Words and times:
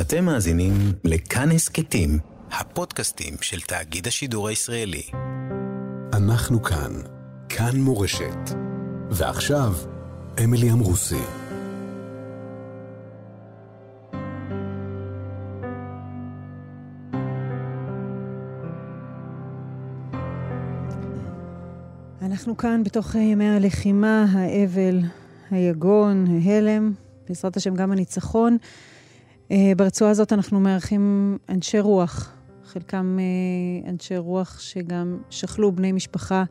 אתם 0.00 0.24
מאזינים 0.24 0.72
לכאן 1.04 1.50
הסכתים, 1.50 2.18
הפודקאסטים 2.50 3.34
של 3.40 3.60
תאגיד 3.60 4.06
השידור 4.06 4.48
הישראלי. 4.48 5.02
אנחנו 6.12 6.62
כאן, 6.62 6.92
כאן 7.48 7.80
מורשת. 7.80 8.50
ועכשיו, 9.10 9.72
אמילי 10.44 10.72
אמרוסי. 10.72 11.22
אנחנו 22.22 22.56
כאן 22.56 22.82
בתוך 22.84 23.14
ימי 23.14 23.48
הלחימה, 23.48 24.26
האבל, 24.32 25.00
היגון, 25.50 26.26
ההלם, 26.44 26.92
בעזרת 27.28 27.56
השם 27.56 27.74
גם 27.74 27.92
הניצחון. 27.92 28.56
אה, 29.50 29.72
ברצועה 29.76 30.10
הזאת 30.10 30.32
אנחנו 30.32 30.60
מארחים 30.60 31.36
אנשי 31.48 31.80
רוח, 31.80 32.32
חלקם 32.64 33.18
אה, 33.20 33.90
אנשי 33.90 34.16
רוח 34.16 34.60
שגם 34.60 35.18
שכלו 35.30 35.72
בני 35.72 35.92
משפחה. 35.92 36.44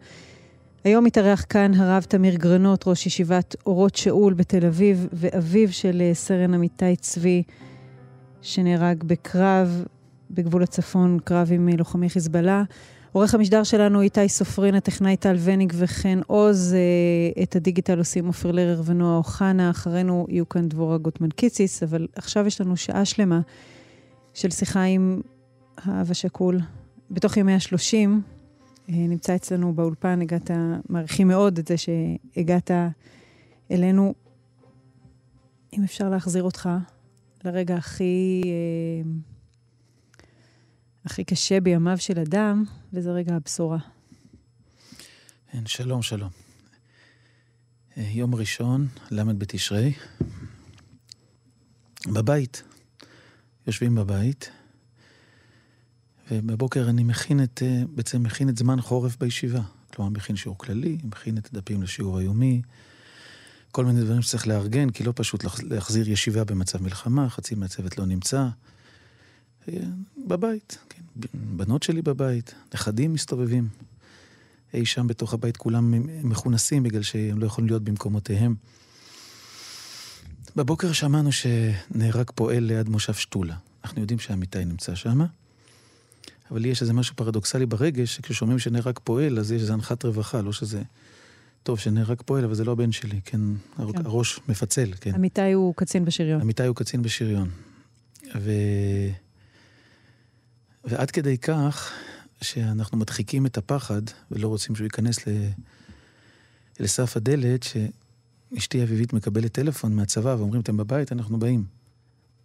היום 0.84 1.03
מתארח 1.03 1.45
כאן 1.50 1.73
הרב 1.73 2.03
תמיר 2.03 2.36
גרנות, 2.36 2.88
ראש 2.88 3.08
ישיבת 3.08 3.55
אורות 3.66 3.95
שאול 3.95 4.34
בתל 4.34 4.66
אביב, 4.66 5.08
ואביו 5.13 5.73
של 5.73 6.02
אה, 6.02 6.13
סרן 6.13 6.53
אמיתי 6.53 6.95
צבי, 6.95 7.44
שנהרג 8.41 9.03
בקרב 9.03 9.84
בגבול 10.31 10.64
הצפון, 10.64 11.20
קרב 11.23 11.48
עם 11.52 11.70
לוחמי 11.77 12.09
חיזבאללה. 12.09 12.64
עורך 13.15 13.33
המשדר 13.33 13.63
שלנו 13.63 14.01
איתי 14.01 14.29
סופרין, 14.29 14.75
הטכנאי 14.75 15.17
טל 15.17 15.35
וניג 15.39 15.73
וכן 15.75 16.19
עוז. 16.27 16.73
אה, 16.73 17.43
את 17.43 17.55
הדיגיטל 17.55 17.97
עושים 17.97 18.27
עופר 18.27 18.51
לרר 18.51 18.81
ונועה 18.85 19.17
אוחנה. 19.17 19.69
אחרינו 19.69 20.25
יהיו 20.29 20.49
כאן 20.49 20.69
דבורה 20.69 20.97
גוטמן 20.97 21.29
קיציס, 21.29 21.83
אבל 21.83 22.07
עכשיו 22.15 22.47
יש 22.47 22.61
לנו 22.61 22.77
שעה 22.77 23.05
שלמה 23.05 23.41
של 24.33 24.51
שיחה 24.51 24.83
עם 24.83 25.21
האב 25.77 26.11
השכול. 26.11 26.59
בתוך 27.11 27.38
ימי 27.38 27.53
השלושים, 27.53 28.22
אה, 28.89 28.94
נמצא 28.95 29.35
אצלנו 29.35 29.73
באולפן, 29.73 30.22
הגעת, 30.22 30.52
מעריכים 30.89 31.27
מאוד 31.27 31.57
את 31.57 31.67
זה 31.67 31.75
שהגעת 31.77 32.72
אלינו. 33.72 34.13
אם 35.73 35.83
אפשר 35.83 36.09
להחזיר 36.09 36.44
אותך 36.44 36.69
לרגע 37.45 37.75
הכי... 37.75 38.41
אה, 38.45 39.34
הכי 41.06 41.23
קשה 41.23 41.59
בימיו 41.59 41.98
של 41.98 42.20
אדם, 42.20 42.64
וזה 42.94 43.11
רגע 43.11 43.36
הבשורה. 43.36 43.78
כן, 45.52 45.66
שלום, 45.66 46.02
שלום. 46.02 46.30
אה, 47.97 48.03
יום 48.03 48.36
ראשון, 48.36 48.88
ל' 49.12 49.23
בתשרי, 49.38 49.94
בבית. 52.08 52.64
יושבים 53.67 53.95
בבית, 53.95 54.50
ובבוקר 56.31 56.89
אני 56.89 57.03
מכין 57.03 57.44
את, 57.44 57.64
אה, 57.66 57.84
בעצם 57.95 58.23
מכין 58.23 58.50
את 58.50 58.58
זמן 58.58 58.81
חורף 58.81 59.17
בישיבה. 59.19 59.62
כלומר, 59.94 60.12
מכין 60.12 60.36
שיעור 60.36 60.58
כללי, 60.58 60.97
מכין 61.03 61.38
את 61.38 61.50
הדפים 61.53 61.84
לשיעור 61.84 62.17
היומי, 62.17 62.62
כל 63.72 63.86
מיני 63.86 64.02
דברים 64.02 64.22
שצריך 64.22 64.47
לארגן, 64.47 64.90
כי 64.90 65.03
לא 65.03 65.14
פשוט 65.16 65.44
להחזיר 65.64 66.09
ישיבה 66.09 66.44
במצב 66.44 66.84
מלחמה, 66.84 67.30
חצי 67.30 67.56
מהצוות 67.56 67.97
לא 67.97 68.06
נמצא. 68.06 68.47
בבית, 70.27 70.77
כן. 70.89 71.02
בנות 71.33 71.83
שלי 71.83 72.02
בבית, 72.02 72.53
נכדים 72.73 73.13
מסתובבים. 73.13 73.67
אי 74.73 74.85
שם 74.85 75.07
בתוך 75.07 75.33
הבית 75.33 75.57
כולם 75.57 75.94
מכונסים 76.23 76.83
בגלל 76.83 77.02
שהם 77.02 77.39
לא 77.39 77.45
יכולים 77.45 77.67
להיות 77.67 77.83
במקומותיהם. 77.83 78.55
בבוקר 80.55 80.91
שמענו 80.91 81.30
שנהרג 81.31 82.31
פועל 82.35 82.63
ליד 82.63 82.89
מושב 82.89 83.13
שתולה. 83.13 83.55
אנחנו 83.83 84.02
יודעים 84.02 84.19
שעמיתי 84.19 84.66
נמצא 84.66 84.95
שם, 84.95 85.22
אבל 86.52 86.66
יש 86.66 86.81
איזה 86.81 86.94
משהו 86.94 87.16
פרדוקסלי 87.16 87.66
ברגש, 87.66 88.16
שכששומעים 88.16 88.59
שנהרג 88.59 89.00
פועל, 89.03 89.39
אז 89.39 89.52
יש 89.52 89.61
איזה 89.61 89.73
הנחת 89.73 90.05
רווחה, 90.05 90.41
לא 90.41 90.53
שזה... 90.53 90.81
טוב, 91.63 91.79
שנהרג 91.79 92.22
פועל, 92.25 92.44
אבל 92.44 92.56
זה 92.56 92.63
לא 92.63 92.72
הבן 92.72 92.91
שלי, 92.91 93.22
כן? 93.25 93.41
כן. 93.78 94.06
הראש 94.06 94.40
מפצל, 94.50 94.94
כן. 95.01 95.13
עמיתי 95.13 95.51
הוא 95.51 95.73
קצין 95.75 96.06
בשריון. 96.06 96.41
עמיתי 96.41 96.66
הוא 96.66 96.75
קצין 96.75 97.01
בשריון. 97.01 97.50
ו... 98.35 98.51
ועד 100.85 101.12
כדי 101.12 101.38
כך 101.38 101.91
שאנחנו 102.41 102.97
מדחיקים 102.97 103.46
את 103.46 103.57
הפחד 103.57 104.01
ולא 104.31 104.47
רוצים 104.47 104.75
שהוא 104.75 104.85
ייכנס 104.85 105.28
ל... 105.28 105.31
לסף 106.79 107.18
הדלת, 107.18 107.63
שאשתי 107.63 108.84
אביבית 108.84 109.13
מקבלת 109.13 109.51
טלפון 109.51 109.96
מהצבא 109.96 110.35
ואומרים, 110.40 110.62
אתם 110.62 110.78
בבית, 110.78 111.12
אנחנו 111.12 111.40
באים. 111.40 111.66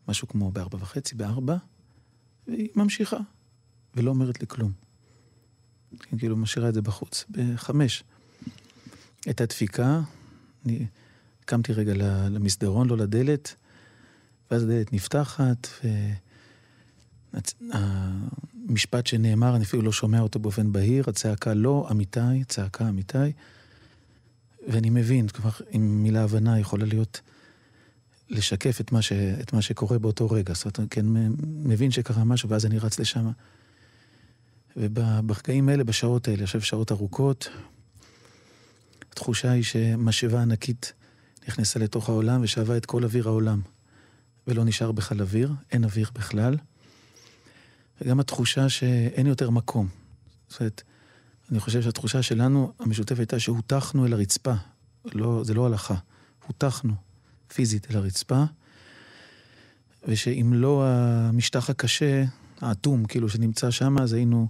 משהו 0.08 0.28
כמו 0.28 0.50
בארבע 0.50 0.78
וחצי, 0.80 1.14
בארבע, 1.14 1.56
והיא 2.48 2.68
ממשיכה, 2.76 3.18
ולא 3.96 4.10
אומרת 4.10 4.40
לי 4.40 4.46
כלום. 4.46 4.72
כן, 6.00 6.18
כאילו 6.18 6.36
משאירה 6.36 6.68
את 6.68 6.74
זה 6.74 6.82
בחוץ. 6.82 7.24
בחמש. 7.30 8.04
הייתה 9.26 9.46
דפיקה, 9.46 10.00
אני 10.66 10.86
קמתי 11.44 11.72
רגע 11.72 11.92
למסדרון, 12.30 12.88
לא 12.88 12.96
לדלת, 12.96 13.54
ואז 14.50 14.62
הדלת 14.62 14.92
נפתחת, 14.92 15.68
ו... 15.84 15.88
המשפט 17.72 19.06
שנאמר, 19.06 19.56
אני 19.56 19.64
אפילו 19.64 19.82
לא 19.82 19.92
שומע 19.92 20.20
אותו 20.20 20.38
באופן 20.38 20.72
בהיר, 20.72 21.04
הצעקה 21.08 21.54
לא, 21.54 21.88
אמיתי, 21.90 22.44
צעקה 22.48 22.88
אמיתי. 22.88 23.32
ואני 24.68 24.90
מבין, 24.90 25.28
כלומר, 25.28 25.50
אם 25.76 26.02
מילה 26.02 26.22
הבנה 26.22 26.60
יכולה 26.60 26.84
להיות 26.84 27.20
לשקף 28.28 28.80
את 28.80 28.92
מה, 28.92 29.02
ש, 29.02 29.12
את 29.12 29.52
מה 29.52 29.62
שקורה 29.62 29.98
באותו 29.98 30.30
רגע. 30.30 30.54
זאת 30.54 30.78
אומרת, 30.78 30.90
כן, 30.90 31.06
מבין 31.46 31.90
שקרה 31.90 32.24
משהו, 32.24 32.48
ואז 32.48 32.66
אני 32.66 32.78
רץ 32.78 32.98
לשם. 32.98 33.30
וברגעים 34.76 35.68
האלה, 35.68 35.84
בשעות 35.84 36.28
האלה, 36.28 36.42
עכשיו 36.42 36.62
שעות 36.62 36.92
ארוכות, 36.92 37.48
התחושה 39.12 39.50
היא 39.50 39.62
שמשאבה 39.62 40.42
ענקית 40.42 40.92
נכנסה 41.48 41.78
לתוך 41.78 42.08
העולם 42.08 42.42
ושאבה 42.42 42.76
את 42.76 42.86
כל 42.86 43.04
אוויר 43.04 43.28
העולם. 43.28 43.60
ולא 44.46 44.64
נשאר 44.64 44.92
בכלל 44.92 45.20
אוויר, 45.20 45.52
אין 45.72 45.84
אוויר 45.84 46.10
בכלל. 46.14 46.56
וגם 48.00 48.20
התחושה 48.20 48.68
שאין 48.68 49.26
יותר 49.26 49.50
מקום. 49.50 49.88
זאת 50.48 50.60
אומרת, 50.60 50.82
אני 51.50 51.60
חושב 51.60 51.82
שהתחושה 51.82 52.22
שלנו, 52.22 52.72
המשותפת 52.78 53.18
הייתה 53.18 53.38
שהוטחנו 53.38 54.06
אל 54.06 54.12
הרצפה. 54.12 54.54
לא, 55.04 55.44
זה 55.44 55.54
לא 55.54 55.66
הלכה. 55.66 55.94
הוטחנו 56.46 56.94
פיזית 57.54 57.90
אל 57.90 57.96
הרצפה, 57.96 58.44
ושאם 60.08 60.52
לא 60.54 60.84
המשטח 60.86 61.70
הקשה, 61.70 62.24
האטום, 62.60 63.04
כאילו, 63.04 63.28
שנמצא 63.28 63.70
שם, 63.70 63.98
אז 63.98 64.12
היינו 64.12 64.48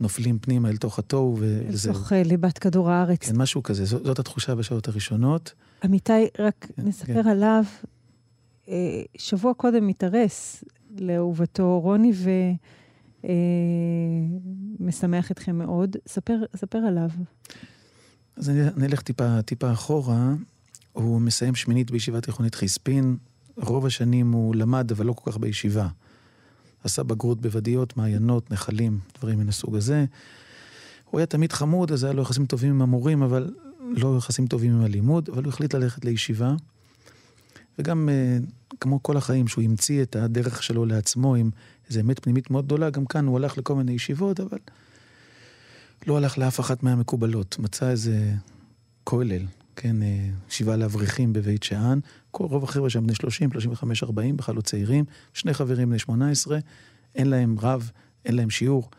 נופלים 0.00 0.38
פנימה 0.38 0.68
אל 0.68 0.76
תוך 0.76 0.98
התוהו, 0.98 1.36
וזהו. 1.40 1.92
לתוך 1.92 2.12
אה, 2.12 2.22
ליבת 2.22 2.58
כדור 2.58 2.90
הארץ. 2.90 3.28
כן, 3.28 3.36
משהו 3.36 3.62
כזה. 3.62 3.84
זאת, 3.84 4.04
זאת 4.04 4.18
התחושה 4.18 4.54
בשעות 4.54 4.88
הראשונות. 4.88 5.52
אמיתי, 5.84 6.26
רק 6.38 6.66
כן, 6.76 6.82
נספר 6.82 7.22
כן. 7.22 7.28
עליו, 7.28 7.64
שבוע 9.16 9.54
קודם 9.54 9.88
התארס 9.88 10.64
לאהובתו 10.98 11.80
רוני, 11.80 12.12
ומשמח 14.80 15.24
אה, 15.24 15.30
אתכם 15.30 15.58
מאוד. 15.58 15.96
ספר, 16.08 16.38
ספר 16.56 16.78
עליו. 16.78 17.08
אז 18.36 18.50
אני, 18.50 18.68
אני 18.68 18.86
אלך 18.86 19.02
טיפה, 19.02 19.42
טיפה 19.42 19.72
אחורה. 19.72 20.34
הוא 20.92 21.20
מסיים 21.20 21.54
שמינית 21.54 21.90
בישיבה 21.90 22.20
תיכונית 22.20 22.54
חיספין. 22.54 23.16
רוב 23.56 23.86
השנים 23.86 24.32
הוא 24.32 24.54
למד, 24.54 24.90
אבל 24.90 25.06
לא 25.06 25.12
כל 25.12 25.30
כך 25.30 25.38
בישיבה. 25.38 25.88
עשה 26.84 27.02
בגרות 27.02 27.40
בוודיות, 27.40 27.96
מעיינות, 27.96 28.50
נחלים, 28.50 28.98
דברים 29.18 29.38
מן 29.38 29.48
הסוג 29.48 29.76
הזה. 29.76 30.04
הוא 31.10 31.18
היה 31.18 31.26
תמיד 31.26 31.52
חמוד, 31.52 31.92
אז 31.92 32.04
היה 32.04 32.12
לו 32.12 32.22
יחסים 32.22 32.46
טובים 32.46 32.70
עם 32.70 32.82
המורים, 32.82 33.22
אבל 33.22 33.54
לא 33.80 34.14
יחסים 34.18 34.46
טובים 34.46 34.72
עם 34.72 34.82
הלימוד, 34.82 35.28
אבל 35.32 35.42
הוא 35.44 35.48
החליט 35.48 35.74
ללכת 35.74 36.04
לישיבה. 36.04 36.54
וגם 37.78 38.08
אה, 38.08 38.38
כמו 38.80 39.02
כל 39.02 39.16
החיים, 39.16 39.48
שהוא 39.48 39.64
המציא 39.64 40.02
את 40.02 40.16
הדרך 40.16 40.62
שלו 40.62 40.86
לעצמו 40.86 41.34
עם 41.34 41.50
איזו 41.88 42.00
אמת 42.00 42.18
פנימית 42.18 42.50
מאוד 42.50 42.64
גדולה, 42.64 42.90
גם 42.90 43.06
כאן 43.06 43.26
הוא 43.26 43.36
הלך 43.36 43.58
לכל 43.58 43.74
מיני 43.74 43.92
ישיבות, 43.92 44.40
אבל 44.40 44.58
לא 46.06 46.16
הלך 46.16 46.38
לאף 46.38 46.60
אחת 46.60 46.82
מהמקובלות. 46.82 47.58
מצא 47.58 47.90
איזה 47.90 48.32
כולל, 49.04 49.42
כן, 49.76 50.02
אה, 50.02 50.28
ישיבה 50.50 50.76
לאברכים 50.76 51.32
בבית 51.32 51.62
שאן. 51.62 51.98
כל 52.30 52.44
רוב 52.44 52.64
החבר'ה 52.64 52.90
שם 52.90 53.02
בני 53.04 53.14
30, 53.14 53.52
35, 53.52 54.02
40, 54.02 54.36
בכלל 54.36 54.54
לא 54.54 54.60
צעירים. 54.60 55.04
שני 55.34 55.54
חברים 55.54 55.88
בני 55.88 55.98
18, 55.98 56.58
אין 57.14 57.26
להם 57.26 57.56
רב, 57.58 57.90
אין 58.24 58.36
להם 58.36 58.50
שיעור. 58.50 58.90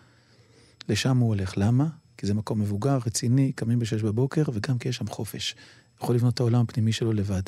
לשם 0.90 1.18
הוא 1.18 1.28
הולך. 1.28 1.54
למה? 1.57 1.88
כי 2.18 2.28
זה 2.28 2.34
מקום 2.34 2.60
מבוגר, 2.60 3.00
רציני, 3.06 3.52
קמים 3.52 3.80
בשש 3.80 4.02
בבוקר, 4.02 4.44
וגם 4.54 4.78
כי 4.78 4.90
יש 4.90 4.96
שם 4.96 5.07
חופש. 5.07 5.56
יכול 6.02 6.16
לבנות 6.16 6.34
את 6.34 6.40
העולם 6.40 6.62
הפנימי 6.62 6.92
שלו 6.92 7.13
לבד. 7.13 7.42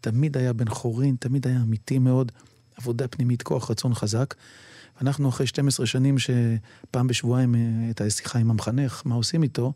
תמיד 0.00 0.36
היה 0.36 0.52
בן 0.52 0.68
חורין, 0.68 1.16
תמיד 1.20 1.46
היה 1.46 1.60
אמיתי 1.62 1.98
מאוד, 1.98 2.32
עבודה 2.76 3.08
פנימית, 3.08 3.42
כוח 3.42 3.70
רצון 3.70 3.94
חזק. 3.94 4.34
אנחנו 5.00 5.28
אחרי 5.28 5.46
12 5.46 5.86
שנים 5.86 6.16
שפעם 6.18 7.06
בשבועיים 7.06 7.54
אה, 7.54 7.60
הייתה 7.84 8.10
שיחה 8.10 8.38
עם 8.38 8.50
המחנך, 8.50 9.02
מה 9.04 9.14
עושים 9.14 9.42
איתו, 9.42 9.72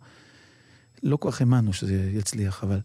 לא 1.03 1.17
כל 1.17 1.31
כך 1.31 1.41
האמנו 1.41 1.73
שזה 1.73 2.11
יצליח, 2.13 2.65
אבל 2.65 2.81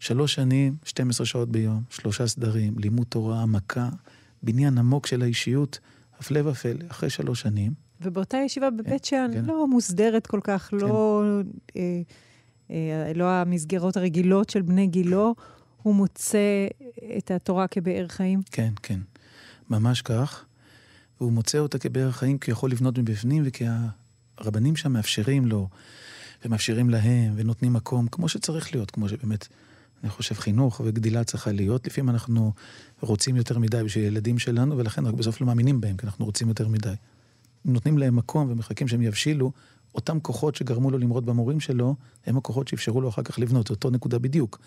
שלוש 0.00 0.34
שנים, 0.34 0.76
12 0.84 1.26
שעות 1.26 1.48
ביום, 1.48 1.82
שלושה 1.90 2.26
סדרים, 2.26 2.78
לימוד 2.78 3.06
תורה, 3.08 3.42
עמקה, 3.42 3.88
בניין 4.42 4.78
עמוק 4.78 5.06
של 5.06 5.22
האישיות, 5.22 5.78
הפלא 6.18 6.48
ופלא, 6.50 6.84
אחרי 6.88 7.10
שלוש 7.10 7.40
שנים. 7.40 7.72
ובאותה 8.00 8.36
ישיבה 8.36 8.70
בבית 8.70 9.04
שאן, 9.04 9.30
כן. 9.34 9.44
לא 9.44 9.68
מוסדרת 9.68 10.26
כל 10.26 10.40
כך, 10.44 10.70
לא, 10.72 11.22
אה, 11.76 12.00
אה, 12.70 13.12
לא 13.14 13.30
המסגרות 13.30 13.96
הרגילות 13.96 14.50
של 14.50 14.62
בני 14.62 14.86
גילו, 14.86 15.34
הוא 15.88 15.94
מוצא 15.94 16.66
את 17.18 17.30
התורה 17.30 17.68
כבאר 17.68 18.06
חיים. 18.08 18.40
כן, 18.52 18.72
כן. 18.82 19.00
ממש 19.70 20.02
כך. 20.02 20.44
והוא 21.20 21.32
מוצא 21.32 21.58
אותה 21.58 21.78
כבאר 21.78 22.10
חיים 22.10 22.38
כי 22.38 22.50
הוא 22.50 22.56
יכול 22.56 22.70
לבנות 22.70 22.98
מבפנים 22.98 23.42
וכי 23.46 23.64
הרבנים 24.38 24.76
שם 24.76 24.92
מאפשרים 24.92 25.46
לו 25.46 25.68
ומאפשרים 26.44 26.90
להם 26.90 27.32
ונותנים 27.36 27.72
מקום 27.72 28.08
כמו 28.08 28.28
שצריך 28.28 28.74
להיות, 28.74 28.90
כמו 28.90 29.08
שבאמת, 29.08 29.48
אני 30.02 30.10
חושב, 30.10 30.34
חינוך 30.34 30.80
וגדילה 30.84 31.24
צריכה 31.24 31.52
להיות. 31.52 31.86
לפעמים 31.86 32.10
אנחנו 32.10 32.52
רוצים 33.00 33.36
יותר 33.36 33.58
מדי 33.58 33.82
בשביל 33.84 34.04
ילדים 34.04 34.38
שלנו 34.38 34.78
ולכן 34.78 35.06
רק 35.06 35.14
בסוף 35.14 35.40
לא 35.40 35.46
מאמינים 35.46 35.80
בהם 35.80 35.96
כי 35.96 36.06
אנחנו 36.06 36.24
רוצים 36.24 36.48
יותר 36.48 36.68
מדי. 36.68 36.94
נותנים 37.64 37.98
להם 37.98 38.16
מקום 38.16 38.50
ומחכים 38.50 38.88
שהם 38.88 39.02
יבשילו, 39.02 39.52
אותם 39.94 40.20
כוחות 40.20 40.54
שגרמו 40.54 40.90
לו 40.90 40.98
למרוד 40.98 41.26
במורים 41.26 41.60
שלו, 41.60 41.94
הם 42.26 42.36
הכוחות 42.36 42.68
שאפשרו 42.68 43.00
לו 43.00 43.08
אחר 43.08 43.22
כך 43.22 43.38
לבנות, 43.38 43.70
אותו 43.70 43.90
נקודה 43.90 44.18
בדיוק. 44.18 44.58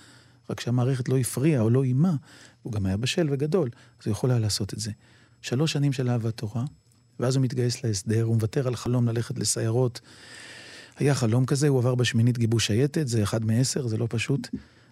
רק 0.51 0.59
שהמערכת 0.59 1.09
לא 1.09 1.17
הפריעה 1.17 1.61
או 1.61 1.69
לא 1.69 1.83
אימה, 1.83 2.15
הוא 2.61 2.73
גם 2.73 2.85
היה 2.85 2.97
בשל 2.97 3.27
וגדול, 3.31 3.69
אז 4.01 4.07
הוא 4.07 4.11
יכול 4.11 4.31
היה 4.31 4.39
לעשות 4.39 4.73
את 4.73 4.79
זה. 4.79 4.91
שלוש 5.41 5.71
שנים 5.71 5.93
של 5.93 6.09
אהבת 6.09 6.37
תורה, 6.37 6.63
ואז 7.19 7.35
הוא 7.35 7.43
מתגייס 7.43 7.83
להסדר, 7.83 8.23
הוא 8.23 8.35
מוותר 8.35 8.67
על 8.67 8.75
חלום 8.75 9.07
ללכת 9.07 9.39
לסיירות. 9.39 10.01
היה 10.97 11.15
חלום 11.15 11.45
כזה, 11.45 11.67
הוא 11.67 11.79
עבר 11.79 11.95
בשמינית 11.95 12.37
גיבוש 12.37 12.67
שייטת, 12.67 13.07
זה 13.07 13.23
אחד 13.23 13.45
מעשר, 13.45 13.87
זה 13.87 13.97
לא 13.97 14.07
פשוט. 14.09 14.47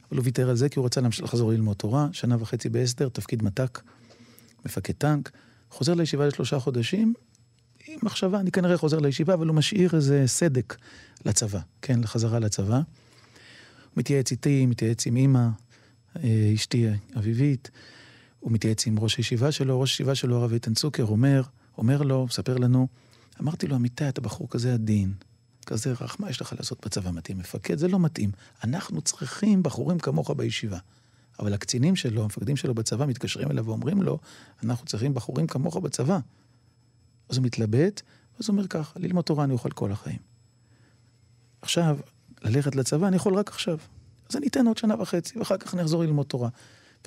אבל 0.09 0.17
הוא 0.17 0.25
ויתר 0.25 0.49
על 0.49 0.55
זה 0.55 0.69
כי 0.69 0.79
הוא 0.79 0.85
רצה 0.85 1.01
להמשיך 1.01 1.23
לחזור 1.23 1.51
ללמוד 1.51 1.75
תורה, 1.77 2.07
שנה 2.11 2.35
וחצי 2.39 2.69
בהסדר, 2.69 3.09
תפקיד 3.09 3.43
מת"ק, 3.43 3.81
מפקד 4.65 4.93
טנק. 4.93 5.31
חוזר 5.69 5.93
לישיבה 5.93 6.27
לשלושה 6.27 6.59
חודשים, 6.59 7.13
עם 7.87 7.99
מחשבה, 8.03 8.39
אני 8.39 8.51
כנראה 8.51 8.77
חוזר 8.77 8.99
לישיבה, 8.99 9.33
אבל 9.33 9.47
הוא 9.47 9.55
משאיר 9.55 9.89
איזה 9.93 10.23
סדק 10.25 10.75
לצבא, 11.25 11.59
כן, 11.81 11.99
לחזרה 11.99 12.39
לצבא. 12.39 12.81
הוא 13.89 13.99
מתייעץ 13.99 14.31
איתי, 14.31 14.65
מתייעץ 14.65 15.07
עם 15.07 15.15
אימא, 15.15 15.47
אה, 16.23 16.51
אשתי 16.55 16.87
אביבית, 17.17 17.71
הוא 18.39 18.51
מתייעץ 18.51 18.87
עם 18.87 18.99
ראש 18.99 19.17
הישיבה 19.17 19.51
שלו, 19.51 19.81
ראש 19.81 19.91
הישיבה 19.91 20.15
שלו, 20.15 20.37
הרב 20.37 20.53
איתן 20.53 20.73
צוקר, 20.73 21.03
אומר, 21.03 21.41
אומר 21.77 22.01
לו, 22.01 22.25
מספר 22.25 22.57
לנו, 22.57 22.87
אמרתי 23.41 23.67
לו, 23.67 23.75
אמיתי, 23.75 24.09
אתה 24.09 24.21
בחור 24.21 24.49
כזה 24.49 24.73
עדין, 24.73 25.13
כזה 25.65 25.91
רך, 25.91 26.15
מה 26.19 26.29
יש 26.29 26.41
לך 26.41 26.53
לעשות 26.57 26.85
בצבא 26.85 27.11
מתאים? 27.11 27.37
מפקד, 27.37 27.77
זה 27.77 27.87
לא 27.87 27.99
מתאים. 27.99 28.31
אנחנו 28.63 29.01
צריכים 29.01 29.63
בחורים 29.63 29.99
כמוך 29.99 30.31
בישיבה. 30.31 30.77
אבל 31.39 31.53
הקצינים 31.53 31.95
שלו, 31.95 32.23
המפקדים 32.23 32.55
שלו 32.55 32.73
בצבא, 32.73 33.05
מתקשרים 33.05 33.51
אליו 33.51 33.65
ואומרים 33.65 34.01
לו, 34.01 34.19
אנחנו 34.63 34.85
צריכים 34.85 35.13
בחורים 35.13 35.47
כמוך 35.47 35.77
בצבא. 35.77 36.19
אז 37.29 37.37
הוא 37.37 37.45
מתלבט, 37.45 38.01
ואז 38.37 38.49
הוא 38.49 38.53
אומר 38.53 38.67
ככה, 38.67 38.99
ללמוד 38.99 39.25
תורה 39.25 39.43
אני 39.43 39.53
אוכל 39.53 39.71
כל 39.71 39.91
החיים. 39.91 40.19
עכשיו, 41.61 41.97
ללכת 42.41 42.75
לצבא 42.75 43.07
אני 43.07 43.15
יכול 43.15 43.35
רק 43.35 43.49
עכשיו. 43.49 43.77
אז 44.29 44.35
אני 44.35 44.47
אתן 44.47 44.67
עוד 44.67 44.77
שנה 44.77 45.01
וחצי, 45.01 45.39
ואחר 45.39 45.57
כך 45.57 45.73
אני 45.73 45.81
אחזור 45.81 46.03
ללמוד 46.03 46.25
תורה. 46.25 46.49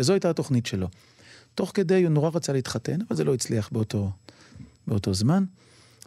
וזו 0.01 0.13
הייתה 0.13 0.31
התוכנית 0.31 0.67
שלו. 0.67 0.89
תוך 1.55 1.71
כדי 1.75 2.03
הוא 2.03 2.11
נורא 2.11 2.31
רצה 2.35 2.53
להתחתן, 2.53 2.99
אבל 3.09 3.17
זה 3.17 3.25
לא 3.25 3.35
הצליח 3.35 3.69
באותו, 3.73 4.11
באותו 4.87 5.15
זמן. 5.15 5.45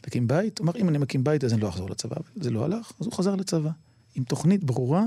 להקים 0.04 0.28
בית, 0.28 0.60
הוא 0.60 0.66
אמר, 0.66 0.74
אם 0.76 0.90
אני 0.90 0.98
מקים 0.98 1.24
בית 1.24 1.44
אז 1.44 1.54
אני 1.54 1.62
לא 1.62 1.70
אחזור 1.70 1.90
לצבא, 1.90 2.16
אבל 2.16 2.44
זה 2.44 2.50
לא 2.50 2.66
הלך, 2.66 2.92
אז 3.00 3.06
הוא 3.06 3.14
חזר 3.14 3.36
לצבא. 3.36 3.70
עם 4.16 4.24
תוכנית 4.24 4.64
ברורה 4.64 5.04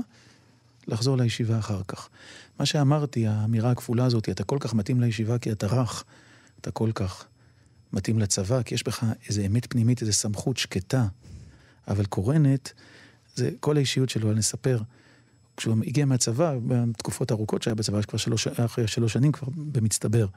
לחזור 0.87 1.17
לישיבה 1.17 1.59
אחר 1.59 1.81
כך. 1.87 2.09
מה 2.59 2.65
שאמרתי, 2.65 3.27
האמירה 3.27 3.71
הכפולה 3.71 4.05
הזאת, 4.05 4.29
אתה 4.29 4.43
כל 4.43 4.57
כך 4.59 4.73
מתאים 4.73 5.01
לישיבה 5.01 5.37
כי 5.37 5.51
אתה 5.51 5.67
רך, 5.67 6.03
אתה 6.61 6.71
כל 6.71 6.91
כך 6.95 7.25
מתאים 7.93 8.19
לצבא, 8.19 8.63
כי 8.63 8.75
יש 8.75 8.83
בך 8.83 9.03
איזו 9.27 9.41
אמת 9.45 9.65
פנימית, 9.69 10.01
איזו 10.01 10.13
סמכות 10.13 10.57
שקטה, 10.57 11.07
אבל 11.87 12.05
קורנת, 12.05 12.73
זה 13.35 13.51
כל 13.59 13.77
האישיות 13.77 14.09
שלו, 14.09 14.31
אני 14.31 14.39
אספר. 14.39 14.81
כשהוא 15.57 15.77
הגיע 15.87 16.05
מהצבא, 16.05 16.55
בתקופות 16.67 17.31
ארוכות 17.31 17.61
שהיה 17.61 17.75
בצבא, 17.75 18.01
כבר 18.01 18.17
שלוש, 18.17 18.47
אחרי 18.47 18.87
שלוש 18.87 19.13
שנים 19.13 19.31
כבר 19.31 19.47
במצטבר. 19.55 20.27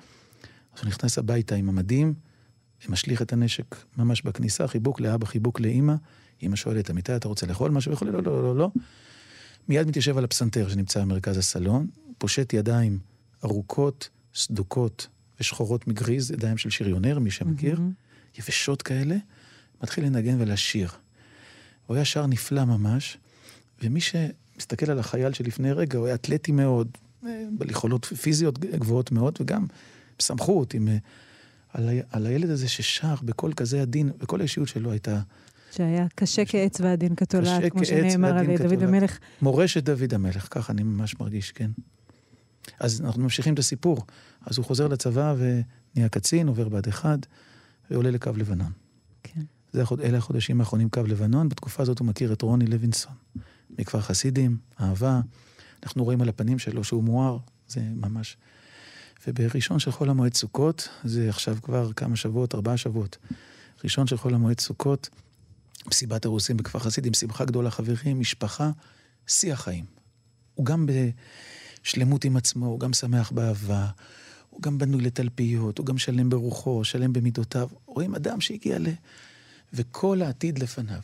אז 0.75 0.81
הוא 0.81 0.89
נכנס 0.89 1.19
הביתה 1.19 1.55
עם 1.55 1.69
המדים, 1.69 2.15
משליך 2.89 3.23
את 3.23 3.33
הנשק 3.33 3.77
ממש 3.97 4.23
בכניסה, 4.23 4.69
חיבוק 4.69 5.01
לאבא, 5.01 5.27
חיבוק 5.27 5.61
לאימא. 5.61 5.95
אימא 6.43 6.57
שואלת, 6.57 6.91
אמיתי, 6.91 7.17
אתה 7.17 7.29
רוצה 7.29 7.47
לאכול 7.47 7.71
משהו? 7.71 7.93
וכולי, 7.93 8.13
לא, 8.13 8.23
לא, 8.23 8.43
לא, 8.43 8.57
לא. 8.57 8.71
מיד 9.69 9.87
מתיישב 9.87 10.19
על 10.19 10.25
הפסנתר 10.25 10.69
שנמצא 10.69 11.01
במרכז 11.01 11.37
הסלון, 11.37 11.87
פושט 12.19 12.53
ידיים 12.53 12.99
ארוכות, 13.45 14.09
סדוקות 14.35 15.07
ושחורות 15.41 15.89
מגריז, 15.89 16.31
ידיים 16.31 16.59
של 16.59 16.71
שריונר, 16.71 17.19
מי 17.19 17.31
שמכיר, 17.31 17.77
mm-hmm. 17.77 18.39
יבשות 18.39 18.83
כאלה, 18.83 19.17
מתחיל 19.83 20.05
לנגן 20.05 20.41
ולשיר. 20.41 20.91
הוא 21.87 21.97
היה 21.97 22.05
שר 22.05 22.27
נפלא 22.27 22.65
ממש, 22.65 23.19
ומי 23.83 24.01
שמסתכל 24.01 24.91
על 24.91 24.99
החייל 24.99 25.33
שלפני 25.33 25.73
רגע, 25.73 25.99
הוא 25.99 26.07
היה 26.07 26.15
אתלטי 26.15 26.53
מאוד, 26.53 26.89
בעל 27.23 27.71
יכולות 27.71 28.05
פיזיות 28.05 28.59
גבוהות 28.59 29.13
מאוד, 29.13 29.39
וגם 29.41 29.67
בסמכות, 30.19 30.75
עם... 30.75 30.89
על, 31.73 31.89
ה... 31.89 31.93
על 32.11 32.27
הילד 32.27 32.51
הזה 32.51 32.69
ששר 32.69 33.15
בקול 33.23 33.53
כזה 33.53 33.83
עדין, 33.83 34.11
וכל 34.21 34.41
האישיות 34.41 34.69
שלו 34.69 34.91
הייתה... 34.91 35.21
שהיה 35.73 36.07
קשה 36.15 36.45
כעץ 36.45 36.81
ועדין 36.81 37.15
כתולעת, 37.15 37.73
כמו 37.73 37.85
שנאמר 37.85 38.39
על 38.39 38.57
דוד 38.57 38.83
המלך. 38.83 39.19
מורשת 39.43 39.85
דוד 39.85 40.15
המלך, 40.15 40.49
ככה 40.51 40.73
אני 40.73 40.83
ממש 40.83 41.21
מרגיש, 41.21 41.53
כן. 41.53 41.71
אז 42.81 43.01
אנחנו 43.01 43.23
ממשיכים 43.23 43.55
את 43.55 43.59
הסיפור. 43.59 44.07
אז 44.47 44.59
הוא 44.59 44.67
חוזר 44.67 44.89
לצבא 44.89 45.35
ונהיה 45.39 46.09
קצין, 46.09 46.49
עובר 46.49 46.69
בה"ד 46.69 46.89
1, 46.89 47.27
ועולה 47.91 48.11
לקו 48.11 48.31
לבנון. 48.37 48.73
כן. 49.23 49.41
זה, 49.73 49.83
אלה 50.03 50.19
החודשים 50.19 50.61
האחרונים 50.61 50.89
קו 50.89 51.03
לבנון, 51.03 51.49
בתקופה 51.49 51.83
הזאת 51.83 51.99
הוא 51.99 52.07
מכיר 52.07 52.33
את 52.33 52.43
רוני 52.43 52.67
לוינסון, 52.67 53.13
מכפר 53.79 54.01
חסידים, 54.01 54.57
אהבה. 54.81 55.21
אנחנו 55.83 56.05
רואים 56.05 56.23
על 56.23 56.29
הפנים 56.29 56.59
שלו 56.59 56.85
שהוא 56.85 57.05
מואר, 57.05 57.39
זה 57.69 57.81
ממש... 57.81 58.37
ובראשון 59.27 59.79
של 59.79 59.93
חול 59.93 60.11
המועד 60.11 60.35
סוכות, 60.35 60.89
זה 61.05 61.29
עכשיו 61.29 61.57
כבר 61.63 61.93
כמה 61.93 62.17
שבועות, 62.17 62.55
ארבעה 62.55 62.77
שבועות. 62.77 63.17
ראשון 63.85 64.07
של 64.07 64.17
חול 64.17 64.35
המועד 64.35 64.61
סוכות, 64.61 65.09
מסיבת 65.87 66.25
אירוסין 66.25 66.57
בכפר 66.57 66.79
חסידים, 66.79 67.15
שמחה 67.15 67.45
גדולה, 67.45 67.71
חברים, 67.71 68.21
משפחה, 68.21 68.71
שיא 69.27 69.53
החיים. 69.53 69.85
הוא 70.55 70.67
גם 70.67 70.87
בשלמות 71.83 72.25
עם 72.25 72.37
עצמו, 72.37 72.67
הוא 72.67 72.81
גם 72.81 72.93
שמח 72.93 73.33
באהבה, 73.33 73.87
הוא 74.51 74.63
גם 74.63 74.79
בנוי 74.79 75.01
לתלפיות, 75.01 75.79
הוא 75.79 75.87
גם 75.87 75.99
שלם 75.99 76.31
ברוחו, 76.31 76.85
שלם 76.85 77.13
במידותיו. 77.13 77.69
רואים 77.87 78.15
אדם 78.15 78.41
שהגיע 78.41 78.79
ל... 78.79 78.87
וכל 79.73 80.23
העתיד 80.23 80.59
לפניו, 80.59 81.01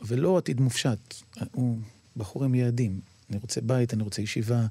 ולא 0.00 0.38
עתיד 0.38 0.60
מופשט, 0.60 1.14
הוא 1.52 1.78
בחור 2.16 2.44
עם 2.44 2.54
יעדים. 2.54 3.00
אני 3.30 3.38
רוצה 3.38 3.60
בית, 3.60 3.94
אני 3.94 4.02
רוצה 4.02 4.22
ישיבה, 4.22 4.66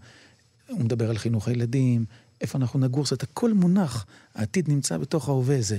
הוא 0.67 0.79
מדבר 0.79 1.09
על 1.09 1.17
חינוך 1.17 1.47
הילדים, 1.47 2.05
איפה 2.41 2.57
אנחנו 2.57 2.79
נגור, 2.79 3.05
זאת 3.05 3.23
הכל 3.23 3.53
מונח, 3.53 4.05
העתיד 4.35 4.69
נמצא 4.69 4.97
בתוך 4.97 5.29
ההווה, 5.29 5.61
זה, 5.61 5.77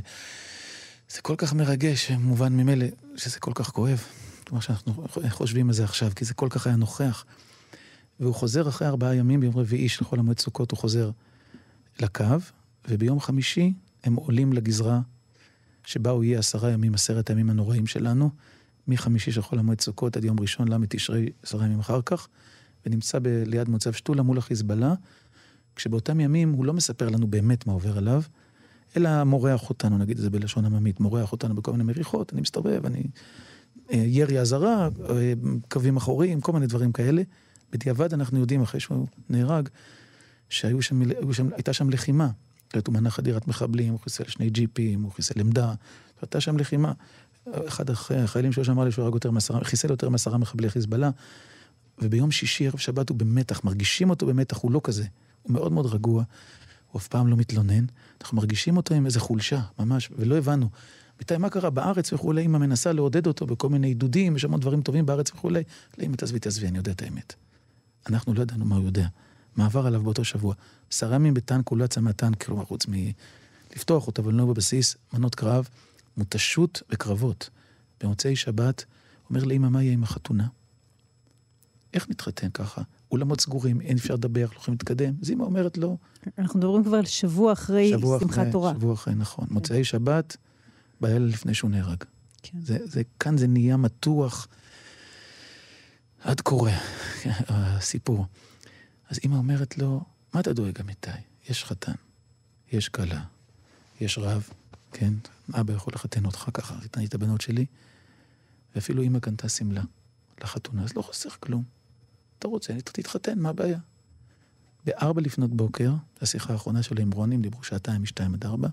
זה 1.10 1.20
כל 1.22 1.34
כך 1.38 1.52
מרגש, 1.52 2.10
מובן 2.10 2.52
ממילא, 2.52 2.86
שזה 3.16 3.40
כל 3.40 3.52
כך 3.54 3.70
כואב, 3.70 4.02
כמו 4.46 4.62
שאנחנו 4.62 5.06
חושבים 5.28 5.68
על 5.68 5.74
זה 5.74 5.84
עכשיו, 5.84 6.10
כי 6.16 6.24
זה 6.24 6.34
כל 6.34 6.48
כך 6.50 6.66
היה 6.66 6.76
נוכח. 6.76 7.24
והוא 8.20 8.34
חוזר 8.34 8.68
אחרי 8.68 8.88
ארבעה 8.88 9.14
ימים, 9.14 9.40
ביום 9.40 9.56
רביעי 9.56 9.88
של 9.88 10.04
חול 10.04 10.18
המועד 10.18 10.38
סוכות, 10.38 10.70
הוא 10.70 10.78
חוזר 10.78 11.10
לקו, 12.00 12.24
וביום 12.88 13.20
חמישי 13.20 13.72
הם 14.04 14.14
עולים 14.14 14.52
לגזרה 14.52 15.00
שבה 15.84 16.10
הוא 16.10 16.24
יהיה 16.24 16.38
עשרה 16.38 16.70
ימים, 16.70 16.94
עשרת 16.94 17.30
הימים 17.30 17.50
הנוראים 17.50 17.86
שלנו, 17.86 18.30
מחמישי 18.88 19.32
של 19.32 19.42
חול 19.42 19.58
המועד 19.58 19.80
סוכות 19.80 20.16
עד 20.16 20.24
יום 20.24 20.40
ראשון, 20.40 20.68
ל' 20.68 20.86
תשרי, 20.88 21.30
עשרה 21.42 21.66
ימים 21.66 21.80
אחר 21.80 22.00
כך, 22.06 22.28
ונמצא 22.86 23.18
ב- 23.18 23.42
ליד 23.46 23.68
מוצב 23.68 23.92
שתולה 23.92 24.22
מול 24.22 24.38
החיזבאללה, 24.38 24.94
כשבאותם 25.76 26.20
ימים 26.20 26.52
הוא 26.52 26.64
לא 26.64 26.72
מספר 26.72 27.08
לנו 27.08 27.26
באמת 27.26 27.66
מה 27.66 27.72
עובר 27.72 27.98
עליו, 27.98 28.22
אלא 28.96 29.24
מורח 29.24 29.68
אותנו, 29.68 29.98
נגיד 29.98 30.16
את 30.16 30.22
זה 30.22 30.30
בלשון 30.30 30.64
עממית, 30.64 31.00
מורח 31.00 31.32
אותנו 31.32 31.54
בכל 31.54 31.72
מיני 31.72 31.84
מריחות, 31.84 32.32
אני 32.32 32.40
מסתובב, 32.40 32.86
אני... 32.86 33.02
ירי 33.90 34.40
אזהרה, 34.40 34.88
קווים 35.68 35.96
אחוריים, 35.96 36.40
כל 36.40 36.52
מיני 36.52 36.66
דברים 36.66 36.92
כאלה. 36.92 37.22
בדיעבד 37.72 38.14
אנחנו 38.14 38.40
יודעים, 38.40 38.62
אחרי 38.62 38.80
שהוא 38.80 39.06
נהרג, 39.30 39.68
שהייתה 40.48 41.72
שם, 41.72 41.72
שם 41.72 41.90
לחימה. 41.90 42.30
זאת 42.74 42.86
הוא 42.86 42.94
מנה 42.94 43.10
חדירת 43.10 43.48
מחבלים, 43.48 43.92
הוא 43.92 44.00
חיסל 44.00 44.24
שני 44.24 44.50
ג'יפים, 44.50 45.02
הוא 45.02 45.12
חיסל 45.12 45.40
עמדה, 45.40 45.74
הייתה 46.22 46.40
שם 46.40 46.56
לחימה. 46.56 46.92
אחד 47.68 47.90
החיילים 47.90 48.52
שלו 48.52 48.64
אמר 48.70 48.84
לי 48.84 48.92
שהוא 48.92 49.04
הרג 49.04 49.14
יותר 49.14 49.30
מעשרה, 49.30 49.64
חיסל 49.64 49.90
יותר 49.90 50.08
מעשרה 50.08 50.38
מחבלי 50.38 50.70
חיזבאללה, 50.70 51.10
וביום 51.98 52.30
שישי, 52.30 52.66
ערב 52.66 52.78
שבת, 52.78 53.08
הוא 53.08 53.18
במתח, 53.18 53.64
מרגישים 53.64 54.10
אותו 54.10 54.26
במתח, 54.26 54.56
הוא 54.56 54.70
לא 54.70 54.80
כזה. 54.84 55.04
הוא 55.42 55.52
מאוד 55.52 55.72
מאוד 55.72 55.86
רגוע, 55.86 56.24
הוא 56.90 57.00
אף 57.00 57.08
פעם 57.08 57.28
לא 57.28 57.36
מתלונן, 57.36 57.84
אנחנו 58.20 58.36
מרגישים 58.36 58.76
אותו 58.76 58.94
עם 58.94 59.06
איזה 59.06 59.20
חולשה, 59.20 59.60
ממש, 59.78 60.10
ולא 60.18 60.36
הבנו. 60.38 60.68
מתי, 61.20 61.36
מה 61.36 61.50
קרה 61.50 61.70
בארץ 61.70 62.12
וכולי, 62.12 62.44
אמא 62.44 62.58
מנסה 62.58 62.92
לעודד 62.92 63.26
אותו 63.26 63.46
בכל 63.46 63.68
מיני 63.68 63.86
עידודים, 63.86 64.36
יש 64.36 64.44
המון 64.44 64.60
דברים 64.60 64.82
טובים 64.82 65.06
בארץ 65.06 65.30
וכולי. 65.30 65.62
לא, 65.98 66.04
אמא 66.04 66.16
תעזבי, 66.16 66.38
תעזבי, 66.38 66.66
אני 66.68 66.78
יודע 66.78 66.92
את 66.92 67.02
האמת. 67.02 67.34
אנחנו 68.06 68.34
לא 68.34 68.42
ידענו 68.42 68.64
מה 68.64 68.76
הוא 68.76 68.84
יודע. 68.84 69.06
מה 69.56 69.66
עבר 69.66 69.86
עליו 69.86 70.02
באותו 70.02 70.24
שבוע. 70.24 70.54
עשרה 70.90 71.14
ימים 71.14 71.34
בטנק, 71.34 71.68
הוא 71.68 71.78
לא 71.78 71.84
יצא 71.84 72.00
מהטנק, 72.00 72.44
כלומר, 72.44 72.64
חוץ 72.64 72.86
לפתוח 73.76 74.06
אותה, 74.06 74.22
אבל 74.22 74.34
לא 74.34 74.46
בבסיס, 74.46 74.96
מנות 75.12 75.34
קרב, 75.34 75.68
מותשות 76.16 76.82
וקרבות. 76.90 77.50
במוצאי 78.02 78.36
שבת, 78.36 78.84
אומר 79.30 79.44
לאמא, 79.44 79.68
מה 79.68 79.82
יהיה 79.82 79.92
עם 79.92 80.02
החתונה? 80.02 80.46
איך 81.94 82.10
נתחתן 82.10 82.50
ככה? 82.50 82.82
אולמות 83.10 83.40
סגורים, 83.40 83.80
אין 83.80 83.96
אפשר 83.96 84.14
לדבר, 84.14 84.46
לא 84.52 84.56
יכולים 84.56 84.74
להתקדם. 84.74 85.14
אז 85.22 85.30
אמא 85.30 85.42
אומרת 85.42 85.78
לו... 85.78 85.98
אנחנו 86.38 86.58
מדברים 86.58 86.84
כבר 86.84 86.96
על 86.96 87.04
שבוע 87.04 87.52
אחרי 87.52 87.90
שבוע 87.90 88.20
שמחת 88.20 88.38
אחרי, 88.38 88.52
תורה. 88.52 88.72
שבוע 88.74 88.94
אחרי, 88.94 89.14
נכון. 89.14 89.46
כן. 89.46 89.54
מוצאי 89.54 89.84
שבת, 89.84 90.36
בלילה 91.00 91.26
לפני 91.26 91.54
שהוא 91.54 91.70
נהרג. 91.70 92.04
כן. 92.42 92.58
זה, 92.60 92.78
זה, 92.84 93.02
כאן 93.20 93.38
זה 93.38 93.46
נהיה 93.46 93.76
מתוח 93.76 94.48
עד 96.20 96.40
קורא, 96.40 96.70
הסיפור. 97.48 98.26
אז 99.14 99.20
אמא 99.24 99.36
אומרת 99.36 99.78
לו, 99.78 100.04
מה 100.32 100.40
אתה 100.40 100.52
דואג, 100.52 100.80
אמיתי? 100.80 101.10
יש 101.48 101.64
חתן, 101.64 101.92
יש 102.72 102.88
כלה, 102.88 103.24
יש 104.00 104.18
רב, 104.18 104.48
כן? 104.92 105.12
אבא 105.52 105.72
יכול 105.72 105.92
לחתן 105.94 106.24
אותך 106.24 106.50
ככה, 106.54 106.80
תתן 106.80 107.04
את 107.04 107.14
הבנות 107.14 107.40
שלי, 107.40 107.66
ואפילו 108.74 109.02
אמא 109.02 109.18
קנתה 109.18 109.48
שמלה 109.48 109.82
לחתונה, 110.42 110.84
אז 110.84 110.96
לא 110.96 111.02
חסר 111.02 111.28
כלום. 111.40 111.64
אתה 112.38 112.48
רוצה, 112.48 112.72
תתחתן, 112.84 113.38
מה 113.38 113.48
הבעיה? 113.48 113.78
בארבע 114.84 115.20
לפנות 115.20 115.50
בוקר, 115.50 115.92
השיחה 116.20 116.52
האחרונה 116.52 116.82
שלו 116.82 117.02
עם 117.02 117.10
רוני, 117.10 117.34
הם 117.34 117.42
דיברו 117.42 117.62
שעתיים 117.62 118.02
משתיים 118.02 118.34
עד 118.34 118.44
ארבע, 118.44 118.68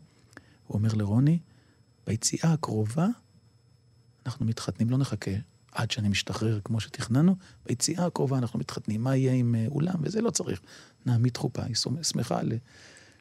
הוא 0.67 0.77
אומר 0.77 0.93
לרוני, 0.93 1.39
ביציאה 2.07 2.53
הקרובה 2.53 3.07
אנחנו 4.25 4.45
מתחתנים, 4.45 4.89
לא 4.89 4.97
נחכה 4.97 5.31
עד 5.71 5.91
שאני 5.91 6.09
משתחרר 6.09 6.59
כמו 6.63 6.79
שתכננו, 6.79 7.35
ביציאה 7.67 8.05
הקרובה 8.05 8.37
אנחנו 8.37 8.59
מתחתנים, 8.59 9.03
מה 9.03 9.15
יהיה 9.15 9.33
עם 9.33 9.55
אה, 9.55 9.65
אולם, 9.67 9.93
וזה 10.01 10.21
לא 10.21 10.29
צריך. 10.29 10.61
נעמיד 11.05 11.37
חופה, 11.37 11.63
היא 11.63 11.75
שמחה 12.03 12.39
על- 12.39 12.51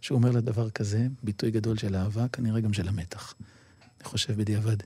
שהוא 0.00 0.16
אומר 0.18 0.30
לה 0.30 0.40
דבר 0.40 0.70
כזה, 0.70 1.06
ביטוי 1.22 1.50
גדול 1.50 1.76
של 1.78 1.96
אהבה, 1.96 2.28
כנראה 2.28 2.60
גם 2.60 2.72
של 2.72 2.88
המתח. 2.88 3.34
אני 4.00 4.08
חושב 4.08 4.36
בדיעבד. 4.36 4.76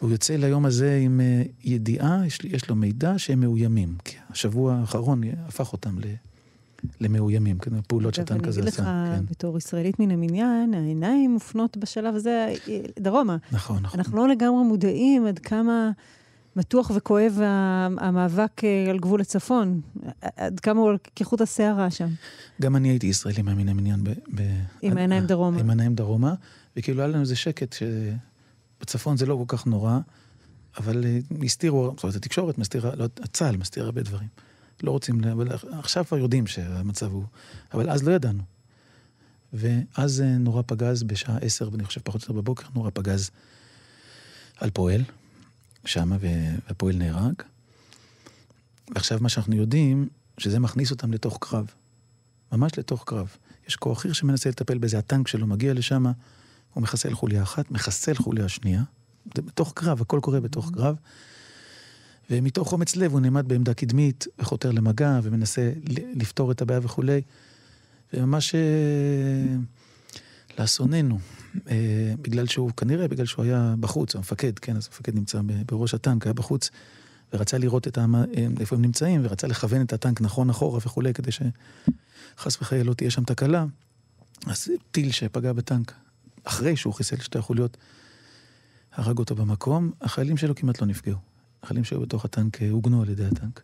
והוא 0.00 0.10
יוצא 0.10 0.36
ליום 0.36 0.66
הזה 0.66 1.00
עם 1.04 1.20
אה, 1.20 1.42
ידיעה, 1.64 2.26
יש, 2.26 2.38
יש 2.44 2.68
לו 2.68 2.76
מידע 2.76 3.14
שהם 3.18 3.40
מאוימים. 3.40 3.96
כי 4.04 4.16
השבוע 4.30 4.74
האחרון 4.74 5.20
הפך 5.46 5.72
אותם 5.72 5.98
ל, 5.98 6.02
למאוימים, 7.00 7.58
כן, 7.58 7.70
פעולות 7.88 8.14
שאתה 8.14 8.38
כזה 8.38 8.60
ואני 8.60 8.68
עשה. 8.70 8.82
אגיד 9.02 9.12
לך, 9.12 9.18
כן. 9.18 9.26
בתור 9.30 9.58
ישראלית 9.58 10.00
מן 10.00 10.10
המניין, 10.10 10.74
העיניים 10.74 11.30
מופנות 11.30 11.76
בשלב 11.76 12.14
הזה 12.14 12.54
אה, 12.68 12.80
דרומה. 12.98 13.36
נכון, 13.52 13.82
נכון. 13.82 14.00
אנחנו 14.00 14.16
לא 14.16 14.28
לגמרי 14.28 14.64
מודעים 14.64 15.26
עד 15.26 15.38
כמה 15.38 15.90
מתוח 16.56 16.90
וכואב 16.94 17.38
המאבק 17.98 18.64
אה, 18.64 18.90
על 18.90 18.98
גבול 18.98 19.20
הצפון, 19.20 19.80
עד 20.36 20.60
כמה 20.60 20.80
הוא 20.80 20.90
על 20.90 20.96
כחוט 21.16 21.40
השערה 21.40 21.90
שם. 21.90 22.08
גם 22.62 22.76
אני 22.76 22.88
הייתי 22.88 23.06
ישראלי 23.06 23.42
מהמין 23.42 23.68
המניין. 23.68 24.04
ב, 24.04 24.10
ב, 24.34 24.42
עם 24.82 24.96
העיניים 24.96 25.26
דרומה. 25.26 25.60
עם 25.60 25.70
העיניים 25.70 25.94
דרומה, 25.94 26.34
וכאילו 26.76 27.00
היה 27.00 27.08
לנו 27.08 27.20
איזה 27.20 27.36
שקט 27.36 27.76
שבצפון 28.80 29.16
זה 29.16 29.26
לא 29.26 29.44
כל 29.46 29.56
כך 29.56 29.66
נורא, 29.66 29.98
אבל 30.78 31.04
אה, 31.04 31.18
הסתירו, 31.44 31.92
זאת 31.94 32.02
אומרת, 32.02 32.16
התקשורת 32.16 32.58
מסתירה, 32.58 32.90
לא, 32.96 33.06
צה"ל 33.32 33.56
מסתיר 33.56 33.84
הרבה 33.84 34.02
דברים. 34.02 34.28
לא 34.82 34.90
רוצים, 34.90 35.24
אבל 35.24 35.48
עכשיו 35.72 36.04
כבר 36.04 36.18
יודעים 36.18 36.46
שהמצב 36.46 37.12
הוא, 37.12 37.24
אבל 37.74 37.90
אז 37.90 38.02
לא 38.02 38.12
ידענו. 38.12 38.42
ואז 39.52 40.20
אה, 40.20 40.38
נורא 40.38 40.62
פגז 40.66 41.02
בשעה 41.02 41.38
עשר, 41.38 41.68
ואני 41.72 41.84
חושב 41.84 42.00
פחות 42.04 42.22
או 42.22 42.24
יותר 42.24 42.40
בבוקר, 42.40 42.66
נורא 42.74 42.90
פגז 42.94 43.30
על 44.56 44.70
פועל, 44.70 45.02
שמה, 45.88 46.16
והפועל 46.20 46.96
נהרג. 46.96 47.34
ועכשיו 48.94 49.18
מה 49.20 49.28
שאנחנו 49.28 49.56
יודעים, 49.56 50.08
שזה 50.38 50.58
מכניס 50.58 50.90
אותם 50.90 51.12
לתוך 51.12 51.38
קרב. 51.40 51.66
ממש 52.52 52.78
לתוך 52.78 53.04
קרב. 53.06 53.36
יש 53.68 53.76
כוח 53.76 54.00
חי"ר 54.00 54.12
שמנסה 54.12 54.48
לטפל 54.48 54.78
בזה, 54.78 54.98
הטנק 54.98 55.28
שלו 55.28 55.46
מגיע 55.46 55.74
לשם, 55.74 56.06
הוא 56.74 56.82
מחסל 56.82 57.14
חוליה 57.14 57.42
אחת, 57.42 57.70
מחסל 57.70 58.14
חוליה 58.14 58.48
שנייה. 58.48 58.82
זה 59.36 59.42
בתוך 59.42 59.72
קרב, 59.74 60.00
הכל 60.00 60.20
קורה 60.22 60.40
בתוך 60.40 60.70
קרב. 60.74 60.96
ומתוך 62.30 62.72
אומץ 62.72 62.96
לב 62.96 63.12
הוא 63.12 63.20
נעמד 63.20 63.48
בעמדה 63.48 63.74
קדמית, 63.74 64.26
וחותר 64.38 64.70
למגע, 64.70 65.20
ומנסה 65.22 65.72
לפתור 66.14 66.52
את 66.52 66.62
הבעיה 66.62 66.80
וכולי. 66.82 67.22
וממש 68.12 68.54
אה, 68.54 68.60
לאסוננו, 70.58 71.18
אה, 71.70 72.12
בגלל 72.22 72.46
שהוא, 72.46 72.70
כנראה 72.76 73.08
בגלל 73.08 73.26
שהוא 73.26 73.44
היה 73.44 73.74
בחוץ, 73.80 74.16
המפקד, 74.16 74.58
כן, 74.58 74.76
אז 74.76 74.86
המפקד 74.86 75.14
נמצא 75.14 75.40
בראש 75.66 75.94
הטנק, 75.94 76.26
היה 76.26 76.32
בחוץ, 76.32 76.70
ורצה 77.32 77.58
לראות 77.58 77.88
את 77.88 77.98
המ... 77.98 78.14
איפה 78.60 78.76
הם 78.76 78.82
נמצאים, 78.82 79.20
ורצה 79.24 79.46
לכוון 79.46 79.82
את 79.82 79.92
הטנק 79.92 80.20
נכון 80.20 80.50
אחורה 80.50 80.78
וכולי, 80.78 81.14
כדי 81.14 81.30
שחס 81.32 82.62
וחלילה 82.62 82.84
לא 82.84 82.94
תהיה 82.94 83.10
שם 83.10 83.24
תקלה. 83.24 83.64
אז 84.46 84.68
טיל 84.90 85.12
שפגע 85.12 85.52
בטנק, 85.52 85.92
אחרי 86.44 86.76
שהוא 86.76 86.94
חיסל 86.94 87.16
שתי 87.16 87.38
החוליות, 87.38 87.76
הרג 88.94 89.18
אותו 89.18 89.34
במקום, 89.34 89.90
החיילים 90.00 90.36
שלו 90.36 90.54
כמעט 90.54 90.80
לא 90.80 90.86
נפגעו. 90.86 91.18
החיילים 91.62 91.84
שהיו 91.84 92.00
בתוך 92.00 92.24
הטנק 92.24 92.62
אה, 92.62 92.70
הוגנו 92.70 93.02
על 93.02 93.08
ידי 93.08 93.24
הטנק. 93.24 93.62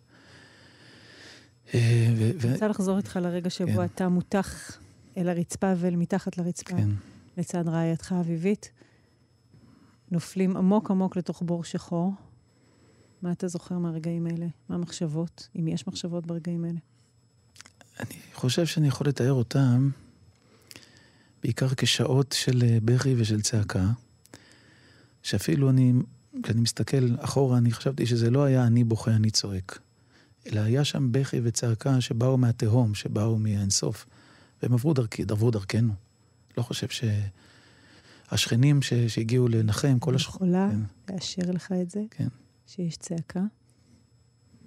אה, 1.74 2.08
אני 2.44 2.52
רוצה 2.52 2.68
לחזור 2.68 2.98
איתך 2.98 3.18
לרגע 3.22 3.50
שבו 3.50 3.72
כן. 3.72 3.84
אתה 3.84 4.08
מותח 4.08 4.78
אל 5.16 5.28
הרצפה 5.28 5.72
ואל 5.76 5.96
מתחת 5.96 6.38
לרצפה, 6.38 6.76
כן. 6.76 6.88
לצד 7.36 7.68
רעייתך 7.68 8.14
אביבית. 8.20 8.70
נופלים 10.10 10.56
עמוק 10.56 10.90
עמוק 10.90 11.16
לתוך 11.16 11.42
בור 11.42 11.64
שחור. 11.64 12.12
מה 13.22 13.32
אתה 13.32 13.48
זוכר 13.48 13.78
מהרגעים 13.78 14.26
האלה? 14.26 14.46
מה 14.68 14.74
המחשבות, 14.74 15.48
אם 15.58 15.68
יש 15.68 15.86
מחשבות 15.86 16.26
ברגעים 16.26 16.64
האלה? 16.64 16.78
אני 18.00 18.18
חושב 18.34 18.66
שאני 18.66 18.88
יכול 18.88 19.08
לתאר 19.08 19.32
אותם 19.32 19.90
בעיקר 21.42 21.68
כשעות 21.76 22.34
של 22.38 22.62
אה, 22.62 22.78
בכי 22.84 23.14
ושל 23.18 23.42
צעקה, 23.42 23.86
שאפילו 25.22 25.70
אני, 25.70 25.92
כשאני 26.42 26.60
מסתכל 26.60 27.08
אחורה, 27.18 27.58
אני 27.58 27.72
חשבתי 27.72 28.06
שזה 28.06 28.30
לא 28.30 28.44
היה 28.44 28.66
אני 28.66 28.84
בוכה, 28.84 29.10
אני 29.10 29.30
צועק, 29.30 29.78
אלא 30.46 30.60
היה 30.60 30.84
שם 30.84 31.12
בכי 31.12 31.40
וצעקה 31.42 32.00
שבאו 32.00 32.38
מהתהום, 32.38 32.94
שבאו 32.94 33.38
מהאינסוף, 33.38 34.06
והם 34.64 34.72
עברו 34.74 34.94
דרכי, 34.94 35.22
עברו 35.30 35.50
דרכנו. 35.50 35.92
לא 36.58 36.62
חושב 36.62 36.86
שהשכנים 38.30 38.82
ש... 38.82 38.94
שהגיעו 38.94 39.48
לנחם, 39.48 39.98
כל 39.98 40.10
אני 40.10 40.16
השכנים... 40.16 40.36
יכולה 40.36 40.68
כן. 41.06 41.14
לאשר 41.14 41.42
לך 41.50 41.72
את 41.82 41.90
זה, 41.90 42.02
כן. 42.10 42.28
שיש 42.66 42.96
צעקה. 42.96 43.40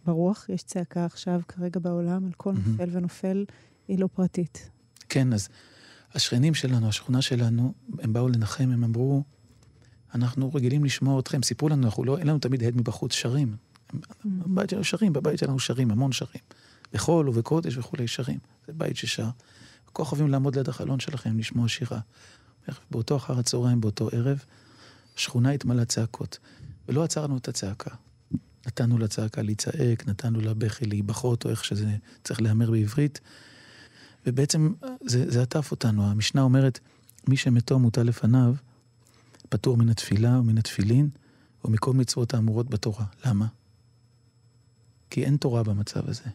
ברוח 0.06 0.46
יש 0.50 0.64
צעקה 0.64 1.06
עכשיו, 1.06 1.42
כרגע 1.48 1.80
בעולם, 1.80 2.26
על 2.26 2.32
כל 2.38 2.54
מהמם. 2.54 2.72
נופל 2.72 2.90
ונופל, 2.92 3.46
היא 3.88 4.00
לא 4.00 4.08
פרטית. 4.14 4.70
כן, 5.10 5.34
אז 5.34 5.50
השכנים 6.14 6.54
שלנו, 6.54 6.88
השכונה 6.88 7.22
שלנו, 7.22 7.74
הם 8.00 8.14
באו 8.14 8.28
לנחם, 8.30 8.70
הם 8.74 8.84
אמרו, 8.84 9.24
אנחנו 10.16 10.52
רגילים 10.54 10.86
לשמוע 10.86 11.20
אתכם, 11.20 11.44
סיפרו 11.44 11.70
לנו, 11.70 11.86
אנחנו 11.86 12.04
לא, 12.04 12.18
אין 12.18 12.28
לנו 12.28 12.40
תמיד 12.40 12.64
הד 12.64 12.76
מבחוץ, 12.76 13.14
שרים. 13.14 13.56
הם- 13.94 14.00
בבית 14.40 14.70
שלנו 14.70 14.84
שרים, 14.84 15.14
בבית 15.14 15.40
שלנו 15.40 15.60
שרים, 15.60 15.92
המון 15.92 16.12
שרים. 16.12 16.42
בחול 16.94 17.30
ובקודש 17.30 17.78
וכולי 17.78 18.08
שרים. 18.08 18.40
זה 18.68 18.74
בית 18.74 18.98
ששר. 18.98 19.30
כל 19.94 20.04
אוהבים 20.04 20.28
לעמוד 20.28 20.56
ליד 20.56 20.70
החלון 20.70 21.00
שלכם, 21.00 21.40
לשמוע 21.40 21.68
שירה. 21.68 22.00
באותו 22.92 23.16
אחר 23.16 23.40
הצהריים, 23.40 23.82
באותו 23.82 24.10
ערב, 24.12 24.44
השכונה 25.18 25.52
התמלאה 25.52 25.86
צעקות. 25.86 26.40
ולא 26.88 27.04
עצרנו 27.04 27.38
את 27.38 27.48
הצעקה. 27.48 27.96
נתנו 28.68 28.98
לצעקה 28.98 29.42
להצעק, 29.42 30.08
נתנו 30.08 30.42
לה 30.42 30.54
בכי 30.54 30.86
להיבחות, 30.86 31.46
או 31.46 31.50
איך 31.50 31.66
שזה 31.66 31.96
צריך 32.24 32.42
להיאמר 32.42 32.72
בעברית. 32.72 33.20
ובעצם 34.26 34.74
זה, 35.06 35.32
זה 35.32 35.42
עטף 35.42 35.72
אותנו. 35.72 36.04
המשנה 36.04 36.42
אומרת, 36.42 36.80
מי 37.28 37.38
שמתו 37.38 37.80
מוטל 37.80 38.04
לפניו, 38.04 38.56
פטור 39.50 39.78
מן 39.78 39.90
התפילה 39.90 40.40
ומן 40.40 40.58
התפילין 40.58 41.10
ומכל 41.66 41.94
מצוות 41.94 42.34
האמורות 42.34 42.70
בתורה. 42.70 43.06
למה? 43.26 43.48
כי 45.10 45.26
אין 45.26 45.38
תורה 45.38 45.64
במצב 45.64 46.10
הזה. 46.10 46.30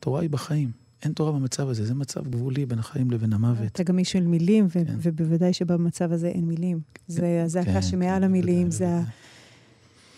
תורה 0.00 0.20
היא 0.20 0.30
בחיים. 0.30 0.83
אין 1.04 1.12
תורה 1.12 1.32
במצב 1.32 1.68
הזה, 1.68 1.84
זה 1.84 1.94
מצב 1.94 2.28
גבולי 2.28 2.66
בין 2.66 2.78
החיים 2.78 3.10
לבין 3.10 3.32
המוות. 3.32 3.66
אתה 3.66 3.82
גם 3.82 3.98
איש 3.98 4.12
של 4.12 4.26
מילים, 4.26 4.66
ו- 4.66 4.70
כן. 4.70 4.94
ובוודאי 5.02 5.52
שבמצב 5.52 6.12
הזה 6.12 6.28
אין 6.28 6.44
מילים. 6.44 6.80
זה 7.08 7.42
הזעקה 7.44 7.72
כן, 7.72 7.82
שמעל 7.82 8.18
כן, 8.18 8.22
המילים, 8.22 8.68
בוודאי, 8.68 8.70
זה 8.70 8.86
בוודאי. 8.86 9.10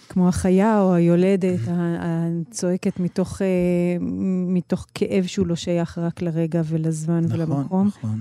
כמו 0.08 0.28
החיה 0.28 0.80
או 0.80 0.94
היולדת, 0.94 1.60
הצועקת 1.68 3.00
מתוך, 3.00 3.42
אה, 3.42 3.46
מתוך 4.48 4.86
כאב 4.94 5.26
שהוא 5.26 5.46
לא 5.46 5.56
שייך 5.56 5.98
רק 5.98 6.22
לרגע 6.22 6.62
ולזמן 6.64 7.24
נכון, 7.24 7.40
ולמקום. 7.40 7.86
נכון. 7.86 8.20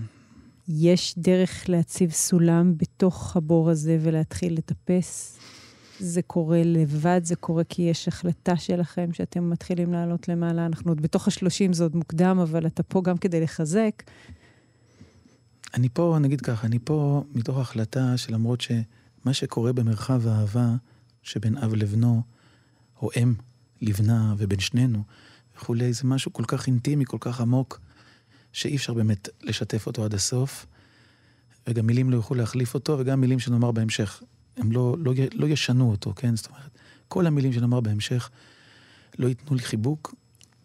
יש 0.67 1.15
דרך 1.17 1.69
להציב 1.69 2.12
סולם 2.12 2.74
בתוך 2.77 3.38
הבור 3.38 3.69
הזה 3.69 3.98
ולהתחיל 4.01 4.53
לטפס. 4.53 5.38
זה 6.00 6.22
קורה 6.22 6.62
לבד, 6.66 7.22
זה 7.24 7.36
קורה 7.36 7.64
כי 7.64 7.82
יש 7.82 8.08
החלטה 8.08 8.58
שלכם 8.58 9.14
שאתם 9.14 9.50
מתחילים 9.50 9.94
לעלות 9.94 10.28
למעלה. 10.28 10.66
אנחנו 10.66 10.92
עוד 10.92 11.02
בתוך 11.02 11.28
השלושים, 11.28 11.74
זה 11.74 11.84
עוד 11.84 11.96
מוקדם, 11.96 12.40
אבל 12.40 12.68
אתה 12.68 12.84
פה 12.84 13.02
גם 13.02 13.18
כדי 13.18 13.42
לחזק. 13.42 14.04
אני 15.74 15.90
פה, 15.90 16.18
נגיד 16.22 16.42
ככה, 16.42 16.68
אני 16.68 16.80
פה 16.84 17.24
מתוך 17.34 17.58
החלטה 17.58 18.18
שלמרות 18.18 18.62
שמה 18.62 19.34
שקורה 19.34 19.74
במרחב 19.74 20.28
האהבה 20.28 20.75
שבין 21.24 21.58
אב 21.58 21.74
לבנו, 21.74 22.22
או 23.02 23.10
אם 23.22 23.34
לבנה 23.82 24.36
ובין 24.38 24.60
שנינו 24.60 25.04
וכולי, 25.58 25.94
זה 25.94 26.02
משהו 26.04 26.34
כל 26.34 26.44
כך 26.48 26.68
אינטימי, 26.68 27.06
כל 27.06 27.18
כך 27.20 27.42
עמוק, 27.42 27.80
שאי 28.54 28.75
אפשר 28.75 28.94
באמת 28.94 29.30
לשתף 29.42 29.88
אותו 29.88 30.06
עד 30.06 30.14
הסוף. 30.14 30.66
וגם 31.68 31.88
מילים 31.88 32.10
לא 32.10 32.16
יוכלו 32.16 32.38
להחליף 32.38 32.74
אותו, 32.74 32.96
וגם 33.00 33.22
מילים 33.22 33.40
שנאמר 33.40 33.72
בהמשך, 33.72 34.24
הם 34.58 34.72
לא, 34.72 34.96
לא, 35.00 35.14
לא 35.34 35.48
ישנו 35.48 35.92
אותו, 35.92 36.14
כן? 36.16 36.36
זאת 36.36 36.48
אומרת, 36.48 36.70
כל 37.08 37.28
המילים 37.28 37.54
שנאמר 37.54 37.80
בהמשך 37.80 38.30
לא 39.20 39.28
ייתנו 39.28 39.56
לי 39.56 39.64
חיבוק, 39.64 40.16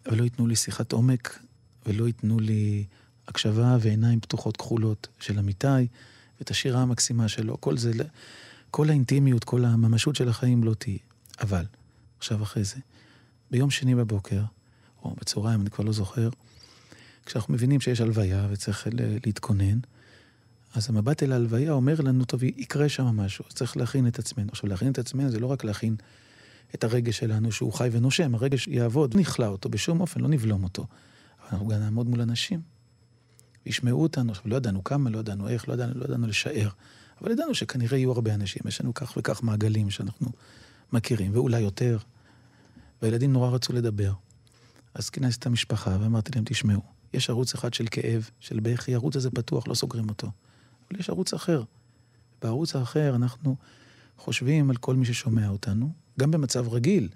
ולא 0.05 0.23
ייתנו 0.23 0.47
לי 0.47 0.55
שיחת 0.55 0.91
עומק, 0.91 1.39
ולא 1.85 2.07
ייתנו 2.07 2.39
לי 2.39 2.85
הקשבה 3.27 3.77
ועיניים 3.81 4.19
פתוחות 4.19 4.57
כחולות 4.57 5.07
של 5.19 5.39
אמיתי, 5.39 5.87
ואת 6.39 6.51
השירה 6.51 6.81
המקסימה 6.81 7.27
שלו. 7.27 7.61
כל 7.61 7.77
זה, 7.77 7.91
כל 8.71 8.89
האינטימיות, 8.89 9.43
כל 9.43 9.65
הממשות 9.65 10.15
של 10.15 10.29
החיים 10.29 10.63
לא 10.63 10.73
תהיה. 10.73 10.97
אבל, 11.41 11.65
עכשיו 12.17 12.43
אחרי 12.43 12.63
זה, 12.63 12.75
ביום 13.51 13.71
שני 13.71 13.95
בבוקר, 13.95 14.41
או 15.03 15.15
בצהריים, 15.19 15.61
אני 15.61 15.69
כבר 15.69 15.83
לא 15.83 15.91
זוכר, 15.91 16.29
כשאנחנו 17.25 17.53
מבינים 17.53 17.81
שיש 17.81 18.01
הלוויה 18.01 18.47
וצריך 18.51 18.87
להתכונן, 19.25 19.79
אז 20.73 20.89
המבט 20.89 21.23
אל 21.23 21.31
ההלוויה 21.31 21.71
אומר 21.71 21.95
לנו, 22.03 22.25
טוב, 22.25 22.43
יקרה 22.43 22.89
שם 22.89 23.05
משהו, 23.05 23.45
אז 23.49 23.53
צריך 23.53 23.77
להכין 23.77 24.07
את 24.07 24.19
עצמנו. 24.19 24.47
עכשיו, 24.49 24.69
להכין 24.69 24.91
את 24.91 24.99
עצמנו 24.99 25.29
זה 25.29 25.39
לא 25.39 25.47
רק 25.47 25.63
להכין 25.63 25.95
את 26.75 26.83
הרגש 26.83 27.17
שלנו 27.17 27.51
שהוא 27.51 27.73
חי 27.73 27.89
ונושם, 27.91 28.35
הרגש 28.35 28.67
יעבוד, 28.67 29.13
לא 29.13 29.19
נכלא 29.19 29.45
אותו 29.45 29.69
בשום 29.69 30.01
אופן, 30.01 30.21
לא 30.21 30.27
נבלום 30.27 30.63
אותו. 30.63 30.87
אבל 31.39 31.49
אנחנו 31.51 31.67
גם 31.67 31.79
נעמוד 31.79 32.07
מול 32.07 32.21
אנשים, 32.21 32.61
וישמעו 33.65 34.01
אותנו, 34.01 34.31
עכשיו, 34.31 34.49
לא 34.49 34.55
ידענו 34.55 34.83
כמה, 34.83 35.09
לא 35.09 35.19
ידענו 35.19 35.49
איך, 35.49 35.69
לא 35.69 35.73
ידענו, 35.73 35.93
לא 35.95 36.05
ידענו 36.05 36.27
לשער, 36.27 36.69
אבל 37.21 37.31
ידענו 37.31 37.55
שכנראה 37.55 37.97
יהיו 37.97 38.11
הרבה 38.11 38.33
אנשים, 38.33 38.61
יש 38.67 38.81
לנו 38.81 38.93
כך 38.93 39.13
וכך 39.17 39.43
מעגלים 39.43 39.89
שאנחנו 39.89 40.27
מכירים, 40.93 41.31
ואולי 41.35 41.59
יותר. 41.59 41.97
והילדים 43.01 43.33
נורא 43.33 43.49
רצו 43.49 43.73
לדבר. 43.73 44.13
אז 44.93 45.09
כינסתי 45.09 45.39
את 45.39 45.45
המשפחה 45.45 45.97
ואמרתי 46.01 46.31
להם, 46.35 46.43
תשמעו, 46.47 46.81
יש 47.13 47.29
ערוץ 47.29 47.53
אחד 47.53 47.73
של 47.73 47.85
כאב, 47.91 48.29
של 48.39 48.59
בכי, 48.59 48.93
הערוץ 48.93 49.15
הזה 49.15 49.31
פתוח, 49.31 49.67
לא 49.67 49.73
סוגרים 49.73 50.09
אותו. 50.09 50.31
אבל 50.91 50.99
יש 50.99 51.09
ערוץ 51.09 51.33
אחר. 51.33 51.63
בערוץ 52.41 52.75
האחר 52.75 53.15
אנחנו 53.15 53.55
חושבים 54.17 54.69
על 54.69 54.75
כל 54.75 54.95
מי 54.95 55.05
ששומע 55.05 55.49
אותנו, 55.49 55.91
גם 56.19 56.31
במצב 56.31 56.67
רגיל. 56.69 57.09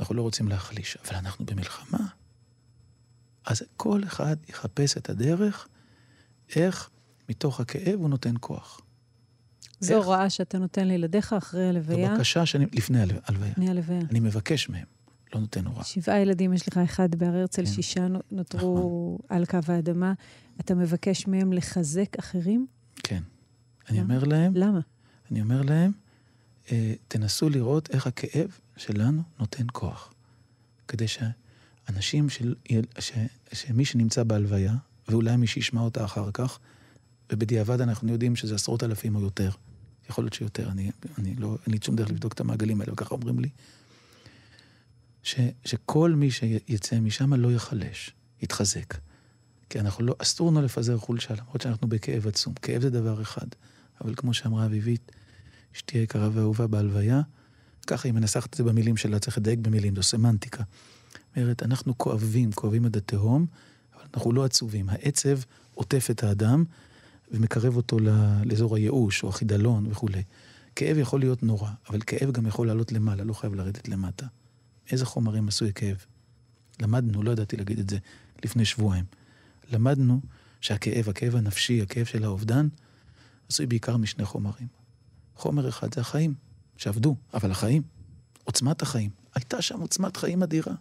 אנחנו 0.00 0.14
לא 0.14 0.22
רוצים 0.22 0.48
להחליש, 0.48 0.98
אבל 1.04 1.16
אנחנו 1.16 1.46
במלחמה. 1.46 2.06
אז 3.46 3.62
כל 3.76 4.04
אחד 4.04 4.36
יחפש 4.48 4.96
את 4.96 5.10
הדרך 5.10 5.68
איך 6.56 6.90
מתוך 7.28 7.60
הכאב 7.60 8.00
הוא 8.00 8.08
נותן 8.08 8.34
כוח. 8.40 8.80
זו 9.80 9.94
הוראה 9.94 10.30
שאתה 10.30 10.58
נותן 10.58 10.88
לילדיך 10.88 11.32
אחרי 11.32 11.68
הלוויה? 11.68 12.08
זו 12.08 12.14
בקשה 12.14 12.46
שאני, 12.46 12.66
לפני 12.72 13.00
הלוויה. 13.00 13.50
לפני 13.50 13.70
הלוויה. 13.70 14.00
אני 14.10 14.20
מבקש 14.20 14.68
מהם, 14.68 14.86
לא 15.34 15.40
נותן 15.40 15.66
הוראה. 15.66 15.84
שבעה 15.84 16.20
ילדים 16.20 16.52
יש 16.52 16.68
לך, 16.68 16.78
אחד 16.78 17.14
בהר 17.14 17.36
הרצל, 17.36 17.64
כן. 17.64 17.72
שישה 17.72 18.06
נותרו 18.30 19.16
נכון. 19.18 19.36
על 19.36 19.46
קו 19.46 19.58
האדמה. 19.68 20.12
אתה 20.60 20.74
מבקש 20.74 21.26
מהם 21.26 21.52
לחזק 21.52 22.18
אחרים? 22.18 22.66
כן. 23.02 23.22
אני 23.88 24.00
אומר 24.00 24.24
להם... 24.24 24.52
למה? 24.56 24.80
אני 25.30 25.40
אומר 25.40 25.62
להם, 25.62 25.92
אה, 26.72 26.94
תנסו 27.08 27.48
לראות 27.48 27.90
איך 27.90 28.06
הכאב 28.06 28.58
שלנו 28.76 29.22
נותן 29.38 29.66
כוח. 29.72 30.12
כדי 30.88 31.06
שאנשים, 31.08 32.28
של, 32.28 32.54
ש, 32.98 33.12
שמי 33.52 33.84
שנמצא 33.84 34.22
בהלוויה, 34.22 34.74
ואולי 35.08 35.36
מי 35.36 35.46
שישמע 35.46 35.80
אותה 35.80 36.04
אחר 36.04 36.30
כך, 36.32 36.58
ובדיעבד 37.32 37.80
אנחנו 37.80 38.12
יודעים 38.12 38.36
שזה 38.36 38.54
עשרות 38.54 38.82
אלפים 38.82 39.16
או 39.16 39.20
יותר. 39.20 39.50
יכול 40.10 40.24
להיות 40.24 40.32
שיותר, 40.32 40.70
אני, 40.70 40.90
אני 41.18 41.34
לא, 41.34 41.58
אין 41.66 41.74
לי 41.74 41.78
שום 41.84 41.96
דרך 41.96 42.10
לבדוק 42.10 42.32
את 42.32 42.40
המעגלים 42.40 42.80
האלה, 42.80 42.92
וככה 42.92 43.14
אומרים 43.14 43.38
לי. 43.38 43.48
ש, 45.22 45.36
שכל 45.64 46.10
מי 46.10 46.30
שיצא 46.30 47.00
משם 47.00 47.34
לא 47.34 47.52
ייחלש, 47.52 48.10
יתחזק. 48.42 48.94
כי 49.70 49.80
אנחנו 49.80 50.04
לא, 50.04 50.14
אסור 50.18 50.50
לנו 50.50 50.62
לפזר 50.62 50.98
חולשה, 50.98 51.34
למרות 51.34 51.60
שאנחנו 51.60 51.88
בכאב 51.88 52.26
עצום. 52.26 52.54
כאב 52.54 52.82
זה 52.82 52.90
דבר 52.90 53.22
אחד, 53.22 53.46
אבל 54.00 54.14
כמו 54.14 54.34
שאמרה 54.34 54.66
אביבית, 54.66 55.12
אשתי 55.76 55.98
היקרה 55.98 56.28
ואהובה 56.32 56.66
בהלוויה, 56.66 57.22
ככה 57.86 58.08
היא 58.08 58.14
מנסחת 58.14 58.50
את 58.50 58.54
זה 58.54 58.64
במילים 58.64 58.96
שלה, 58.96 59.18
צריך 59.18 59.38
לדייק 59.38 59.58
במילים, 59.58 59.96
זו 59.96 60.02
סמנטיקה. 60.02 60.62
אומרת, 61.36 61.62
אנחנו 61.62 61.98
כואבים, 61.98 62.52
כואבים 62.52 62.84
עד 62.84 62.96
התהום, 62.96 63.46
אבל 63.94 64.04
אנחנו 64.14 64.32
לא 64.32 64.44
עצובים. 64.44 64.88
העצב 64.88 65.38
עוטף 65.74 66.08
את 66.10 66.24
האדם 66.24 66.64
ומקרב 67.30 67.76
אותו 67.76 67.98
לאזור 68.44 68.76
הייאוש 68.76 69.22
או 69.22 69.28
החידלון 69.28 69.86
וכולי. 69.90 70.22
כאב 70.76 70.98
יכול 70.98 71.20
להיות 71.20 71.42
נורא, 71.42 71.70
אבל 71.90 72.00
כאב 72.06 72.30
גם 72.32 72.46
יכול 72.46 72.66
לעלות 72.66 72.92
למעלה, 72.92 73.24
לא 73.24 73.32
חייב 73.32 73.54
לרדת 73.54 73.88
למטה. 73.88 74.26
איזה 74.90 75.06
חומרים 75.06 75.48
עשוי 75.48 75.72
כאב? 75.74 75.96
למדנו, 76.80 77.22
לא 77.22 77.30
ידעתי 77.30 77.56
להגיד 77.56 77.78
את 77.78 77.90
זה 77.90 77.98
לפני 78.44 78.64
שבועיים. 78.64 79.04
למדנו 79.72 80.20
שהכאב, 80.60 81.08
הכאב 81.08 81.36
הנפשי, 81.36 81.82
הכאב 81.82 82.04
של 82.06 82.24
האובדן, 82.24 82.68
עשוי 83.48 83.66
בעיקר 83.66 83.96
משני 83.96 84.24
חומרים. 84.24 84.68
חומר 85.36 85.68
אחד 85.68 85.94
זה 85.94 86.00
החיים, 86.00 86.34
שעבדו, 86.76 87.16
אבל 87.34 87.50
החיים, 87.50 87.82
עוצמת 88.44 88.82
החיים. 88.82 89.10
הייתה 89.34 89.62
שם 89.62 89.80
עוצמת 89.80 90.16
חיים 90.16 90.42
אדירה. 90.42 90.74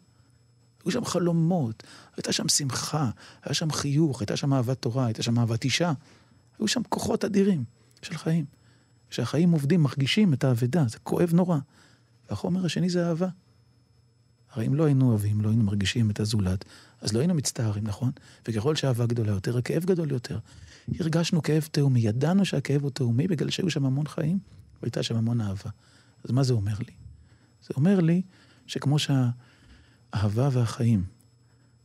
היו 0.85 0.91
שם 0.91 1.05
חלומות, 1.05 1.83
הייתה 2.17 2.31
שם 2.31 2.47
שמחה, 2.47 3.09
היה 3.43 3.53
שם 3.53 3.71
חיוך, 3.71 4.21
הייתה 4.21 4.37
שם 4.37 4.53
אהבת 4.53 4.81
תורה, 4.81 5.05
הייתה 5.05 5.23
שם 5.23 5.39
אהבת 5.39 5.63
אישה. 5.63 5.93
היו 6.59 6.67
שם 6.67 6.81
כוחות 6.89 7.25
אדירים 7.25 7.63
של 8.01 8.17
חיים. 8.17 8.45
כשהחיים 9.09 9.51
עובדים, 9.51 9.83
מרגישים 9.83 10.33
את 10.33 10.43
האבדה, 10.43 10.83
זה 10.87 10.97
כואב 11.03 11.33
נורא. 11.33 11.57
והחומר 12.29 12.65
השני 12.65 12.89
זה 12.89 13.07
אהבה. 13.07 13.27
הרי 14.55 14.67
אם 14.67 14.75
לא 14.75 14.85
היינו 14.85 15.09
אוהבים, 15.09 15.41
לא 15.41 15.49
היינו 15.49 15.63
מרגישים 15.63 16.11
את 16.11 16.19
הזולת, 16.19 16.65
אז 17.01 17.13
לא 17.13 17.19
היינו 17.19 17.33
מצטערים, 17.33 17.83
נכון? 17.83 18.11
וככל 18.47 18.75
שהאהבה 18.75 19.05
גדולה 19.05 19.31
יותר, 19.31 19.57
הכאב 19.57 19.85
גדול 19.85 20.11
יותר. 20.11 20.39
הרגשנו 20.99 21.41
כאב 21.41 21.67
תאומי, 21.71 21.99
ידענו 21.99 22.45
שהכאב 22.45 22.83
הוא 22.83 22.91
תאומי 22.91 23.27
בגלל 23.27 23.49
שהיו 23.49 23.69
שם 23.69 23.85
המון 23.85 24.07
חיים, 24.07 24.39
והייתה 24.81 25.03
שם 25.03 25.15
המון 25.15 25.41
אהבה. 25.41 25.69
אז 26.23 26.31
מה 26.31 26.43
זה 26.43 26.53
אומר 26.53 26.73
לי? 26.79 26.93
זה 27.61 27.69
אומר 27.77 27.99
לי 27.99 28.21
שכמו 28.67 28.97
שהאהבה 28.99 30.49
והחיים 30.51 31.03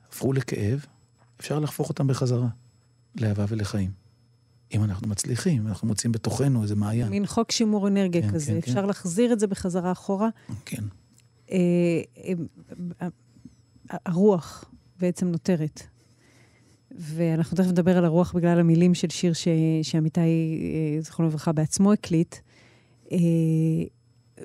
הפכו 0.08 0.32
לכאב, 0.32 0.86
אפשר 1.40 1.58
להפוך 1.58 1.88
אותם 1.88 2.06
בחזרה 2.06 2.48
לאהבה 3.14 3.44
ולחיים. 3.48 3.90
אם 4.74 4.84
אנחנו 4.84 5.08
מצליחים, 5.08 5.66
אנחנו 5.66 5.88
מוצאים 5.88 6.12
בתוכנו 6.12 6.62
איזה 6.62 6.74
מעיין. 6.74 7.08
מין 7.08 7.26
חוק 7.26 7.50
שימור 7.50 7.88
אנרגיה 7.88 8.22
כן, 8.22 8.32
כזה, 8.32 8.52
כן, 8.52 8.58
אפשר 8.58 8.80
כן. 8.80 8.86
להחזיר 8.86 9.32
את 9.32 9.40
זה 9.40 9.46
בחזרה 9.46 9.92
אחורה. 9.92 10.28
כן. 10.64 10.84
אה, 11.50 11.56
אה, 13.00 13.08
הרוח 13.90 14.64
בעצם 15.00 15.28
נותרת. 15.28 15.82
ואנחנו 16.90 17.56
תכף 17.56 17.68
נדבר 17.68 17.98
על 17.98 18.04
הרוח 18.04 18.32
בגלל 18.32 18.60
המילים 18.60 18.94
של 18.94 19.08
שיר. 19.08 19.32
שעמיתי, 19.82 20.20
אה, 20.20 21.00
זכרונו 21.00 21.28
לברכה, 21.28 21.52
בעצמו 21.52 21.92
הקליט. 21.92 22.36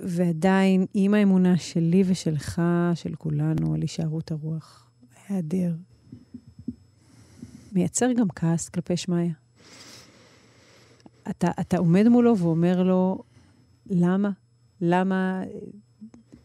ועדיין, 0.03 0.85
עם 0.93 1.13
האמונה 1.13 1.57
שלי 1.57 2.03
ושלך, 2.05 2.61
של 2.95 3.15
כולנו, 3.15 3.73
על 3.73 3.81
הישארות 3.81 4.31
הרוח, 4.31 4.89
היעדר, 5.27 5.73
מייצר 7.71 8.11
גם 8.11 8.27
כעס 8.35 8.69
כלפי 8.69 8.97
שמיא. 8.97 9.31
אתה, 11.29 11.51
אתה 11.59 11.77
עומד 11.77 12.07
מולו 12.07 12.37
ואומר 12.37 12.83
לו, 12.83 13.23
למה? 13.89 14.29
למה, 14.81 15.43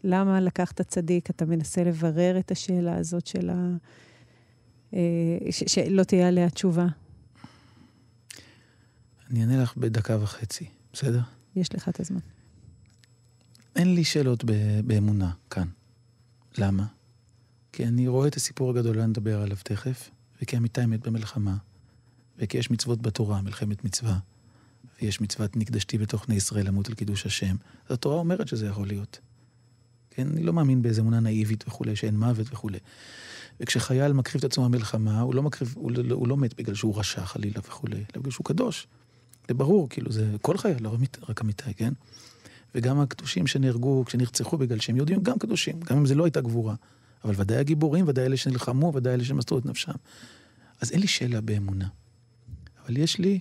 למה 0.03 0.41
לקחת 0.41 0.81
צדיק? 0.81 1.29
אתה 1.29 1.45
מנסה 1.45 1.83
לברר 1.83 2.39
את 2.39 2.51
השאלה 2.51 2.95
הזאת 2.95 3.27
של 3.27 3.49
ה... 3.49 3.75
אה, 4.93 4.99
ש, 5.51 5.63
שלא 5.67 6.03
תהיה 6.03 6.27
עליה 6.27 6.49
תשובה. 6.49 6.87
אני 9.29 9.41
אענה 9.41 9.63
לך 9.63 9.77
בדקה 9.77 10.17
וחצי, 10.21 10.65
בסדר? 10.93 11.21
יש 11.55 11.75
לך 11.75 11.89
את 11.89 11.99
הזמן. 11.99 12.19
אין 13.75 13.95
לי 13.95 14.03
שאלות 14.03 14.43
באמונה 14.85 15.31
כאן. 15.49 15.67
למה? 16.57 16.85
כי 17.71 17.85
אני 17.85 18.07
רואה 18.07 18.27
את 18.27 18.35
הסיפור 18.35 18.69
הגדול, 18.69 18.99
אני 18.99 19.11
אדבר 19.11 19.41
עליו 19.41 19.57
תכף, 19.63 20.09
וכי 20.41 20.57
אמיתי 20.57 20.85
מת 20.85 21.07
במלחמה, 21.07 21.57
וכי 22.37 22.57
יש 22.57 22.71
מצוות 22.71 23.01
בתורה, 23.01 23.41
מלחמת 23.41 23.83
מצווה, 23.83 24.19
ויש 25.01 25.21
מצוות 25.21 25.55
נקדשתי 25.55 25.97
בתוך 25.97 26.25
בני 26.25 26.35
ישראל 26.35 26.67
למות 26.67 26.87
על 26.87 26.93
קידוש 26.93 27.25
השם. 27.25 27.55
אז 27.89 27.93
התורה 27.93 28.15
אומרת 28.15 28.47
שזה 28.47 28.67
יכול 28.67 28.87
להיות. 28.87 29.19
כן, 30.11 30.27
אני 30.27 30.43
לא 30.43 30.53
מאמין 30.53 30.81
באיזה 30.81 31.01
אמונה 31.01 31.19
נאיבית 31.19 31.63
וכולי, 31.67 31.95
שאין 31.95 32.17
מוות 32.17 32.47
וכולי. 32.51 32.79
וכשחייל 33.59 34.13
מקריב 34.13 34.37
את 34.37 34.51
עצמו 34.51 34.65
במלחמה, 34.65 35.21
הוא 35.21 35.35
לא 35.35 35.43
מקריב, 35.43 35.73
הוא, 35.77 35.91
לא, 35.91 36.15
הוא 36.15 36.27
לא 36.27 36.37
מת 36.37 36.57
בגלל 36.57 36.75
שהוא 36.75 36.99
רשע 36.99 37.25
חלילה 37.25 37.59
וכולי, 37.67 37.95
אלא 37.95 38.19
בגלל 38.21 38.31
שהוא 38.31 38.45
קדוש. 38.45 38.87
זה 39.47 39.53
ברור, 39.53 39.89
כאילו, 39.89 40.11
זה 40.11 40.35
כל 40.41 40.57
חייל, 40.57 40.83
לא 40.83 40.97
רק 41.29 41.41
אמיתי, 41.41 41.73
כן? 41.73 41.93
וגם 42.75 42.99
הקדושים 42.99 43.47
שנהרגו, 43.47 44.03
כשנרצחו 44.05 44.57
בגלל 44.57 44.79
שהם 44.79 44.95
יהודים, 44.95 45.23
גם 45.23 45.39
קדושים, 45.39 45.79
גם 45.79 45.97
אם 45.97 46.05
זה 46.05 46.15
לא 46.15 46.23
הייתה 46.23 46.41
גבורה. 46.41 46.75
אבל 47.23 47.33
ודאי 47.37 47.57
הגיבורים, 47.57 48.07
ודאי 48.07 48.25
אלה 48.25 48.37
שנלחמו, 48.37 48.91
ודאי 48.95 49.13
אלה 49.13 49.23
שמסרו 49.23 49.57
את 49.57 49.65
נפשם. 49.65 49.91
אז 50.81 50.91
אין 50.91 50.99
לי 50.99 51.07
שאלה 51.07 51.41
באמונה. 51.41 51.87
אבל 52.85 52.97
יש 52.97 53.17
לי 53.17 53.39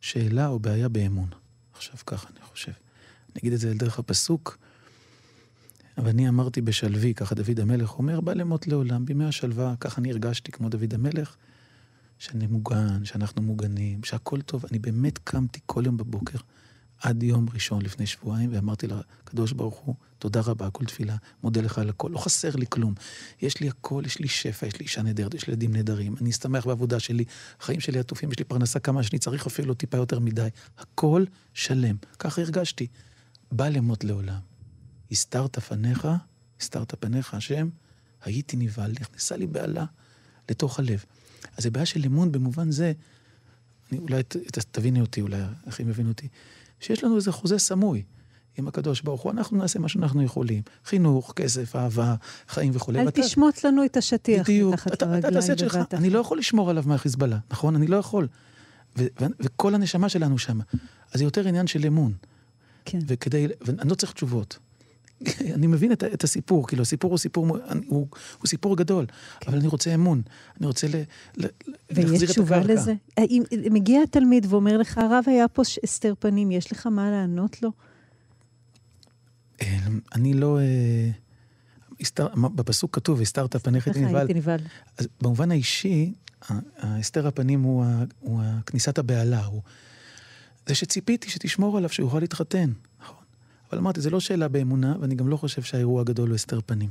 שאלה 0.00 0.48
או 0.48 0.58
בעיה 0.58 0.88
באמון. 0.88 1.28
עכשיו 1.72 1.96
ככה 2.06 2.28
אני 2.30 2.44
חושב. 2.44 2.72
אני 2.72 3.40
אגיד 3.40 3.52
את 3.52 3.58
זה 3.58 3.74
דרך 3.74 3.98
הפסוק, 3.98 4.58
אבל 5.98 6.08
אני 6.08 6.28
אמרתי 6.28 6.60
בשלוי, 6.60 7.14
ככה 7.14 7.34
דוד 7.34 7.60
המלך 7.60 7.98
אומר, 7.98 8.20
בא 8.20 8.32
למות 8.32 8.66
לעולם, 8.66 9.04
בימי 9.04 9.24
השלווה, 9.24 9.74
ככה 9.80 10.00
אני 10.00 10.10
הרגשתי 10.10 10.52
כמו 10.52 10.68
דוד 10.68 10.94
המלך, 10.94 11.36
שאני 12.18 12.46
מוגן, 12.46 13.04
שאנחנו 13.04 13.42
מוגנים, 13.42 14.04
שהכל 14.04 14.40
טוב. 14.40 14.64
אני 14.70 14.78
באמת 14.78 15.18
קמתי 15.18 15.60
כל 15.66 15.82
יום 15.86 15.96
בבוקר, 15.96 16.38
עד 17.00 17.22
יום 17.22 17.46
ראשון 17.54 17.82
לפני 17.82 18.06
שבועיים, 18.06 18.50
ואמרתי 18.52 18.86
לקדוש 18.86 19.52
ברוך 19.52 19.74
הוא, 19.74 19.94
תודה 20.18 20.40
רבה, 20.40 20.70
כל 20.70 20.84
תפילה, 20.84 21.16
מודה 21.42 21.60
לך 21.60 21.78
על 21.78 21.88
הכל. 21.88 22.08
לא 22.12 22.18
חסר 22.18 22.56
לי 22.56 22.66
כלום. 22.68 22.94
יש 23.42 23.60
לי 23.60 23.68
הכל, 23.68 24.02
יש 24.06 24.18
לי 24.18 24.28
שפע, 24.28 24.66
יש 24.66 24.78
לי 24.78 24.84
אישה 24.84 25.02
נהדרת, 25.02 25.34
יש 25.34 25.46
לי 25.46 25.52
ילדים 25.52 25.72
נהדרים, 25.72 26.14
אני 26.20 26.30
אסתמך 26.30 26.66
בעבודה 26.66 27.00
שלי, 27.00 27.24
החיים 27.60 27.80
שלי 27.80 27.98
עטופים, 27.98 28.30
יש 28.30 28.38
לי 28.38 28.44
פרנסה 28.44 28.80
כמה 28.80 29.02
שאני 29.02 29.18
צריך 29.18 29.46
אפילו 29.46 29.74
טיפה 29.74 29.96
יותר 29.96 30.18
מדי. 30.18 30.48
הכל 30.78 31.24
שלם. 31.54 31.96
ככה 32.18 32.40
הרגשתי. 32.42 32.86
בא 33.52 33.68
למות 33.68 34.04
לעולם. 34.04 34.51
הסתרת 35.12 35.58
פניך, 35.58 36.08
הסתרת 36.60 36.94
פניך, 37.00 37.34
השם, 37.34 37.68
הייתי 38.24 38.56
נבהל, 38.56 38.92
נכנסה 39.00 39.36
לי 39.36 39.46
בהלה 39.46 39.84
לתוך 40.50 40.78
הלב. 40.78 41.04
אז 41.56 41.62
זה 41.64 41.70
בעיה 41.70 41.86
של 41.86 42.04
אמון 42.06 42.32
במובן 42.32 42.70
זה, 42.70 42.92
אני, 43.92 43.98
אולי 43.98 44.22
ת, 44.22 44.36
ת, 44.36 44.58
תביני 44.58 45.00
אותי, 45.00 45.20
אולי 45.20 45.42
אחים 45.68 45.88
יבינו 45.88 46.08
אותי, 46.08 46.28
שיש 46.80 47.04
לנו 47.04 47.16
איזה 47.16 47.32
חוזה 47.32 47.58
סמוי 47.58 48.02
עם 48.58 48.68
הקדוש 48.68 49.00
ברוך 49.00 49.22
הוא, 49.22 49.32
אנחנו 49.32 49.56
נעשה 49.56 49.78
מה 49.78 49.88
שאנחנו 49.88 50.22
יכולים. 50.22 50.62
חינוך, 50.84 51.32
כסף, 51.36 51.76
אהבה, 51.76 52.14
חיים 52.48 52.72
וכולי. 52.74 53.00
אל 53.00 53.06
ואתה... 53.06 53.22
תשמוט 53.22 53.64
לנו 53.64 53.84
את 53.84 53.96
השטיח 53.96 54.48
מתחת 54.50 55.02
לרגליים 55.02 55.56
בבת 55.58 55.94
אני 55.94 56.10
לא 56.10 56.18
יכול 56.18 56.38
לשמור 56.38 56.70
עליו 56.70 56.84
מהחיזבאללה, 56.86 57.38
נכון? 57.50 57.76
אני 57.76 57.86
לא 57.86 57.96
יכול. 57.96 58.28
ו- 58.98 59.06
ו- 59.20 59.26
וכל 59.40 59.74
הנשמה 59.74 60.08
שלנו 60.08 60.38
שם. 60.38 60.60
אז 61.12 61.18
זה 61.18 61.24
יותר 61.24 61.48
עניין 61.48 61.66
של 61.66 61.86
אמון. 61.86 62.12
כן. 62.84 62.98
וכדי, 63.06 63.46
ואני 63.60 63.90
לא 63.90 63.94
צריך 63.94 64.12
תשובות. 64.12 64.58
אני 65.54 65.66
מבין 65.66 65.92
את, 65.92 66.04
את 66.04 66.24
הסיפור, 66.24 66.66
כאילו 66.66 66.82
הסיפור 66.82 67.10
הוא 67.10 67.18
סיפור, 67.18 67.48
הוא, 67.48 67.58
הוא, 67.86 68.06
הוא 68.38 68.46
סיפור 68.46 68.76
גדול, 68.76 69.06
כן. 69.06 69.50
אבל 69.50 69.58
אני 69.58 69.68
רוצה 69.68 69.94
אמון, 69.94 70.22
אני 70.58 70.66
רוצה 70.66 70.86
ל, 70.86 70.94
ל. 71.36 71.46
ויש 71.90 72.30
תשובה 72.30 72.60
לזה? 72.60 72.94
אם 73.18 73.42
מגיע 73.70 74.02
התלמיד 74.02 74.46
ואומר 74.48 74.76
לך, 74.76 74.98
הרב 74.98 75.24
היה 75.26 75.48
פה 75.48 75.62
הסתר 75.82 76.14
פנים, 76.18 76.50
יש 76.50 76.72
לך 76.72 76.86
מה 76.86 77.10
לענות 77.10 77.62
לו? 77.62 77.70
אמ, 79.62 80.00
אני 80.14 80.34
לא... 80.34 80.58
אה, 80.58 81.10
בפסוק 82.54 82.94
כתוב, 82.94 83.20
הסתרת 83.20 83.56
פניך 83.56 83.88
את 83.88 83.96
נבהל. 83.96 84.60
אז 84.98 85.08
במובן 85.20 85.50
האישי, 85.50 86.12
הסתר 86.78 87.26
הפנים 87.26 87.62
הוא, 87.62 87.84
הוא 88.20 88.40
כניסת 88.66 88.98
הבהלה, 88.98 89.44
הוא 89.44 89.62
זה 90.66 90.74
שציפיתי 90.74 91.30
שתשמור 91.30 91.76
עליו, 91.76 91.90
שהוא 91.90 92.06
יוכל 92.06 92.18
להתחתן. 92.18 92.70
אבל 93.72 93.80
אמרתי, 93.80 94.00
זה 94.00 94.10
לא 94.10 94.20
שאלה 94.20 94.48
באמונה, 94.48 94.96
ואני 95.00 95.14
גם 95.14 95.28
לא 95.28 95.36
חושב 95.36 95.62
שהאירוע 95.62 96.00
הגדול 96.00 96.28
הוא 96.28 96.34
הסתר 96.34 96.60
פנים. 96.66 96.90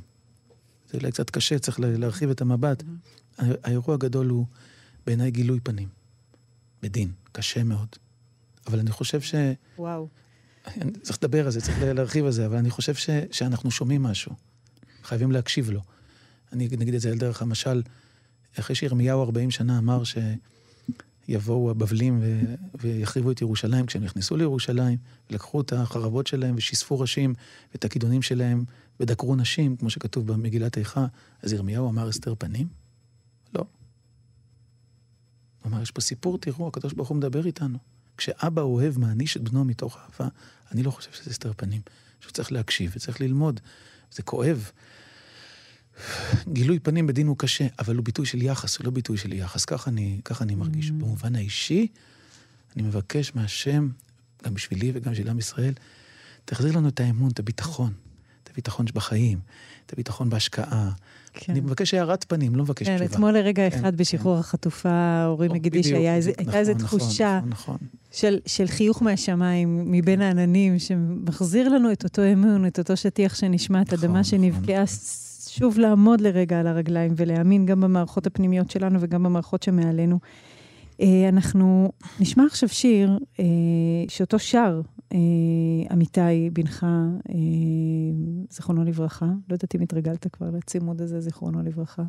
זה 0.89 0.97
אולי 0.97 1.11
קצת 1.11 1.29
קשה, 1.29 1.59
צריך 1.59 1.79
להרחיב 1.79 2.29
את 2.29 2.41
המבט. 2.41 2.81
Mm-hmm. 2.81 3.43
האירוע 3.63 3.95
הגדול 3.95 4.27
הוא 4.27 4.45
בעיניי 5.05 5.31
גילוי 5.31 5.59
פנים. 5.59 5.87
בדין, 6.81 7.11
קשה 7.31 7.63
מאוד. 7.63 7.87
אבל 8.67 8.79
אני 8.79 8.91
חושב 8.91 9.21
ש... 9.21 9.35
וואו. 9.77 10.07
אני 10.67 10.91
צריך 10.91 11.17
לדבר 11.17 11.45
על 11.45 11.51
זה, 11.51 11.61
צריך 11.61 11.77
להרחיב 11.81 12.25
על 12.25 12.31
זה, 12.31 12.45
אבל 12.45 12.57
אני 12.57 12.69
חושב 12.69 12.95
ש... 12.95 13.09
שאנחנו 13.31 13.71
שומעים 13.71 14.03
משהו. 14.03 14.31
חייבים 15.03 15.31
להקשיב 15.31 15.69
לו. 15.69 15.81
אני 16.53 16.67
נגיד 16.77 16.93
את 16.93 17.01
זה 17.01 17.11
על 17.11 17.17
דרך 17.17 17.41
המשל, 17.41 17.81
אחרי 18.59 18.75
שירמיהו 18.75 19.23
40 19.23 19.51
שנה 19.51 19.77
אמר 19.77 20.03
ש... 20.03 20.17
יבואו 21.27 21.71
הבבלים 21.71 22.19
ו... 22.21 22.41
ויחריבו 22.73 23.31
את 23.31 23.41
ירושלים. 23.41 23.85
כשהם 23.85 24.03
נכנסו 24.03 24.37
לירושלים, 24.37 24.97
לקחו 25.29 25.61
את 25.61 25.73
החרבות 25.73 26.27
שלהם 26.27 26.55
ושיספו 26.57 26.99
ראשים 26.99 27.33
ואת 27.71 27.85
הכידונים 27.85 28.21
שלהם 28.21 28.63
ודקרו 28.99 29.35
נשים, 29.35 29.75
כמו 29.75 29.89
שכתוב 29.89 30.27
במגילת 30.27 30.77
איכה, 30.77 31.05
אז 31.41 31.53
ירמיהו 31.53 31.89
אמר 31.89 32.09
אסתר 32.09 32.35
פנים? 32.37 32.67
לא. 33.53 33.65
הוא 35.63 35.71
אמר, 35.71 35.81
יש 35.81 35.91
פה 35.91 36.01
סיפור, 36.01 36.37
תראו, 36.37 36.67
הקדוש 36.67 36.93
ברוך 36.93 37.09
הוא 37.09 37.17
מדבר 37.17 37.45
איתנו. 37.45 37.77
כשאבא 38.17 38.61
אוהב 38.61 38.99
מעניש 38.99 39.37
את 39.37 39.41
בנו 39.41 39.65
מתוך 39.65 39.97
אהבה, 39.97 40.29
אני 40.71 40.83
לא 40.83 40.91
חושב 40.91 41.11
שזה 41.11 41.31
אסתר 41.31 41.51
פנים. 41.57 41.81
שהוא 42.21 42.31
צריך 42.31 42.51
להקשיב 42.51 42.91
וצריך 42.95 43.21
ללמוד. 43.21 43.59
זה 44.11 44.23
כואב. 44.23 44.71
גילוי 46.47 46.79
פנים 46.79 47.07
בדין 47.07 47.27
הוא 47.27 47.37
קשה, 47.37 47.67
אבל 47.79 47.95
הוא 47.95 48.05
ביטוי 48.05 48.25
של 48.25 48.41
יחס, 48.41 48.77
הוא 48.77 48.85
לא 48.85 48.91
ביטוי 48.91 49.17
של 49.17 49.33
יחס. 49.33 49.65
ככה 49.65 49.89
אני, 49.89 50.21
ככה 50.25 50.43
אני 50.43 50.55
מרגיש. 50.55 50.89
Mm. 50.89 50.93
במובן 50.93 51.35
האישי, 51.35 51.87
אני 52.75 52.83
מבקש 52.83 53.35
מהשם, 53.35 53.89
גם 54.45 54.53
בשבילי 54.53 54.91
וגם 54.93 55.11
בשביל 55.11 55.29
עם 55.29 55.39
ישראל, 55.39 55.73
תחזיר 56.45 56.77
לנו 56.77 56.87
את 56.87 56.99
האמון, 56.99 57.31
את 57.31 57.39
הביטחון. 57.39 57.93
את 58.43 58.49
הביטחון 58.49 58.87
שבחיים, 58.87 59.39
את 59.85 59.93
הביטחון 59.93 60.29
בהשקעה. 60.29 60.91
כן. 61.33 61.51
אני 61.51 61.61
מבקש 61.61 61.93
הערת 61.93 62.25
פנים, 62.27 62.55
לא 62.55 62.63
מבקש 62.63 62.87
כן, 62.87 62.97
תשובה. 62.97 63.11
אתמול 63.11 63.31
לרגע 63.31 63.69
כן, 63.69 63.77
אחד 63.77 63.95
בשחרור 63.95 64.35
כן. 64.35 64.39
החטופה, 64.39 65.25
אורי 65.25 65.47
מגידי, 65.47 65.83
שהייתה 65.83 66.41
נכון, 66.41 66.53
איזה 66.53 66.73
נכון, 66.73 66.99
תחושה 66.99 67.39
נכון, 67.47 67.49
נכון. 67.49 67.77
של, 68.11 68.39
של 68.45 68.67
חיוך 68.67 69.03
מהשמיים, 69.03 69.91
מבין 69.91 70.21
העננים, 70.21 70.79
שמחזיר 70.79 71.69
לנו 71.69 71.91
את 71.91 72.03
אותו 72.03 72.21
אמון, 72.33 72.67
את 72.67 72.79
אותו 72.79 72.97
שטיח 72.97 73.35
שנשמע, 73.35 73.81
את 73.81 73.93
נכון, 73.93 73.99
אדמה 73.99 74.19
נכון. 74.19 74.23
שנבקעה 74.23 74.87
שוב 75.53 75.79
לעמוד 75.79 76.21
לרגע 76.21 76.59
על 76.59 76.67
הרגליים 76.67 77.13
ולהאמין 77.15 77.65
גם 77.65 77.81
במערכות 77.81 78.27
הפנימיות 78.27 78.71
שלנו 78.71 78.99
וגם 79.01 79.23
במערכות 79.23 79.63
שמעלינו. 79.63 80.19
אה, 81.01 81.29
אנחנו 81.29 81.91
נשמע 82.19 82.43
עכשיו 82.45 82.69
שיר 82.69 83.19
אה, 83.39 83.45
שאותו 84.07 84.39
שר 84.39 84.81
אה, 85.13 85.17
אמיתי 85.93 86.49
בנך, 86.53 86.85
זיכרונו 88.49 88.83
לברכה. 88.83 89.25
לא 89.25 89.53
יודעת 89.53 89.75
אם 89.75 89.81
התרגלת 89.81 90.27
כבר 90.33 90.49
לצימוד 90.49 91.01
הזה, 91.01 91.19
זיכרונו 91.19 91.63
לברכה. 91.63 92.03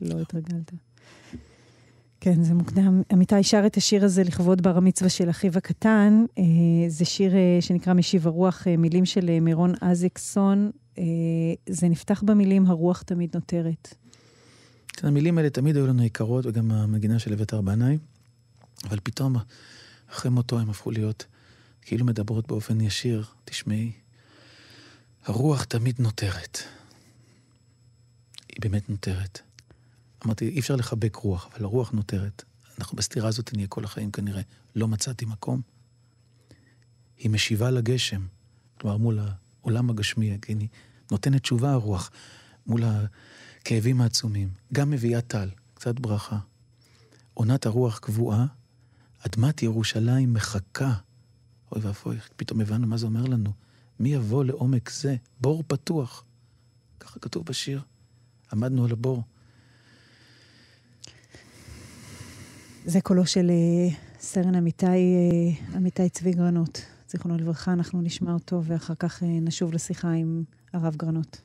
לא 0.00 0.20
התרגלת. 0.20 0.72
כן, 2.20 2.42
זה 2.42 2.54
מוקדם. 2.54 3.02
עמיתי 3.12 3.42
שר 3.42 3.66
את 3.66 3.76
השיר 3.76 4.04
הזה 4.04 4.22
לכבוד 4.22 4.62
בר 4.62 4.76
המצווה 4.76 5.10
של 5.10 5.30
אחיו 5.30 5.52
הקטן. 5.58 6.24
זה 6.88 7.04
שיר 7.04 7.32
שנקרא 7.60 7.92
משיב 7.92 8.26
הרוח, 8.26 8.66
מילים 8.78 9.04
של 9.04 9.40
מירון 9.40 9.74
אזיקסון. 9.80 10.70
אה, 10.98 11.04
זה 11.68 11.88
נפתח 11.88 12.22
במילים, 12.26 12.66
הרוח 12.66 13.02
תמיד 13.02 13.30
נותרת. 13.34 13.94
המילים 15.02 15.38
האלה 15.38 15.50
תמיד 15.50 15.76
היו 15.76 15.86
לנו 15.86 16.02
יקרות, 16.02 16.46
וגם 16.46 16.70
המגינה 16.70 17.18
של 17.18 17.32
אביתר 17.32 17.60
בנאי, 17.60 17.98
אבל 18.84 18.98
פתאום, 19.02 19.36
אחרי 20.10 20.30
מותו 20.30 20.58
הם 20.58 20.70
הפכו 20.70 20.90
להיות 20.90 21.26
כאילו 21.82 22.04
מדברות 22.04 22.46
באופן 22.46 22.80
ישיר. 22.80 23.24
תשמעי, 23.44 23.92
הרוח 25.24 25.64
תמיד 25.64 25.96
נותרת. 25.98 26.58
היא 28.48 28.56
באמת 28.60 28.90
נותרת. 28.90 29.40
אמרתי, 30.24 30.48
אי 30.48 30.60
אפשר 30.60 30.76
לחבק 30.76 31.16
רוח, 31.16 31.48
אבל 31.52 31.64
הרוח 31.64 31.90
נותרת. 31.90 32.44
אנחנו 32.78 32.96
בסתירה 32.96 33.28
הזאת 33.28 33.54
נהיה 33.54 33.66
כל 33.68 33.84
החיים 33.84 34.10
כנראה. 34.10 34.42
לא 34.76 34.88
מצאתי 34.88 35.24
מקום. 35.24 35.60
היא 37.18 37.30
משיבה 37.30 37.70
לגשם, 37.70 38.26
כלומר 38.80 38.96
מול 38.96 39.18
העולם 39.62 39.90
הגשמי, 39.90 40.38
כן, 40.42 40.58
נותנת 41.10 41.42
תשובה 41.42 41.72
הרוח 41.72 42.10
מול 42.66 42.82
הכאבים 42.84 44.00
העצומים. 44.00 44.48
גם 44.72 44.90
מביאה 44.90 45.20
טל, 45.20 45.48
קצת 45.74 46.00
ברכה. 46.00 46.38
עונת 47.34 47.66
הרוח 47.66 47.98
קבועה, 47.98 48.46
אדמת 49.26 49.62
ירושלים 49.62 50.34
מחכה. 50.34 50.94
אוי 51.72 51.80
ואבוי, 51.82 52.16
פתאום 52.36 52.60
הבנו 52.60 52.86
מה 52.86 52.96
זה 52.96 53.06
אומר 53.06 53.24
לנו. 53.24 53.52
מי 54.00 54.14
יבוא 54.14 54.44
לעומק 54.44 54.90
זה? 54.90 55.16
בור 55.40 55.64
פתוח. 55.66 56.24
ככה 57.00 57.20
כתוב 57.20 57.44
בשיר. 57.44 57.82
עמדנו 58.52 58.84
על 58.84 58.92
הבור. 58.92 59.22
זה 62.88 63.00
קולו 63.00 63.26
של 63.26 63.50
uh, 63.50 63.94
סרן 64.20 64.54
אמיתי, 64.54 64.86
אמיתי 65.76 66.08
צבי 66.08 66.32
גרנות. 66.32 66.82
זיכרונו 67.08 67.38
לברכה, 67.38 67.72
אנחנו 67.72 68.02
נשמע 68.02 68.32
אותו 68.32 68.62
ואחר 68.64 68.94
כך 68.94 69.22
uh, 69.22 69.26
נשוב 69.26 69.72
לשיחה 69.72 70.10
עם 70.10 70.42
הרב 70.72 70.96
גרנות. 70.96 71.40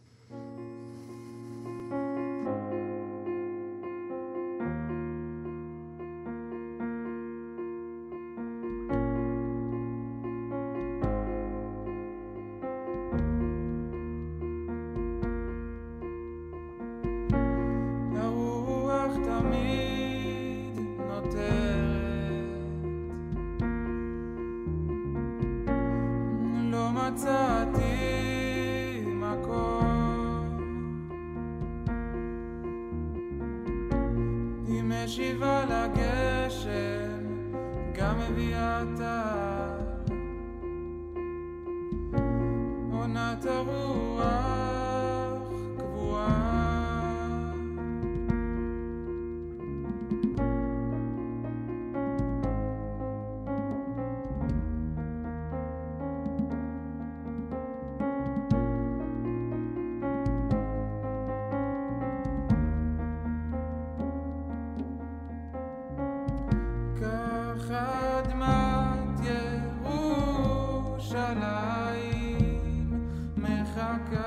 בנעליים 71.29 72.89
מחכה. 73.37 74.20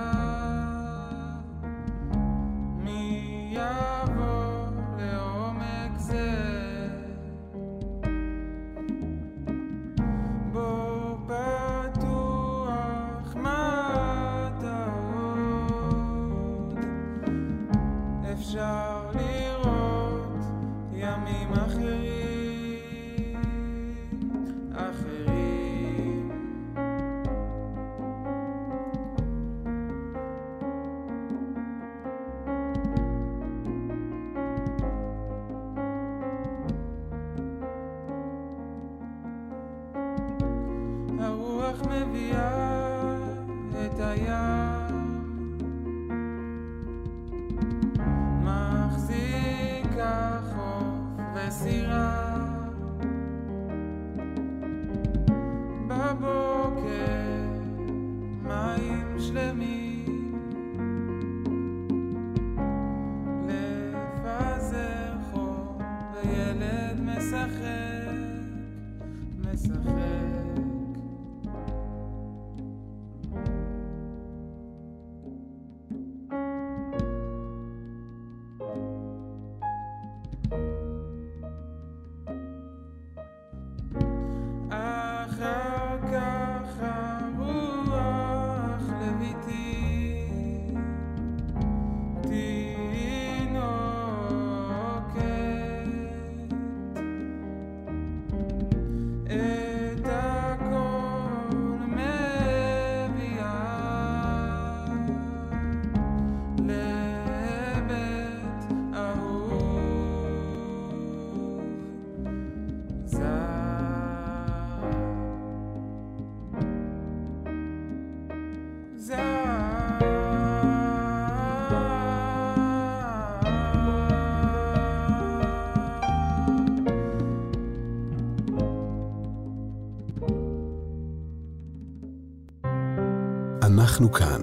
אנחנו 134.04 134.18
כאן. 134.18 134.42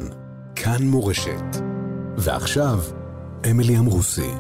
כאן 0.55 0.87
מורשת. 0.87 1.43
ועכשיו, 2.17 2.79
אמילי 3.51 3.77
אמרוסי. 3.77 4.31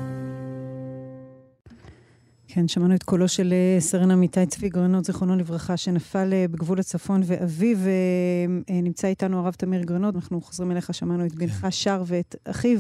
כן, 2.47 2.67
שמענו 2.67 2.95
את 2.95 3.03
קולו 3.03 3.27
של 3.27 3.53
אה, 3.53 3.81
סרן 3.81 4.11
עמיתי 4.11 4.45
צבי 4.45 4.69
גרנות, 4.69 5.05
זיכרונו 5.05 5.35
לברכה, 5.35 5.77
שנפל 5.77 6.33
אה, 6.33 6.45
בגבול 6.47 6.79
הצפון, 6.79 7.21
ואביו 7.25 7.77
אה, 7.77 8.81
נמצא 8.81 9.07
איתנו 9.07 9.39
הרב 9.39 9.53
תמיר 9.53 9.83
גרנות. 9.83 10.15
אנחנו 10.15 10.41
חוזרים 10.41 10.71
אליך, 10.71 10.93
שמענו 10.93 11.25
את 11.25 11.35
בנך 11.35 11.67
שר 11.69 12.03
ואת 12.05 12.35
אחיו, 12.43 12.79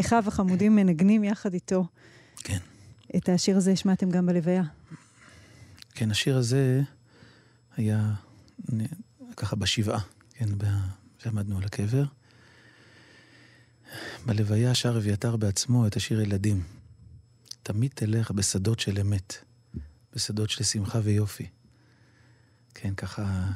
אחיו 0.00 0.24
החמודים 0.26 0.76
מנגנים 0.76 1.24
יחד 1.24 1.54
איתו. 1.54 1.84
כן. 2.36 2.58
את 3.16 3.28
השיר 3.28 3.56
הזה 3.56 3.72
השמעתם 3.72 4.10
גם 4.10 4.26
בלוויה. 4.26 4.62
כן, 5.94 6.10
השיר 6.10 6.36
הזה 6.36 6.82
היה 7.76 8.12
ככה 9.36 9.56
בשבעה, 9.56 10.00
כן, 10.34 10.48
ב- 10.58 11.01
שעמדנו 11.22 11.58
על 11.58 11.64
הקבר. 11.64 12.04
בלוויה 14.26 14.74
שר 14.74 14.96
אביתר 14.98 15.36
בעצמו 15.36 15.86
את 15.86 15.96
השיר 15.96 16.20
ילדים. 16.20 16.62
תמיד 17.62 17.90
תלך 17.94 18.30
בשדות 18.30 18.80
של 18.80 18.98
אמת, 18.98 19.34
בשדות 20.14 20.50
של 20.50 20.64
שמחה 20.64 21.00
ויופי. 21.02 21.46
כן, 22.74 22.94
ככה, 22.94 23.50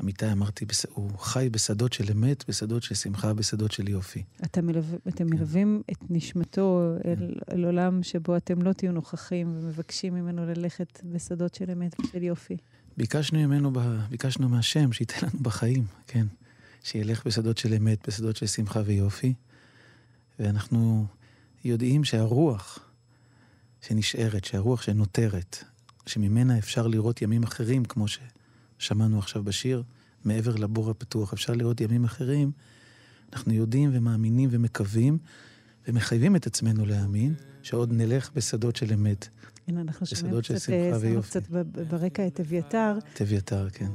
אמיתי 0.00 0.32
אמרתי, 0.32 0.64
הוא 0.94 1.18
חי 1.18 1.48
בשדות 1.52 1.92
של 1.92 2.04
אמת, 2.12 2.44
בשדות 2.48 2.82
של 2.82 2.94
שמחה, 2.94 3.34
בשדות 3.34 3.72
של 3.72 3.88
יופי. 3.88 4.22
אתם, 4.44 4.66
מלו... 4.66 4.80
אתם 5.08 5.26
מלווים 5.26 5.82
את 5.92 5.98
נשמתו 6.10 6.94
אל, 7.04 7.34
אל 7.52 7.64
עולם 7.64 8.02
שבו 8.02 8.36
אתם 8.36 8.62
לא 8.62 8.72
תהיו 8.72 8.92
נוכחים 8.92 9.56
ומבקשים 9.56 10.14
ממנו 10.14 10.46
ללכת 10.46 11.00
בשדות 11.04 11.54
של 11.54 11.70
אמת 11.70 12.00
ושל 12.00 12.22
יופי. 12.22 12.56
ביקשנו 12.96 13.38
ממנו, 13.38 13.72
ב- 13.72 14.00
ביקשנו 14.10 14.48
מהשם 14.48 14.92
שייתן 14.92 15.26
לנו 15.26 15.38
בחיים, 15.42 15.84
כן. 16.06 16.26
שילך 16.82 17.26
בשדות 17.26 17.58
של 17.58 17.74
אמת, 17.74 18.08
בשדות 18.08 18.36
של 18.36 18.46
שמחה 18.46 18.80
ויופי. 18.84 19.34
ואנחנו 20.38 21.06
יודעים 21.64 22.04
שהרוח 22.04 22.78
שנשארת, 23.80 24.44
שהרוח 24.44 24.82
שנותרת, 24.82 25.64
שממנה 26.06 26.58
אפשר 26.58 26.86
לראות 26.86 27.22
ימים 27.22 27.42
אחרים, 27.42 27.84
כמו 27.84 28.06
ששמענו 28.78 29.18
עכשיו 29.18 29.44
בשיר, 29.44 29.82
מעבר 30.24 30.56
לבור 30.56 30.90
הפתוח, 30.90 31.32
אפשר 31.32 31.52
לראות 31.52 31.80
ימים 31.80 32.04
אחרים, 32.04 32.52
אנחנו 33.32 33.52
יודעים 33.52 33.90
ומאמינים 33.92 34.48
ומקווים 34.52 35.18
ומחייבים 35.88 36.36
את 36.36 36.46
עצמנו 36.46 36.86
להאמין 36.86 37.34
שעוד 37.62 37.92
נלך 37.92 38.30
בשדות 38.34 38.76
של 38.76 38.92
אמת. 38.92 39.28
הנה, 39.68 39.80
אנחנו 39.80 40.06
שומעים 40.06 40.40
קצת, 40.40 40.58
שמחה 40.58 41.06
אה. 41.06 41.22
קצת 41.22 41.48
ברקע 41.90 42.26
את 42.26 42.40
אביתר. 42.40 42.98
את 43.14 43.22
אביתר, 43.22 43.70
כן. 43.70 43.90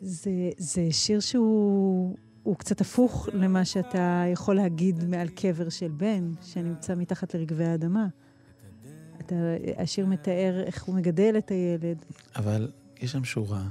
זה, 0.00 0.50
זה 0.58 0.88
שיר 0.90 1.20
שהוא 1.20 2.16
הוא 2.42 2.56
קצת 2.56 2.80
הפוך 2.80 3.28
למה 3.32 3.64
שאתה 3.64 4.24
יכול 4.32 4.56
להגיד 4.56 5.04
מעל 5.04 5.28
קבר 5.28 5.68
של 5.68 5.90
בן 5.90 6.32
שנמצא 6.42 6.94
מתחת 6.94 7.34
לרגבי 7.34 7.64
האדמה. 7.64 8.06
אתה, 9.20 9.34
השיר 9.76 10.06
מתאר 10.06 10.62
איך 10.66 10.84
הוא 10.84 10.94
מגדל 10.94 11.34
את 11.38 11.50
הילד. 11.50 12.04
אבל 12.36 12.72
יש 13.00 13.12
שם 13.12 13.24
שורה, 13.24 13.68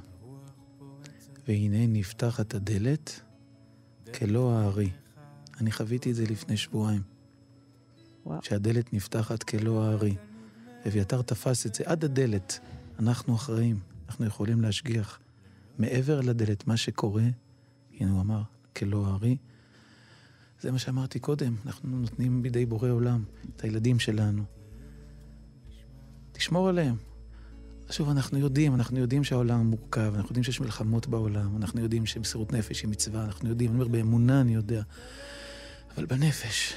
והנה 1.47 1.87
נפתחת 1.87 2.53
הדלת 2.53 3.21
כלא 4.13 4.51
הארי. 4.51 4.89
אני 5.61 5.71
חוויתי 5.71 6.11
את 6.11 6.15
זה 6.15 6.23
לפני 6.23 6.57
שבועיים. 6.57 7.01
וואו. 8.25 8.39
שהדלת 8.43 8.93
נפתחת 8.93 9.43
כלא 9.43 9.83
הארי. 9.83 10.15
אביתר 10.87 11.21
תפס 11.21 11.65
את 11.65 11.75
זה 11.75 11.83
עד 11.87 12.05
הדלת. 12.05 12.59
אנחנו 12.99 13.35
אחראים, 13.35 13.79
אנחנו 14.07 14.25
יכולים 14.25 14.61
להשגיח. 14.61 15.19
מעבר 15.77 16.21
לדלת, 16.21 16.67
מה 16.67 16.77
שקורה, 16.77 17.23
הנה 17.99 18.11
הוא 18.11 18.21
אמר, 18.21 18.41
כלא 18.75 19.07
הארי, 19.07 19.37
זה 20.61 20.71
מה 20.71 20.79
שאמרתי 20.79 21.19
קודם, 21.19 21.55
אנחנו 21.65 21.89
נותנים 21.89 22.41
בידי 22.41 22.65
בורא 22.65 22.89
עולם 22.89 23.23
את 23.55 23.63
הילדים 23.63 23.99
שלנו. 23.99 24.43
תשמור 26.31 26.69
עליהם. 26.69 26.95
שוב, 27.89 28.09
אנחנו 28.09 28.39
יודעים, 28.39 28.75
אנחנו 28.75 28.99
יודעים 28.99 29.23
שהעולם 29.23 29.65
מורכב, 29.65 30.11
אנחנו 30.15 30.29
יודעים 30.29 30.43
שיש 30.43 30.61
מלחמות 30.61 31.07
בעולם, 31.07 31.55
אנחנו 31.57 31.81
יודעים 31.81 32.05
שמסירות 32.05 32.53
נפש 32.53 32.81
היא 32.81 32.89
מצווה, 32.89 33.23
אנחנו 33.23 33.49
יודעים, 33.49 33.71
אני 33.71 33.79
אומר, 33.79 33.87
באמונה 33.87 34.41
אני 34.41 34.55
יודע. 34.55 34.81
אבל 35.95 36.05
בנפש, 36.05 36.73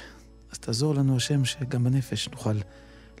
אז 0.51 0.59
תעזור 0.59 0.95
לנו 0.95 1.15
השם 1.17 1.45
שגם 1.45 1.83
בנפש 1.83 2.29
נוכל 2.29 2.57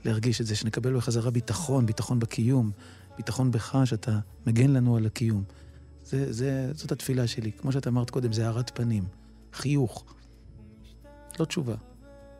להרגיש 0.05 0.41
את 0.41 0.45
זה, 0.45 0.55
שנקבל 0.55 0.97
בחזרה 0.97 1.31
ביטחון, 1.31 1.85
ביטחון 1.85 2.19
בקיום, 2.19 2.71
ביטחון 3.17 3.51
בך 3.51 3.77
שאתה 3.85 4.19
מגן 4.47 4.69
לנו 4.69 4.97
על 4.97 5.05
הקיום. 5.05 5.43
זה, 6.09 6.33
זה, 6.33 6.71
זאת 6.73 6.91
התפילה 6.91 7.27
שלי. 7.27 7.51
כמו 7.51 7.71
שאת 7.71 7.87
אמרת 7.87 8.09
קודם, 8.09 8.33
זה 8.33 8.47
הארת 8.47 8.71
פנים, 8.75 9.03
חיוך. 9.53 10.05
לא 11.39 11.45
תשובה. 11.45 11.75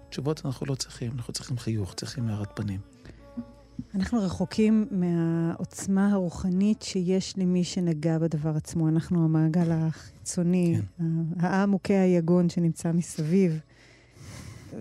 תשובות 0.10 0.45
אנחנו 0.45 0.65
לא 0.65 0.75
צריכים, 0.75 1.12
אנחנו 1.12 1.34
צריכים 1.34 1.58
חיוך, 1.58 1.93
צריכים 1.93 2.27
הארת 2.27 2.49
פנים. 2.55 2.79
אנחנו 3.95 4.19
רחוקים 4.19 4.88
מהעוצמה 4.91 6.12
הרוחנית 6.12 6.82
שיש 6.82 7.38
למי 7.38 7.63
שנגע 7.63 8.17
בדבר 8.17 8.55
עצמו. 8.55 8.89
אנחנו 8.89 9.25
המעגל 9.25 9.71
החיצוני, 9.71 10.79
כן. 10.97 11.03
העמוקי 11.39 11.93
היגון 11.93 12.49
שנמצא 12.49 12.91
מסביב. 12.91 13.60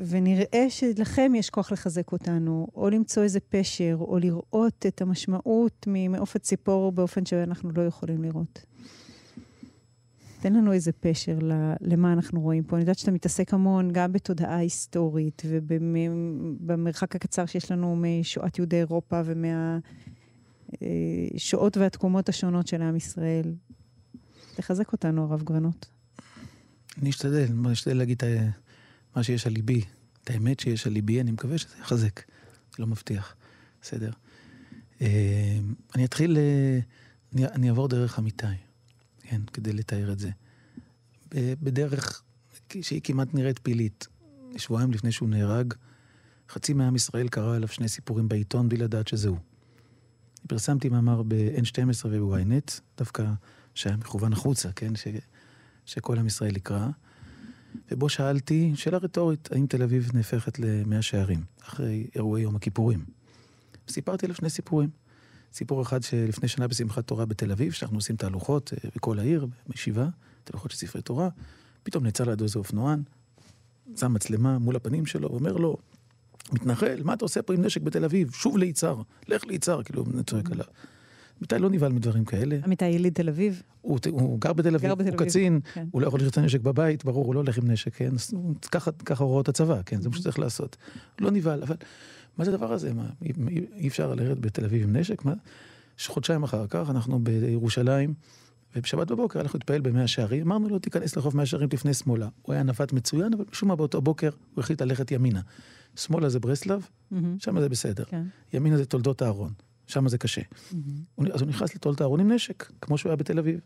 ונראה 0.07 0.66
שלכם 0.68 1.33
יש 1.35 1.51
כוח 1.51 1.72
לחזק 1.72 2.12
אותנו, 2.12 2.66
או 2.74 2.90
למצוא 2.90 3.22
איזה 3.22 3.40
פשר, 3.40 3.96
או 4.01 4.18
לראות 4.18 4.87
את 4.88 5.03
המשמעות 5.03 5.85
ממעוף 5.87 6.37
הציפור 6.37 6.92
באופן 6.92 7.27
שאנחנו 7.27 7.70
לא 7.77 7.83
יכולים 7.83 8.22
לראות. 8.22 8.64
תן 10.40 10.53
לנו 10.53 10.72
איזה 10.72 10.92
פשר 10.92 11.38
למה 11.81 12.12
אנחנו 12.12 12.40
רואים 12.40 12.64
פה. 12.64 12.77
אני 12.77 12.83
יודעת 12.83 12.98
שאתה 12.98 13.11
מתעסק 13.11 13.55
המון 13.55 13.90
גם 13.92 14.12
בתודעה 14.12 14.57
היסטורית 14.57 15.42
ובמרחק 15.44 17.16
הקצר 17.16 17.46
שיש 17.46 17.70
לנו 17.72 17.96
משואת 17.96 18.59
יהודי 18.59 18.77
אירופה 18.77 19.20
ומהשואות 21.35 21.77
והתקומות 21.77 22.29
השונות 22.29 22.66
של 22.66 22.83
עם 22.83 22.96
ישראל. 22.96 23.55
תחזק 24.57 24.92
אותנו, 24.92 25.24
הרב 25.24 25.42
גרנות. 25.42 25.87
אני 27.03 27.11
אשתדל, 27.11 27.46
אני 27.64 27.72
אשתדל 27.72 27.96
להגיד 27.96 28.16
את 28.16 28.22
ה- 28.22 28.67
מה 29.18 29.24
שיש 29.24 29.46
על 29.46 29.52
ליבי, 29.52 29.85
את 30.24 30.31
האמת 30.31 30.61
שיש 30.61 30.87
על 30.87 30.92
ליבי, 30.92 31.20
אני 31.20 31.31
מקווה 31.31 31.59
שזה 31.59 31.74
יחזק, 31.81 32.20
לא 32.78 32.87
מבטיח, 32.87 33.35
בסדר. 33.83 34.11
אה, 35.00 35.59
אני 35.94 36.04
אתחיל, 36.04 36.37
אה, 36.37 36.78
אני, 37.35 37.46
אני 37.46 37.68
אעבור 37.68 37.88
דרך 37.88 38.18
אמיתי, 38.18 38.46
כן, 39.22 39.40
כדי 39.52 39.72
לתאר 39.72 40.12
את 40.12 40.18
זה. 40.18 40.31
בדרך 41.35 42.22
שהיא 42.83 43.00
כמעט 43.04 43.35
נראית 43.35 43.59
פלילית. 43.59 44.07
שבועיים 44.57 44.92
לפני 44.92 45.12
שהוא 45.12 45.28
נהרג, 45.28 45.74
חצי 46.48 46.72
מעם 46.72 46.96
ישראל 46.96 47.28
קרא 47.28 47.57
עליו 47.57 47.68
שני 47.68 47.88
סיפורים 47.88 48.28
בעיתון 48.28 48.68
בלי 48.68 48.78
לדעת 48.78 49.09
שזה 49.09 49.28
הוא. 49.28 49.38
פרסמתי 50.48 50.88
מאמר 50.88 51.22
ב-N12 51.22 52.07
וב-ynet, 52.11 52.81
דווקא 52.98 53.24
שהיה 53.74 53.96
מכוון 53.96 54.33
החוצה, 54.33 54.72
כן? 54.72 54.96
ש... 54.96 55.07
שכל 55.87 56.18
עם 56.18 56.26
ישראל 56.26 56.57
יקרא. 56.57 56.88
ובו 57.90 58.09
שאלתי, 58.09 58.72
שאלה 58.74 58.98
רטורית, 58.98 59.48
האם 59.52 59.66
תל 59.66 59.83
אביב 59.83 60.11
נהפכת 60.14 60.59
למאה 60.59 61.02
שערים, 61.02 61.44
אחרי 61.62 62.07
אירועי 62.14 62.42
יום 62.42 62.57
הכיפורים. 62.57 63.04
סיפרתי 63.88 64.26
עליו 64.26 64.37
שני 64.37 64.50
סיפורים. 64.50 64.88
סיפור 65.52 65.83
אחד 65.83 66.02
שלפני 66.02 66.48
שנה 66.48 66.68
בשמחת 66.68 67.07
תורה 67.07 67.26
בתל 67.26 67.52
אביב, 67.52 67.72
שאנחנו 67.72 67.96
עושים 67.96 68.16
תהלוכות 68.16 68.72
אה, 68.72 68.90
בכל 68.96 69.18
העיר, 69.18 69.46
בישיבה, 69.66 70.09
תהלוכות 70.44 70.70
של 70.70 70.76
ספרי 70.76 71.02
תורה, 71.02 71.28
פתאום 71.83 72.04
נעצר 72.04 72.24
לידו 72.24 72.44
איזה 72.44 72.59
אופנוען, 72.59 73.02
שם 73.96 74.12
מצלמה 74.12 74.59
מול 74.59 74.76
הפנים 74.76 75.07
שלו, 75.07 75.31
ואומר 75.31 75.57
לו, 75.57 75.76
מתנחל, 76.52 77.00
מה 77.04 77.14
אתה 77.14 77.24
עושה 77.24 77.42
פה 77.42 77.54
עם 77.54 77.64
נשק 77.64 77.83
בתל 77.83 78.04
אביב? 78.04 78.31
שוב 78.33 78.57
ליצהר, 78.57 79.02
לך 79.28 79.44
ליצהר, 79.44 79.83
כאילו, 79.83 80.04
צועק 80.26 80.50
עליו. 80.50 80.66
אמיתי 81.40 81.59
לא 81.59 81.70
נבהל 81.70 81.92
מדברים 81.92 82.24
כאלה. 82.24 82.59
עמיתי 82.64 82.88
יליד 82.88 83.14
תל 83.14 83.29
אביב. 83.29 83.62
הוא, 83.81 83.98
הוא 84.11 84.40
גר 84.40 84.53
בתל 84.53 84.74
אביב, 84.74 84.90
הוא 84.90 85.18
קצין, 85.27 85.61
כן. 85.74 85.87
הוא 85.90 86.03
לא 86.03 86.07
יכול 86.07 86.18
לשאול 86.20 86.31
את 86.31 86.38
הנשק 86.38 86.61
בבית, 86.61 87.05
ברור, 87.05 87.27
הוא 87.27 87.35
לא 87.35 87.40
הולך 87.40 87.59
עם 87.59 87.70
נשק, 87.70 87.94
כן? 87.94 88.11
הוא- 88.33 88.55
ככה, 88.72 88.92
ככה 88.92 89.24
הוראות 89.24 89.48
הצבא, 89.48 89.81
כן? 89.87 90.01
זה 90.01 90.09
מה 90.09 90.16
שצריך 90.16 90.38
לעשות. 90.38 90.77
לא 91.20 91.31
נבהל, 91.31 91.62
אבל 91.62 91.77
מה 92.38 92.44
זה 92.44 92.55
הדבר 92.55 92.72
הזה? 92.72 92.94
מה, 92.94 93.07
אי, 93.22 93.33
אי- 93.48 93.66
אי 93.74 93.88
אפשר 93.88 94.14
ללכת 94.14 94.38
בתל 94.40 94.64
אביב 94.64 94.83
עם 94.83 94.96
נשק? 94.96 95.24
מה? 95.24 95.33
חודשיים 96.07 96.42
אחר 96.42 96.66
כך, 96.66 96.90
אנחנו 96.90 97.18
בירושלים, 97.24 98.14
ובשבת 98.77 99.11
בבוקר 99.11 99.40
הלכנו 99.40 99.59
להתפעל 99.59 99.81
במאה 99.81 100.07
שערים, 100.07 100.42
אמרנו 100.46 100.68
לו, 100.68 100.79
תיכנס 100.79 101.16
לחוף 101.16 101.35
מאה 101.35 101.46
שערים, 101.46 101.68
תפנה 101.68 101.94
שמאלה. 101.94 102.29
הוא 102.42 102.53
היה 102.55 102.62
נווט 102.62 102.92
מצוין, 102.92 103.35
אבל 103.35 103.44
משום 103.53 103.68
מה 103.68 103.77
באותו 103.77 104.01
בוקר 104.03 104.31
הוא 104.55 104.62
החליט 104.62 104.83
ללכת 104.83 105.11
ימינה. 105.11 105.40
שמאלה 105.96 106.29
זה 106.29 106.40
ברסלב, 106.40 106.87
מהמם, 107.11 107.37
שם 107.38 107.61
זה 107.61 107.68
בסדר. 107.68 108.05
כן. 108.05 108.22
ימינה 108.53 108.77
זה 108.77 108.85
תולדות 108.85 109.22
אהרון, 109.22 109.53
שם 109.88 110.09
זה 110.09 110.18
קשה. 110.18 110.40
הוא- 111.14 111.27
אז 111.35 111.40
הוא 111.40 111.48
נכנס 111.48 111.74
לתולדות 111.74 112.01
אהרון 112.03 112.20
עם 112.20 112.33
נשק, 112.33 112.72
כמו 112.81 112.98
שהוא 112.98 113.11
היה 113.11 113.16
בתל 113.16 113.38
אביב. 113.38 113.61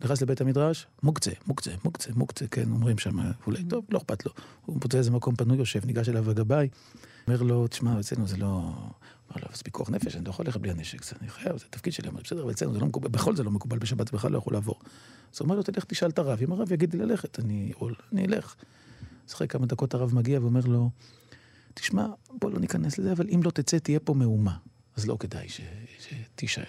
נכנס 0.00 0.22
לבית 0.22 0.40
המדרש, 0.40 0.86
מוקצה, 1.02 1.30
מוקצה, 1.46 1.70
מוקצה, 1.84 2.10
מוקצה, 2.16 2.46
כן, 2.46 2.70
אומרים 2.70 2.98
שם, 2.98 3.18
אולי 3.46 3.64
טוב, 3.64 3.84
לא 3.90 3.98
אכפת 3.98 4.26
לו. 4.26 4.32
הוא 4.66 4.78
מוצא 4.82 4.98
איזה 4.98 5.10
מקום 5.10 5.34
פנוי, 5.36 5.56
יושב, 5.58 5.86
ניגש 5.86 6.08
אליו 6.08 6.30
הגבאי, 6.30 6.68
אומר 7.26 7.42
לו, 7.42 7.66
תשמע, 7.68 8.00
אצלנו 8.00 8.26
זה 8.26 8.36
לא... 8.36 8.48
אמר 9.32 9.42
לו, 9.42 9.48
זה 9.56 9.62
פיקוח 9.62 9.90
נפש, 9.90 10.16
אני 10.16 10.24
לא 10.24 10.30
יכול 10.30 10.44
ללכת 10.46 10.60
בלי 10.60 10.70
הנשק, 10.70 11.04
זה- 11.04 11.16
אני 11.20 11.28
חייב, 11.30 11.56
זה 11.58 11.64
תפקיד 11.70 11.92
שלי, 11.92 12.08
אבל 12.08 12.20
בסדר, 12.22 12.42
אבל 12.42 12.50
אצלנו 12.50 12.72
זה 12.72 12.78
לא 12.80 12.86
מקובל, 12.86 13.08
בכל 13.08 13.36
זה 13.36 13.42
לא 13.42 13.50
מקובל, 13.50 13.78
בשבת 13.78 14.08
זה 14.08 14.16
בכלל 14.16 14.32
לא 14.32 14.38
יכול 14.38 14.52
לעבור. 14.52 14.78
אז 15.34 15.38
הוא 15.40 15.44
אומר 15.44 15.56
לו, 15.56 15.62
תלך 15.62 15.84
תשאל 15.84 16.08
את 16.10 16.18
הרב, 16.18 16.38
אם 16.42 16.52
הרב 16.52 16.72
יגיד 16.72 16.94
לי 16.94 16.98
ללכת, 17.00 17.40
אני 17.40 17.68
יכול, 17.70 17.94
אני 18.12 18.24
אלך. 18.26 18.54
אז 19.28 19.34
אחרי 19.34 19.48
כמה 19.48 19.66
דקות 19.66 19.94
הרב 19.94 20.14
מגיע 20.14 20.40
ואומר 20.40 20.60
לו, 20.66 20.90
תשמע, 21.74 22.06
בוא 22.40 22.50
לא 22.50 22.58
ניכנס 22.58 22.98
לזה, 22.98 23.12
אבל 23.12 23.26
אם 23.34 23.40
לא 23.44 23.50
תצא, 23.50 23.78
תהיה 23.78 24.00
פה 24.00 24.14
מהומה. 24.14 24.56
אז 24.96 25.06
לא 25.06 25.16
כדאי 25.20 25.48
ש... 25.48 25.60
שתישאר. 25.98 26.64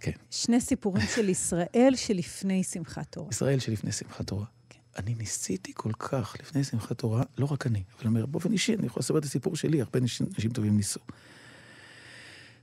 כן. 0.00 0.12
שני 0.30 0.60
סיפורים 0.60 1.06
של 1.14 1.28
ישראל 1.28 1.92
שלפני 1.96 2.64
שמחת 2.64 3.06
תורה. 3.10 3.28
ישראל 3.30 3.58
שלפני 3.58 3.92
שמחת 3.92 4.26
תורה. 4.26 4.44
אני 4.96 5.14
ניסיתי 5.14 5.72
כל 5.74 5.92
כך 5.92 6.36
לפני 6.40 6.64
שמחת 6.64 6.98
תורה, 6.98 7.22
לא 7.38 7.46
רק 7.46 7.66
אני, 7.66 7.82
אבל 7.98 8.06
אומר, 8.06 8.26
באופן 8.26 8.52
אישי, 8.52 8.74
אני 8.74 8.86
יכול 8.86 9.00
לספר 9.00 9.18
את 9.18 9.24
הסיפור 9.24 9.56
שלי, 9.56 9.80
הרבה 9.80 9.98
אנשים, 9.98 10.26
אנשים 10.34 10.50
טובים 10.50 10.76
ניסו. 10.76 11.00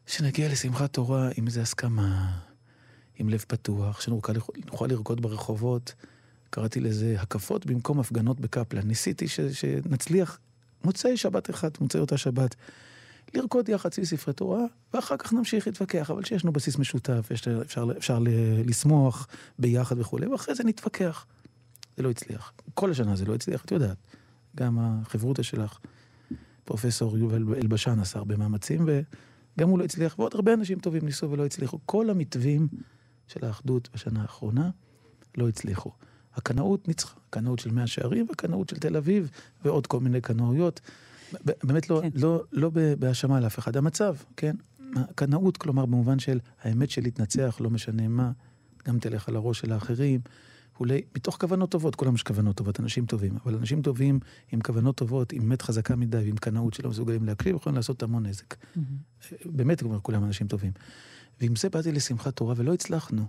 שנגיע 0.08 0.49
לשמחת 0.49 0.93
תורה 0.93 1.29
עם 1.38 1.47
איזו 1.47 1.62
הסכמה, 1.62 2.39
עם 3.15 3.29
לב 3.29 3.45
פתוח, 3.47 4.01
שנוכל 4.01 4.34
נוכל 4.65 4.88
לרקוד 4.88 5.21
ברחובות. 5.21 5.93
קראתי 6.49 6.79
לזה 6.79 7.15
הקפות 7.19 7.65
במקום 7.65 7.99
הפגנות 7.99 8.39
בקפלן. 8.39 8.88
ניסיתי 8.88 9.27
ש, 9.27 9.39
שנצליח 9.39 10.39
מוצאי 10.84 11.17
שבת 11.17 11.49
אחד, 11.49 11.69
מוצאי 11.81 11.99
אותה 11.99 12.17
שבת, 12.17 12.55
לרקוד 13.33 13.69
יחד 13.69 13.93
סביב 13.93 14.05
ספרי 14.05 14.33
תורה, 14.33 14.63
ואחר 14.93 15.17
כך 15.17 15.33
נמשיך 15.33 15.67
להתווכח, 15.67 16.11
אבל 16.11 16.23
שיש 16.23 16.43
לנו 16.43 16.53
בסיס 16.53 16.77
משותף, 16.77 17.27
יש, 17.31 17.47
אפשר, 17.47 17.88
אפשר 17.97 18.19
לשמוח 18.65 19.27
ביחד 19.59 19.99
וכולי, 19.99 20.27
ואחרי 20.27 20.55
זה 20.55 20.63
נתווכח. 20.63 21.25
זה 21.97 22.03
לא 22.03 22.09
הצליח. 22.09 22.53
כל 22.73 22.91
השנה 22.91 23.15
זה 23.15 23.25
לא 23.25 23.35
הצליח, 23.35 23.65
את 23.65 23.71
יודעת. 23.71 23.97
גם 24.55 24.77
החברותא 24.79 25.43
שלך, 25.43 25.79
פרופסור 26.65 27.17
יובל 27.17 27.43
אלבשן 27.55 27.99
עשה 27.99 28.19
הרבה 28.19 28.38
מאמצים, 28.38 28.85
וגם 28.85 29.69
הוא 29.69 29.79
לא 29.79 29.83
הצליח, 29.83 30.19
ועוד 30.19 30.35
הרבה 30.35 30.53
אנשים 30.53 30.79
טובים 30.79 31.05
ניסו 31.05 31.31
ולא 31.31 31.45
הצליחו. 31.45 31.79
כל 31.85 32.09
המתווים 32.09 32.67
של 33.27 33.45
האחדות 33.45 33.89
בשנה 33.93 34.21
האחרונה 34.21 34.69
לא 35.38 35.49
הצליחו. 35.49 35.91
הקנאות 36.35 36.88
ניצחה, 36.88 37.19
הקנאות 37.29 37.59
של 37.59 37.71
מאה 37.71 37.88
שערים 37.88 38.25
והקנאות 38.29 38.69
של 38.69 38.77
תל 38.77 38.97
אביב 38.97 39.31
ועוד 39.65 39.88
כל 39.88 39.99
מיני 39.99 40.21
קנאויות. 40.21 40.81
באמת 41.63 41.89
לא, 41.89 42.01
כן. 42.01 42.09
לא, 42.15 42.43
לא 42.51 42.71
בהאשמה 42.99 43.39
לאף 43.39 43.59
אחד. 43.59 43.77
המצב, 43.77 44.15
כן? 44.38 44.55
הקנאות, 44.95 45.57
כלומר, 45.57 45.85
במובן 45.85 46.19
של 46.19 46.39
האמת 46.61 46.89
של 46.89 47.01
להתנצח, 47.01 47.57
לא 47.59 47.69
משנה 47.69 48.07
מה, 48.07 48.31
גם 48.88 48.99
תלך 48.99 49.29
על 49.29 49.35
הראש 49.35 49.59
של 49.59 49.71
האחרים, 49.71 50.21
אולי, 50.79 51.01
מתוך 51.15 51.38
כוונות 51.41 51.71
טובות, 51.71 51.95
כולם 51.95 52.15
יש 52.15 52.23
כוונות 52.23 52.55
טובות, 52.55 52.79
אנשים 52.79 53.05
טובים, 53.05 53.38
אבל 53.45 53.55
אנשים 53.55 53.81
טובים 53.81 54.19
עם 54.51 54.61
כוונות 54.61 54.95
טובות, 54.95 55.33
עם 55.33 55.41
אמת 55.41 55.61
חזקה 55.61 55.95
מדי 55.95 56.17
ועם 56.17 56.35
קנאות 56.35 56.73
שלא 56.73 56.89
מסוגלים 56.89 57.25
להקשיב, 57.25 57.55
יכולים 57.55 57.75
לעשות 57.75 58.03
המון 58.03 58.25
נזק. 58.25 58.55
באמת, 59.45 59.79
כלומר, 59.79 59.99
כולם 59.99 60.23
אנשים 60.23 60.47
טובים. 60.47 60.71
ועם 61.41 61.55
זה 61.55 61.69
באתי 61.69 61.91
לשמחת 61.91 62.35
תורה 62.35 62.53
ולא 62.57 62.73
הצלחנו. 62.73 63.25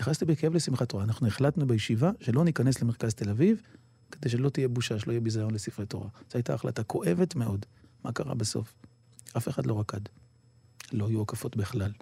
נכנסתי 0.00 0.24
בכאב 0.24 0.54
לשמחת 0.54 0.88
תורה. 0.88 1.04
אנחנו 1.04 1.26
החלטנו 1.26 1.66
בישיבה 1.66 2.10
שלא 2.20 2.44
ניכנס 2.44 2.82
למרכז 2.82 3.14
תל 3.14 3.30
אביב, 3.30 3.62
כדי 4.10 4.28
שלא 4.28 4.48
תהיה 4.48 4.68
בושה, 4.68 4.98
שלא 4.98 5.12
יהיה 5.12 5.20
ביזיון 5.20 5.54
לספרי 5.54 5.86
תורה. 5.86 6.08
זו 6.30 6.38
הייתה 6.38 6.54
החלטה 6.54 6.82
כואבת 6.82 7.34
מאוד. 7.34 7.66
מה 8.04 8.12
קרה 8.12 8.34
בסוף? 8.34 8.74
אף 9.36 9.48
אחד 9.48 9.66
לא 9.66 9.80
רקד. 9.80 10.00
לא 10.92 11.08
היו 11.08 11.22
הקפות 11.22 11.56
בכלל. 11.56 11.92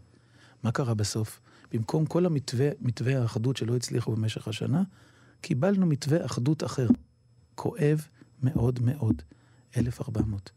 מה 0.62 0.72
קרה 0.72 0.94
בסוף? 0.94 1.40
במקום 1.72 2.06
כל 2.06 2.26
המתווה, 2.26 2.68
מתווה 2.80 3.22
האחדות 3.22 3.56
שלא 3.56 3.76
הצליחו 3.76 4.16
במשך 4.16 4.48
השנה, 4.48 4.82
קיבלנו 5.40 5.86
מתווה 5.86 6.24
אחדות 6.26 6.64
אחר. 6.64 6.88
כואב 7.54 8.06
מאוד 8.42 8.80
מאוד. 8.82 9.22
1,400. 9.76 10.50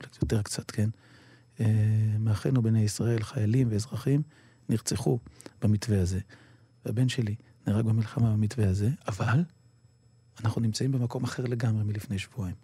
אולי 0.00 0.12
יותר 0.22 0.42
קצת, 0.42 0.70
כן? 0.70 0.88
אה, 1.60 1.66
מאחינו 2.18 2.62
בני 2.62 2.82
ישראל, 2.82 3.22
חיילים 3.22 3.68
ואזרחים, 3.70 4.22
נרצחו 4.68 5.18
במתווה 5.62 6.02
הזה. 6.02 6.20
והבן 6.84 7.08
שלי 7.08 7.34
נהרג 7.66 7.84
במלחמה 7.84 8.32
במתווה 8.32 8.68
הזה, 8.68 8.90
אבל 9.08 9.42
אנחנו 10.44 10.60
נמצאים 10.60 10.92
במקום 10.92 11.24
אחר 11.24 11.44
לגמרי 11.44 11.84
מלפני 11.84 12.18
שבועיים. 12.18 12.54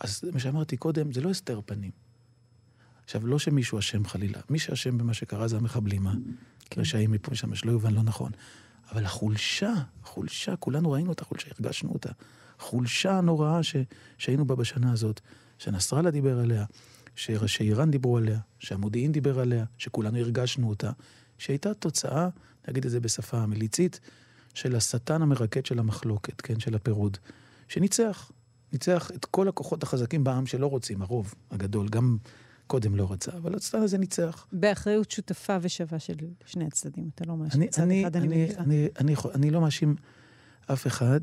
אז 0.00 0.24
מה 0.32 0.38
שאמרתי 0.38 0.76
קודם, 0.76 1.12
זה 1.12 1.20
לא 1.20 1.30
הסתר 1.30 1.60
פנים. 1.66 1.90
עכשיו, 3.04 3.26
לא 3.26 3.38
שמישהו 3.38 3.78
אשם 3.78 4.04
חלילה, 4.04 4.40
מי 4.50 4.58
שאשם 4.58 4.98
במה 4.98 5.14
שקרה 5.14 5.48
זה 5.48 5.56
המחבלים, 5.56 6.06
הרשעים 6.76 7.12
מפה 7.12 7.32
ושם, 7.32 7.54
שלא 7.54 7.72
יובן 7.72 7.94
לא 7.94 8.02
נכון. 8.02 8.32
אבל 8.92 9.04
החולשה, 9.04 9.72
החולשה, 10.02 10.56
כולנו 10.56 10.90
ראינו 10.90 11.12
את 11.12 11.20
החולשה, 11.20 11.48
הרגשנו 11.58 11.90
אותה. 11.92 12.10
חולשה 12.58 13.18
הנוראה 13.18 13.62
ש, 13.62 13.76
שהיינו 14.18 14.46
בה 14.46 14.54
בשנה 14.54 14.92
הזאת, 14.92 15.20
שנסראללה 15.58 16.10
דיבר 16.10 16.38
עליה, 16.38 16.64
שראשי 17.14 17.64
איראן 17.64 17.90
דיברו 17.90 18.16
עליה, 18.16 18.38
שהמודיעין 18.58 19.12
דיבר 19.12 19.40
עליה, 19.40 19.64
שכולנו 19.78 20.18
הרגשנו 20.18 20.68
אותה, 20.68 20.90
שהייתה 21.38 21.74
תוצאה, 21.74 22.28
נגיד 22.68 22.84
את 22.84 22.90
זה 22.90 23.00
בשפה 23.00 23.38
המליצית, 23.38 24.00
של 24.58 24.76
השטן 24.76 25.22
המרקד 25.22 25.66
של 25.66 25.78
המחלוקת, 25.78 26.40
כן, 26.40 26.60
של 26.60 26.74
הפירוד, 26.74 27.16
שניצח, 27.68 28.30
ניצח 28.72 29.10
את 29.14 29.24
כל 29.24 29.48
הכוחות 29.48 29.82
החזקים 29.82 30.24
בעם 30.24 30.46
שלא 30.46 30.66
רוצים, 30.66 31.02
הרוב 31.02 31.34
הגדול, 31.50 31.88
גם 31.88 32.16
קודם 32.66 32.96
לא 32.96 33.12
רצה, 33.12 33.32
אבל 33.36 33.54
השטן 33.54 33.78
הזה 33.82 33.98
ניצח. 33.98 34.46
באחריות 34.52 35.10
שותפה 35.10 35.56
ושווה 35.60 35.98
של 35.98 36.14
שני 36.46 36.64
הצדדים. 36.66 37.10
אתה 37.14 37.24
לא 37.26 37.36
מאשים 37.36 37.60
אני, 37.62 37.70
צד 37.70 37.82
אני, 37.82 38.02
אחד, 38.02 38.16
אני 38.16 38.26
אני, 38.26 38.44
מניחה. 38.44 38.60
אני, 38.62 38.88
אני, 39.00 39.12
יכול- 39.12 39.32
אני 39.34 39.50
לא 39.50 39.60
מאשים 39.60 39.96
אף 40.72 40.86
אחד, 40.86 41.20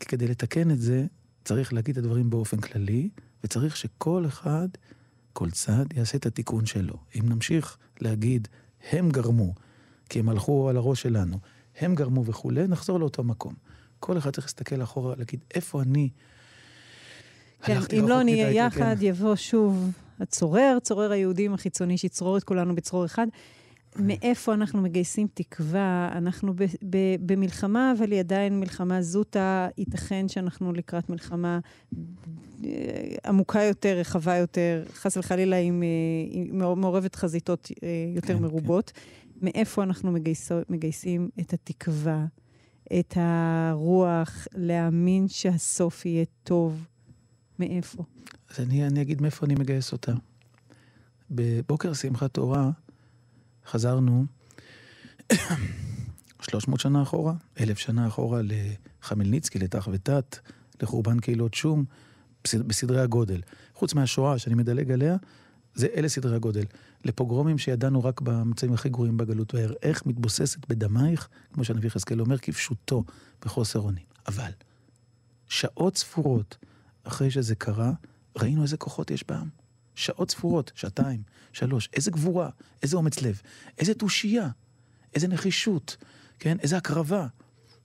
כי 0.00 0.06
כדי 0.06 0.28
לתקן 0.28 0.70
את 0.70 0.80
זה, 0.80 1.06
צריך 1.44 1.72
להגיד 1.72 1.98
את 1.98 2.04
הדברים 2.04 2.30
באופן 2.30 2.56
כללי, 2.60 3.08
וצריך 3.44 3.76
שכל 3.76 4.24
אחד, 4.26 4.68
כל 5.32 5.50
צד, 5.50 5.84
יעשה 5.94 6.18
את 6.18 6.26
התיקון 6.26 6.66
שלו. 6.66 6.96
אם 7.14 7.28
נמשיך 7.28 7.76
להגיד, 8.00 8.48
הם 8.90 9.10
גרמו, 9.10 9.54
כי 10.08 10.18
הם 10.18 10.28
הלכו 10.28 10.68
על 10.68 10.76
הראש 10.76 11.02
שלנו, 11.02 11.38
הם 11.80 11.94
גרמו 11.94 12.24
וכולי, 12.24 12.66
נחזור 12.68 13.00
לאותו 13.00 13.24
מקום. 13.24 13.52
כל 14.00 14.18
אחד 14.18 14.30
צריך 14.30 14.46
להסתכל 14.46 14.82
אחורה, 14.82 15.14
להגיד, 15.18 15.40
איפה 15.54 15.82
אני 15.82 16.08
כן, 17.62 17.80
אם 17.98 18.08
לא 18.08 18.22
נהיה 18.22 18.46
כן, 18.46 18.54
יחד, 18.54 18.96
כן. 19.00 19.06
יבוא 19.06 19.36
שוב 19.36 19.90
הצורר, 20.20 20.78
צורר 20.82 21.12
היהודים 21.12 21.54
החיצוני 21.54 21.98
שיצרור 21.98 22.36
את 22.36 22.44
כולנו 22.44 22.74
בצרור 22.74 23.04
אחד. 23.04 23.26
מאיפה 23.98 24.54
אנחנו 24.54 24.82
מגייסים 24.82 25.26
תקווה? 25.34 26.08
אנחנו 26.12 26.54
ב- 26.54 26.62
ב- 26.90 27.16
במלחמה, 27.20 27.92
אבל 27.98 28.12
היא 28.12 28.20
עדיין 28.20 28.60
מלחמה 28.60 29.02
זוטה. 29.02 29.68
ייתכן 29.78 30.28
שאנחנו 30.28 30.72
לקראת 30.72 31.10
מלחמה 31.10 31.58
אה, 32.64 32.70
עמוקה 33.26 33.62
יותר, 33.62 33.96
רחבה 33.98 34.36
יותר, 34.36 34.84
חס 34.92 35.16
וחלילה 35.16 35.56
עם, 35.56 35.82
אה, 35.82 35.88
עם 36.30 36.80
מעורבת 36.80 37.14
חזיתות 37.14 37.70
אה, 37.82 37.88
יותר 38.14 38.36
כן, 38.36 38.42
מרובות. 38.42 38.92
מאיפה 39.42 39.82
אנחנו 39.82 40.12
מגייסו, 40.12 40.54
מגייסים 40.68 41.30
את 41.40 41.52
התקווה, 41.52 42.26
את 43.00 43.14
הרוח 43.16 44.46
להאמין 44.54 45.28
שהסוף 45.28 46.06
יהיה 46.06 46.24
טוב? 46.42 46.86
מאיפה? 47.58 48.04
אז 48.50 48.60
אני, 48.60 48.86
אני 48.86 49.02
אגיד 49.02 49.22
מאיפה 49.22 49.46
אני 49.46 49.54
מגייס 49.54 49.92
אותה. 49.92 50.12
בבוקר 51.30 51.92
שמחת 51.94 52.34
תורה 52.34 52.70
חזרנו 53.66 54.24
300 56.42 56.80
שנה 56.80 57.02
אחורה, 57.02 57.34
אלף 57.60 57.78
שנה 57.78 58.06
אחורה 58.08 58.40
לחמלניצקי, 58.44 59.58
לתח 59.58 59.88
ותת, 59.92 60.38
לחורבן 60.82 61.20
קהילות 61.20 61.54
שום, 61.54 61.84
בסד- 62.44 62.62
בסדרי 62.62 63.00
הגודל. 63.00 63.40
חוץ 63.74 63.94
מהשואה 63.94 64.38
שאני 64.38 64.54
מדלג 64.54 64.90
עליה, 64.90 65.16
זה 65.74 65.86
אלה 65.96 66.08
סדרי 66.08 66.36
הגודל. 66.36 66.64
לפוגרומים 67.06 67.58
שידענו 67.58 68.04
רק 68.04 68.20
במצבים 68.20 68.72
הכי 68.72 68.88
גרועים 68.88 69.16
בגלות 69.16 69.54
והער. 69.54 69.72
איך 69.82 70.06
מתבוססת 70.06 70.68
בדמייך, 70.68 71.28
כמו 71.52 71.64
שהנביא 71.64 71.86
יחזקאל 71.86 72.20
אומר, 72.20 72.38
כפשוטו, 72.38 73.04
בחוסר 73.44 73.80
אונים. 73.80 74.04
אבל, 74.28 74.50
שעות 75.48 75.96
ספורות 75.96 76.56
אחרי 77.04 77.30
שזה 77.30 77.54
קרה, 77.54 77.92
ראינו 78.38 78.62
איזה 78.62 78.76
כוחות 78.76 79.10
יש 79.10 79.24
בעם. 79.28 79.48
שעות 79.94 80.30
ספורות, 80.30 80.72
שעתיים, 80.74 81.22
שלוש, 81.52 81.88
איזה 81.94 82.10
גבורה, 82.10 82.50
איזה 82.82 82.96
אומץ 82.96 83.22
לב, 83.22 83.40
איזה 83.78 83.94
תושייה, 83.94 84.48
איזה 85.14 85.28
נחישות, 85.28 85.96
כן? 86.38 86.56
איזה 86.60 86.76
הקרבה. 86.76 87.26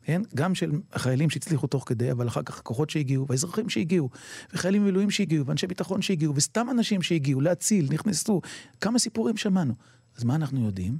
כן? 0.03 0.21
גם 0.35 0.55
של 0.55 0.71
החיילים 0.93 1.29
שהצליחו 1.29 1.67
תוך 1.67 1.83
כדי, 1.87 2.11
אבל 2.11 2.27
אחר 2.27 2.43
כך 2.43 2.61
כוחות 2.61 2.89
שהגיעו, 2.89 3.27
והאזרחים 3.27 3.69
שהגיעו, 3.69 4.09
וחיילים 4.53 4.81
במילואים 4.81 5.11
שהגיעו, 5.11 5.45
ואנשי 5.45 5.67
ביטחון 5.67 6.01
שהגיעו, 6.01 6.35
וסתם 6.35 6.67
אנשים 6.71 7.01
שהגיעו 7.01 7.41
להציל, 7.41 7.87
נכנסו, 7.93 8.41
כמה 8.81 8.99
סיפורים 8.99 9.37
שמענו. 9.37 9.73
אז 10.17 10.23
מה 10.23 10.35
אנחנו 10.35 10.65
יודעים? 10.65 10.97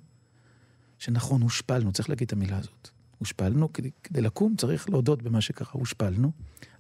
שנכון, 1.00 1.42
הושפלנו, 1.42 1.92
צריך 1.92 2.10
להגיד 2.10 2.26
את 2.26 2.34
המילה 2.34 2.58
הזאת. 2.58 2.90
הושפלנו, 3.18 3.74
כדי, 3.74 3.90
כדי 4.04 4.22
לקום 4.22 4.56
צריך 4.56 4.90
להודות 4.90 5.22
במה 5.22 5.42
שקרה, 5.42 5.68
הושפלנו, 5.72 6.32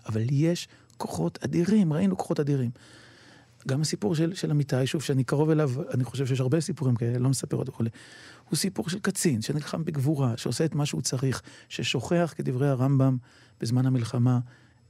אבל 0.05 0.21
יש 0.31 0.67
כוחות 0.97 1.39
אדירים, 1.43 1.93
ראינו 1.93 2.17
כוחות 2.17 2.39
אדירים. 2.39 2.71
גם 3.67 3.81
הסיפור 3.81 4.15
של, 4.15 4.33
של 4.33 4.51
אמיתי, 4.51 4.87
שוב, 4.87 5.01
שאני 5.01 5.23
קרוב 5.23 5.49
אליו, 5.49 5.71
אני 5.93 6.03
חושב 6.03 6.25
שיש 6.25 6.39
הרבה 6.39 6.61
סיפורים 6.61 6.95
כאלה, 6.95 7.19
לא 7.19 7.29
מספר 7.29 7.57
עוד 7.57 7.69
וכולי. 7.69 7.89
הוא 8.49 8.57
סיפור 8.57 8.89
של 8.89 8.99
קצין 8.99 9.41
שנלחם 9.41 9.85
בגבורה, 9.85 10.37
שעושה 10.37 10.65
את 10.65 10.75
מה 10.75 10.85
שהוא 10.85 11.01
צריך, 11.01 11.41
ששוכח, 11.69 12.33
כדברי 12.37 12.69
הרמב"ם, 12.69 13.17
בזמן 13.61 13.85
המלחמה, 13.85 14.39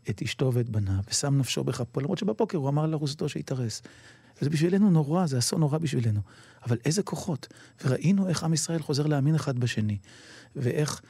את 0.09 0.21
אשתו 0.21 0.53
ואת 0.53 0.69
בניו, 0.69 0.99
ושם 1.09 1.37
נפשו 1.37 1.63
בכפו, 1.63 1.99
למרות 1.99 2.17
שבבוקר 2.17 2.57
הוא 2.57 2.69
אמר 2.69 2.85
לארוסתו 2.85 3.29
שיתארס. 3.29 3.81
וזה 4.41 4.49
בשבילנו 4.49 4.89
נורא, 4.89 5.25
זה 5.25 5.37
אסון 5.37 5.59
נורא 5.59 5.77
בשבילנו. 5.77 6.21
אבל 6.65 6.77
איזה 6.85 7.03
כוחות. 7.03 7.47
וראינו 7.85 8.29
איך 8.29 8.43
עם 8.43 8.53
ישראל 8.53 8.81
חוזר 8.81 9.07
להאמין 9.07 9.35
אחד 9.35 9.59
בשני. 9.59 9.97
ואיך 10.55 11.01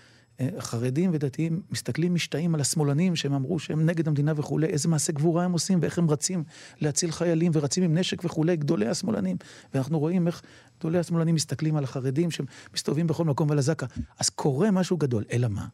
חרדים 0.59 1.11
ודתיים 1.13 1.61
מסתכלים, 1.71 2.13
משתאים 2.13 2.55
על 2.55 2.61
השמאלנים 2.61 3.15
שהם 3.15 3.33
אמרו 3.33 3.59
שהם 3.59 3.85
נגד 3.85 4.07
המדינה 4.07 4.33
וכולי, 4.35 4.67
איזה 4.67 4.89
מעשה 4.89 5.13
גבורה 5.13 5.45
הם 5.45 5.51
עושים 5.51 5.79
ואיך 5.81 5.97
הם 5.97 6.09
רצים 6.09 6.43
להציל 6.81 7.11
חיילים 7.11 7.51
ורצים 7.55 7.83
עם 7.83 7.97
נשק 7.97 8.25
וכולי, 8.25 8.55
גדולי 8.55 8.87
השמאלנים. 8.87 9.37
ואנחנו 9.73 9.99
רואים 9.99 10.27
איך 10.27 10.41
גדולי 10.79 10.99
השמאלנים 10.99 11.35
מסתכלים 11.35 11.75
על 11.75 11.83
החרדים 11.83 12.29
שמסתובבים 12.31 13.07
בכל 13.07 13.25
מקום 13.25 13.49
ועל 13.49 13.57
הזקה. 13.57 13.85
אז 14.19 14.29
קורה 14.29 14.71
משהו 14.71 14.97
גדול. 14.97 15.23
אלא 15.31 15.47
מה? 15.47 15.67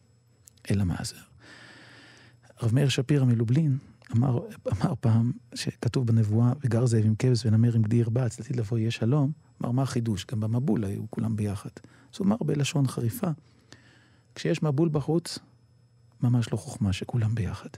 אלא 0.70 0.84
מה 0.84 0.96
זה? 1.02 1.16
הרב 2.58 2.74
מאיר 2.74 2.88
שפירא 2.88 3.24
מלובלין 3.24 3.78
אמר, 4.16 4.40
אמר 4.72 4.94
פעם, 5.00 5.32
שכתוב 5.54 6.06
בנבואה, 6.06 6.52
וגר 6.64 6.86
זאב 6.86 7.04
עם 7.04 7.14
כבש 7.18 7.46
ונמר 7.46 7.74
עם 7.74 7.82
גדי 7.82 7.96
ירבץ, 7.96 8.38
לעתיד 8.38 8.56
לבוא 8.56 8.78
יהיה 8.78 8.90
שלום, 8.90 9.32
אמר, 9.62 9.70
מה 9.70 9.82
החידוש? 9.82 10.26
גם 10.26 10.40
במבול 10.40 10.84
היו 10.84 11.02
כולם 11.10 11.36
ביחד. 11.36 11.70
אז 12.14 12.18
הוא 12.18 12.26
אמר 12.26 12.36
בלשון 12.36 12.86
חריפה, 12.86 13.28
כשיש 14.38 14.62
מבול 14.62 14.88
בחוץ, 14.88 15.38
ממש 16.22 16.52
לא 16.52 16.56
חוכמה 16.56 16.92
שכולם 16.92 17.34
ביחד. 17.34 17.68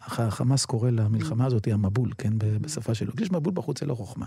החמאס 0.00 0.64
קורא 0.64 0.90
למלחמה 0.90 1.46
הזאת 1.46 1.68
המבול, 1.72 2.12
כן, 2.18 2.32
בשפה 2.38 2.94
שלו. 2.94 3.16
כשיש 3.16 3.30
מבול 3.30 3.52
בחוץ 3.54 3.80
זה 3.80 3.86
לא 3.86 3.94
חוכמה. 3.94 4.26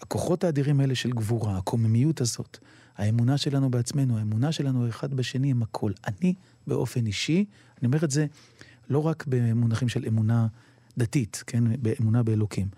הכוחות 0.00 0.44
האדירים 0.44 0.80
האלה 0.80 0.94
של 0.94 1.10
גבורה, 1.10 1.58
הקוממיות 1.58 2.20
הזאת, 2.20 2.58
האמונה 2.96 3.38
שלנו 3.38 3.70
בעצמנו, 3.70 4.18
האמונה 4.18 4.52
שלנו 4.52 4.88
אחד 4.88 5.14
בשני 5.14 5.50
הם 5.50 5.62
הכל. 5.62 5.92
אני 6.06 6.34
באופן 6.66 7.06
אישי, 7.06 7.44
אני 7.78 7.86
אומר 7.86 8.04
את 8.04 8.10
זה 8.10 8.26
לא 8.90 9.06
רק 9.06 9.24
במונחים 9.28 9.88
של 9.88 10.04
אמונה 10.08 10.46
דתית, 10.98 11.44
כן, 11.46 11.82
באמונה 11.82 12.22
באלוקים, 12.22 12.68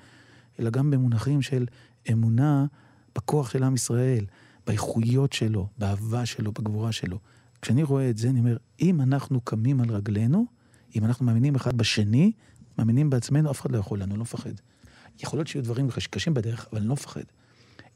אלא 0.61 0.71
גם 0.71 0.91
במונחים 0.91 1.43
של 1.43 1.67
אמונה 2.13 2.67
בכוח 3.15 3.51
של 3.51 3.63
עם 3.63 3.75
ישראל, 3.75 4.25
באיכויות 4.67 5.33
שלו, 5.33 5.69
באהבה 5.79 6.27
שלו, 6.27 6.53
בגבורה 6.53 6.93
שלו. 6.93 7.19
כשאני 7.63 7.83
רואה 7.83 8.11
את 8.11 8.17
זה, 8.19 8.31
אני 8.31 8.39
אומר, 8.41 8.57
אם 8.81 9.01
אנחנו 9.01 9.41
קמים 9.41 9.81
על 9.81 9.91
רגלינו, 9.91 10.47
אם 10.97 11.05
אנחנו 11.05 11.27
מאמינים 11.27 11.55
אחד 11.55 11.77
בשני, 11.79 12.33
מאמינים 12.79 13.11
בעצמנו, 13.11 13.51
אף 13.51 13.61
אחד 13.61 13.73
לא 13.73 13.79
יכול 13.79 14.03
לנו, 14.03 14.17
לא 14.17 14.23
מפחד. 14.23 14.51
יכול 15.23 15.39
להיות 15.39 15.49
שיהיו 15.49 15.65
דברים 15.65 15.91
קש- 15.91 16.07
קשים 16.07 16.35
בדרך, 16.35 16.67
אבל 16.73 16.79
אני 16.81 16.89
לא 16.89 16.93
מפחד. 16.93 17.23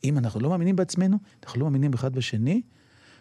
אם 0.05 0.19
אנחנו 0.19 0.41
לא 0.41 0.51
מאמינים 0.51 0.77
בעצמנו, 0.77 1.17
אנחנו 1.45 1.61
לא 1.61 1.67
מאמינים 1.67 1.93
אחד 1.95 2.13
בשני, 2.15 2.63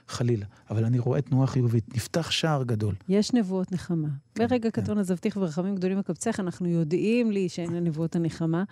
חלילה. 0.08 0.46
אבל 0.70 0.86
אני 0.86 1.00
רואה 1.00 1.22
תנועה 1.22 1.48
חיובית, 1.48 1.96
נפתח 1.96 2.32
שער 2.32 2.64
גדול. 2.64 2.96
יש 3.10 3.34
נבואות 3.34 3.72
נחמה. 3.72 4.08
כן, 4.36 4.48
ברגע 4.48 4.72
כן. 4.72 4.82
קטון 4.82 4.98
עזבתיך 4.98 5.38
ורחמים 5.38 5.76
גדולים 5.76 5.98
מקבצך, 6.00 6.40
אנחנו 6.40 6.68
יודעים 6.70 7.32
לי 7.32 7.50
שאין 7.50 7.74
לנבואות 7.74 8.16
הנחמה. 8.16 8.64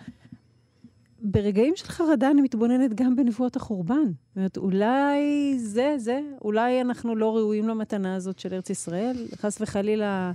ברגעים 1.22 1.72
של 1.76 1.86
חרדה 1.86 2.30
אני 2.30 2.42
מתבוננת 2.42 2.94
גם 2.94 3.16
בנבואות 3.16 3.56
החורבן. 3.56 3.94
זאת 4.04 4.36
אומרת, 4.36 4.56
אולי 4.56 5.18
זה, 5.58 5.94
זה, 5.98 6.20
אולי 6.42 6.80
אנחנו 6.80 7.16
לא 7.16 7.36
ראויים 7.36 7.68
למתנה 7.68 8.14
הזאת 8.14 8.38
של 8.38 8.54
ארץ 8.54 8.70
ישראל, 8.70 9.26
חס 9.36 9.60
וחלילה 9.60 10.32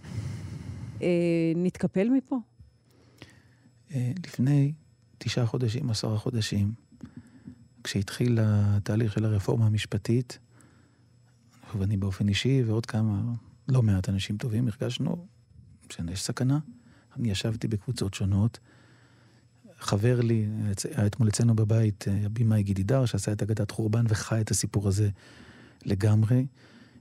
אה, 1.01 1.07
נתקפל 1.55 2.09
מפה. 2.09 2.39
אה, 3.93 4.11
לפני 4.25 4.73
תשעה 5.17 5.45
חודשים, 5.45 5.89
עשרה 5.89 6.17
חודשים, 6.17 6.73
כשהתחיל 7.83 8.39
התהליך 8.41 9.13
של 9.13 9.25
הרפורמה 9.25 9.65
המשפטית, 9.65 10.39
ואני 11.77 11.97
באופן 11.97 12.27
אישי 12.27 12.63
ועוד 12.65 12.85
כמה, 12.85 13.21
לא 13.69 13.81
מעט 13.81 14.09
אנשים 14.09 14.37
טובים, 14.37 14.67
הרגשנו 14.67 15.25
שיש 15.89 16.23
סכנה. 16.23 16.59
אני 17.17 17.31
ישבתי 17.31 17.67
בקבוצות 17.67 18.13
שונות. 18.13 18.59
חבר 19.83 20.21
לי, 20.21 20.47
היה 20.95 21.07
אתמול 21.07 21.29
אצלנו 21.29 21.55
בבית, 21.55 22.05
הבמאי 22.25 22.63
גידידר, 22.63 23.05
שעשה 23.05 23.31
את 23.31 23.41
אגדת 23.41 23.71
חורבן 23.71 24.05
וחי 24.09 24.41
את 24.41 24.51
הסיפור 24.51 24.87
הזה 24.87 25.09
לגמרי. 25.85 26.45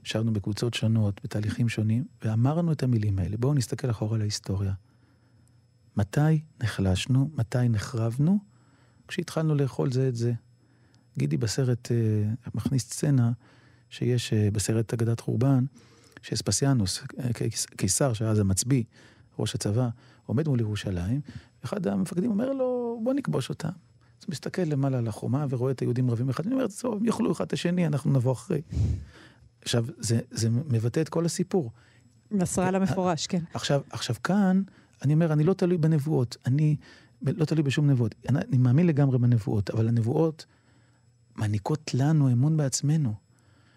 ישבנו 0.05 0.33
בקבוצות 0.33 0.73
שונות, 0.73 1.21
בתהליכים 1.23 1.69
שונים, 1.69 2.05
ואמרנו 2.23 2.71
את 2.71 2.83
המילים 2.83 3.19
האלה. 3.19 3.37
בואו 3.37 3.53
נסתכל 3.53 3.89
אחורה 3.89 4.17
להיסטוריה. 4.17 4.73
מתי 5.97 6.41
נחלשנו, 6.63 7.29
מתי 7.35 7.69
נחרבנו? 7.69 8.39
כשהתחלנו 9.07 9.55
לאכול 9.55 9.91
זה 9.91 10.07
את 10.07 10.15
זה. 10.15 10.33
גידי 11.17 11.37
בסרט 11.37 11.91
אה, 11.91 12.33
מכניס 12.55 12.83
סצנה 12.83 13.31
שיש 13.89 14.33
אה, 14.33 14.49
בסרט 14.51 14.93
אגדת 14.93 15.19
חורבן, 15.19 15.65
שאספסיאנוס, 16.21 17.03
אה, 17.19 17.33
קיס- 17.33 17.65
קיסר, 17.65 18.13
שהיה 18.13 18.31
אז 18.31 18.39
המצביא, 18.39 18.83
ראש 19.39 19.55
הצבא, 19.55 19.89
עומד 20.25 20.47
מול 20.47 20.59
ירושלים, 20.59 21.21
ואחד 21.63 21.87
המפקדים 21.87 22.31
אומר 22.31 22.53
לו, 22.53 22.99
בוא 23.03 23.13
נכבוש 23.13 23.49
אותם. 23.49 23.67
אז 23.67 24.25
הוא 24.25 24.31
מסתכל 24.31 24.61
למעלה 24.61 24.97
על 24.97 25.07
החומה 25.07 25.45
ורואה 25.49 25.71
את 25.71 25.79
היהודים 25.79 26.11
רבים 26.11 26.29
אחד, 26.29 26.45
אני 26.45 26.55
אומר, 26.55 26.65
טוב, 26.81 26.93
הם 26.93 27.05
יאכלו 27.05 27.31
אחד 27.31 27.45
את 27.45 27.53
השני, 27.53 27.87
אנחנו 27.87 28.11
נבוא 28.11 28.31
אחרי. 28.31 28.61
עכשיו, 29.61 29.85
זה, 29.97 30.19
זה 30.31 30.49
מבטא 30.49 30.99
את 30.99 31.09
כל 31.09 31.25
הסיפור. 31.25 31.71
נסראללה 32.31 32.79
מפורש, 32.79 33.27
כן. 33.27 33.43
עכשיו, 33.53 33.81
עכשיו 33.89 34.15
כאן, 34.23 34.61
אני 35.01 35.13
אומר, 35.13 35.33
אני 35.33 35.43
לא 35.43 35.53
תלוי 35.53 35.77
בנבואות, 35.77 36.37
אני 36.45 36.75
לא 37.21 37.45
תלוי 37.45 37.63
בשום 37.63 37.89
נבואות. 37.89 38.15
אני, 38.29 38.39
אני 38.39 38.57
מאמין 38.57 38.87
לגמרי 38.87 39.17
בנבואות, 39.17 39.69
אבל 39.69 39.87
הנבואות 39.87 40.45
מעניקות 41.35 41.93
לנו 41.93 42.31
אמון 42.31 42.57
בעצמנו. 42.57 43.13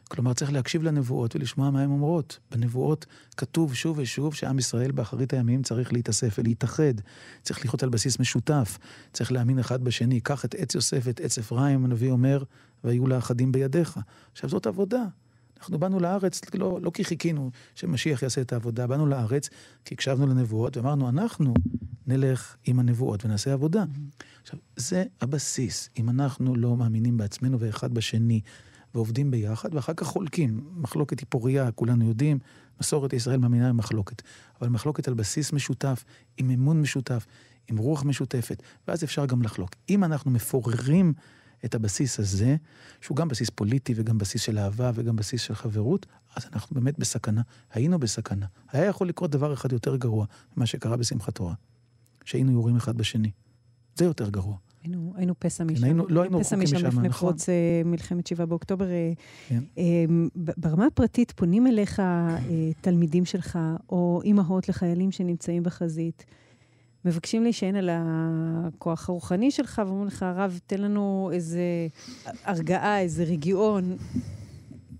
כלומר, 0.08 0.32
צריך 0.32 0.52
להקשיב 0.52 0.82
לנבואות 0.82 1.36
ולשמוע 1.36 1.70
מה 1.70 1.82
הן 1.82 1.90
אומרות. 1.90 2.38
בנבואות 2.50 3.06
כתוב 3.36 3.74
שוב 3.74 3.98
ושוב 3.98 4.34
שעם 4.34 4.58
ישראל 4.58 4.92
באחרית 4.92 5.32
הימים 5.32 5.62
צריך 5.62 5.92
להתאסף 5.92 6.36
ולהתאחד. 6.38 6.94
צריך 7.42 7.58
לחיות 7.58 7.82
על 7.82 7.88
בסיס 7.88 8.20
משותף. 8.20 8.78
צריך 9.12 9.32
להאמין 9.32 9.58
אחד 9.58 9.84
בשני. 9.84 10.20
קח 10.20 10.44
את 10.44 10.54
עץ 10.54 10.74
יוסף 10.74 11.00
ואת 11.02 11.20
עץ 11.20 11.38
אפרים, 11.38 11.84
הנביא 11.84 12.10
אומר, 12.10 12.42
והיו 12.84 13.06
לאחדים 13.06 13.52
בידיך. 13.52 13.98
עכשיו, 14.32 14.50
זאת 14.50 14.66
עבודה. 14.66 15.04
אנחנו 15.58 15.78
באנו 15.78 16.00
לארץ 16.00 16.40
לא, 16.54 16.78
לא 16.82 16.90
כי 16.90 17.04
חיכינו 17.04 17.50
שמשיח 17.74 18.22
יעשה 18.22 18.40
את 18.40 18.52
העבודה, 18.52 18.86
באנו 18.86 19.06
לארץ 19.06 19.48
כי 19.84 19.94
הקשבנו 19.94 20.26
לנבואות 20.26 20.76
ואמרנו, 20.76 21.08
אנחנו 21.08 21.54
נלך 22.06 22.56
עם 22.64 22.78
הנבואות 22.78 23.24
ונעשה 23.24 23.52
עבודה. 23.52 23.84
עכשיו, 24.42 24.58
זה 24.76 25.04
הבסיס. 25.20 25.90
אם 25.98 26.10
אנחנו 26.10 26.54
לא 26.54 26.76
מאמינים 26.76 27.16
בעצמנו 27.16 27.60
ואחד 27.60 27.94
בשני, 27.94 28.40
ועובדים 28.96 29.30
ביחד, 29.30 29.74
ואחר 29.74 29.92
כך 29.96 30.06
חולקים. 30.06 30.60
מחלוקת 30.76 31.20
היא 31.20 31.26
פוריה, 31.28 31.70
כולנו 31.70 32.08
יודעים, 32.08 32.38
מסורת 32.80 33.12
ישראל 33.12 33.38
מאמינה 33.38 33.68
במחלוקת. 33.68 34.22
אבל 34.60 34.68
מחלוקת 34.68 35.08
על 35.08 35.14
בסיס 35.14 35.52
משותף, 35.52 36.04
עם 36.36 36.50
אמון 36.50 36.80
משותף, 36.80 37.26
עם 37.68 37.76
רוח 37.76 38.04
משותפת, 38.04 38.62
ואז 38.88 39.04
אפשר 39.04 39.26
גם 39.26 39.42
לחלוק. 39.42 39.70
אם 39.88 40.04
אנחנו 40.04 40.30
מפוררים 40.30 41.12
את 41.64 41.74
הבסיס 41.74 42.20
הזה, 42.20 42.56
שהוא 43.00 43.16
גם 43.16 43.28
בסיס 43.28 43.50
פוליטי 43.50 43.92
וגם 43.96 44.18
בסיס 44.18 44.42
של 44.42 44.58
אהבה 44.58 44.90
וגם 44.94 45.16
בסיס 45.16 45.40
של 45.40 45.54
חברות, 45.54 46.06
אז 46.36 46.46
אנחנו 46.52 46.74
באמת 46.74 46.98
בסכנה. 46.98 47.42
היינו 47.72 47.98
בסכנה. 47.98 48.46
היה 48.72 48.84
יכול 48.84 49.08
לקרות 49.08 49.30
דבר 49.30 49.52
אחד 49.52 49.72
יותר 49.72 49.96
גרוע 49.96 50.26
ממה 50.56 50.66
שקרה 50.66 50.96
בשמחת 50.96 51.34
תורה. 51.34 51.54
שהיינו 52.24 52.52
יורים 52.52 52.76
אחד 52.76 52.96
בשני. 52.96 53.30
זה 53.94 54.04
יותר 54.04 54.30
גרוע. 54.30 54.56
היינו, 54.86 55.12
היינו 55.16 55.34
פסע 55.38 55.64
משם. 55.64 55.84
היינו- 55.84 56.06
לא 56.08 56.22
היינו 56.22 56.38
רחוקים 56.38 56.60
משם 56.60 56.76
משם, 56.76 56.86
לפני 56.86 57.08
נכון. 57.08 57.28
פרוץ 57.28 57.48
אה, 57.48 57.54
מלחמת 57.84 58.26
שבעה 58.26 58.46
באוקטובר. 58.46 58.90
אה, 58.90 59.12
כן. 59.48 59.62
אה, 59.78 59.84
ברמה 60.56 60.86
הפרטית 60.86 61.30
פונים 61.36 61.66
אליך 61.66 62.02
תלמידים 62.80 63.24
שלך, 63.24 63.58
או 63.88 64.20
אימהות 64.24 64.68
לחיילים 64.68 65.10
שנמצאים 65.10 65.62
בחזית, 65.62 66.24
מבקשים 67.04 67.42
להישען 67.42 67.76
על 67.76 67.90
הכוח 67.92 69.08
הרוחני 69.08 69.50
שלך, 69.50 69.82
ואומרים 69.86 70.06
לך, 70.06 70.22
הרב, 70.22 70.58
תן 70.66 70.80
לנו 70.80 71.30
איזה 71.32 71.60
הרגעה, 72.44 73.00
איזה 73.00 73.24
רגיעון. 73.24 73.96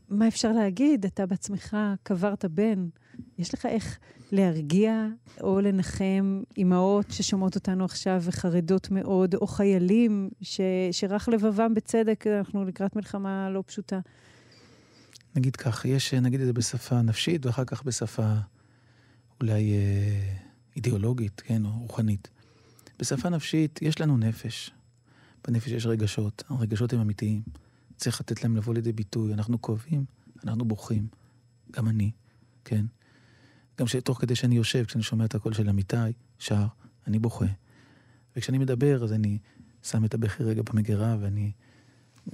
מה 0.09 0.29
אפשר 0.29 0.53
להגיד? 0.53 1.05
אתה 1.05 1.27
בעצמך 1.27 1.77
קברת 2.03 2.45
בן. 2.45 2.87
יש 3.39 3.55
לך 3.55 3.67
איך 3.67 3.99
להרגיע 4.33 5.07
או 5.41 5.61
לנחם 5.61 6.43
אימהות 6.57 7.11
ששומעות 7.11 7.55
אותנו 7.55 7.85
עכשיו 7.85 8.23
וחרדות 8.25 8.91
מאוד, 8.91 9.35
או 9.35 9.47
חיילים 9.47 10.31
ש, 10.43 10.61
שרך 10.93 11.29
לבבם 11.29 11.75
בצדק, 11.75 12.27
אנחנו 12.27 12.65
לקראת 12.65 12.97
מלחמה 12.97 13.51
לא 13.51 13.63
פשוטה. 13.67 14.01
נגיד 15.37 15.57
כך, 15.57 15.85
יש, 15.85 16.15
נגיד 16.15 16.41
את 16.41 16.47
זה 16.47 16.53
בשפה 16.53 17.03
נפשית 17.03 17.47
ואחר 17.47 17.65
כך 17.65 17.83
בשפה 17.83 18.35
אולי 19.41 19.73
אה, 19.73 20.37
אידיאולוגית, 20.77 21.41
כן, 21.41 21.65
או 21.65 21.71
רוחנית. 21.71 22.29
בשפה 22.99 23.29
נפשית 23.29 23.79
יש 23.83 24.01
לנו 24.01 24.17
נפש. 24.17 24.71
בנפש 25.49 25.69
יש 25.69 25.87
רגשות, 25.87 26.43
הרגשות 26.49 26.93
הם 26.93 27.01
אמיתיים. 27.01 27.43
צריך 27.97 28.21
לתת 28.21 28.45
להם 28.45 28.57
לבוא 28.57 28.75
לידי 28.75 28.93
ביטוי. 28.93 29.35
אנחנו 29.35 29.63
כואבים, 29.63 30.05
אנחנו 30.45 30.65
בוכים. 30.65 31.07
גם 31.71 31.89
אני, 31.89 32.11
כן. 32.65 32.87
גם 33.79 33.87
שתוך 33.87 34.21
כדי 34.21 34.35
שאני 34.35 34.57
יושב, 34.57 34.85
כשאני 34.85 35.03
שומע 35.03 35.25
את 35.25 35.35
הקול 35.35 35.53
של 35.53 35.69
אמיתי, 35.69 35.97
שר, 36.39 36.67
אני 37.07 37.19
בוכה. 37.19 37.47
וכשאני 38.37 38.59
מדבר, 38.59 39.05
אז 39.05 39.13
אני 39.13 39.39
שם 39.83 40.05
את 40.05 40.15
הבכי 40.15 40.43
רגע 40.43 40.63
במגירה 40.63 41.17
ואני 41.21 41.53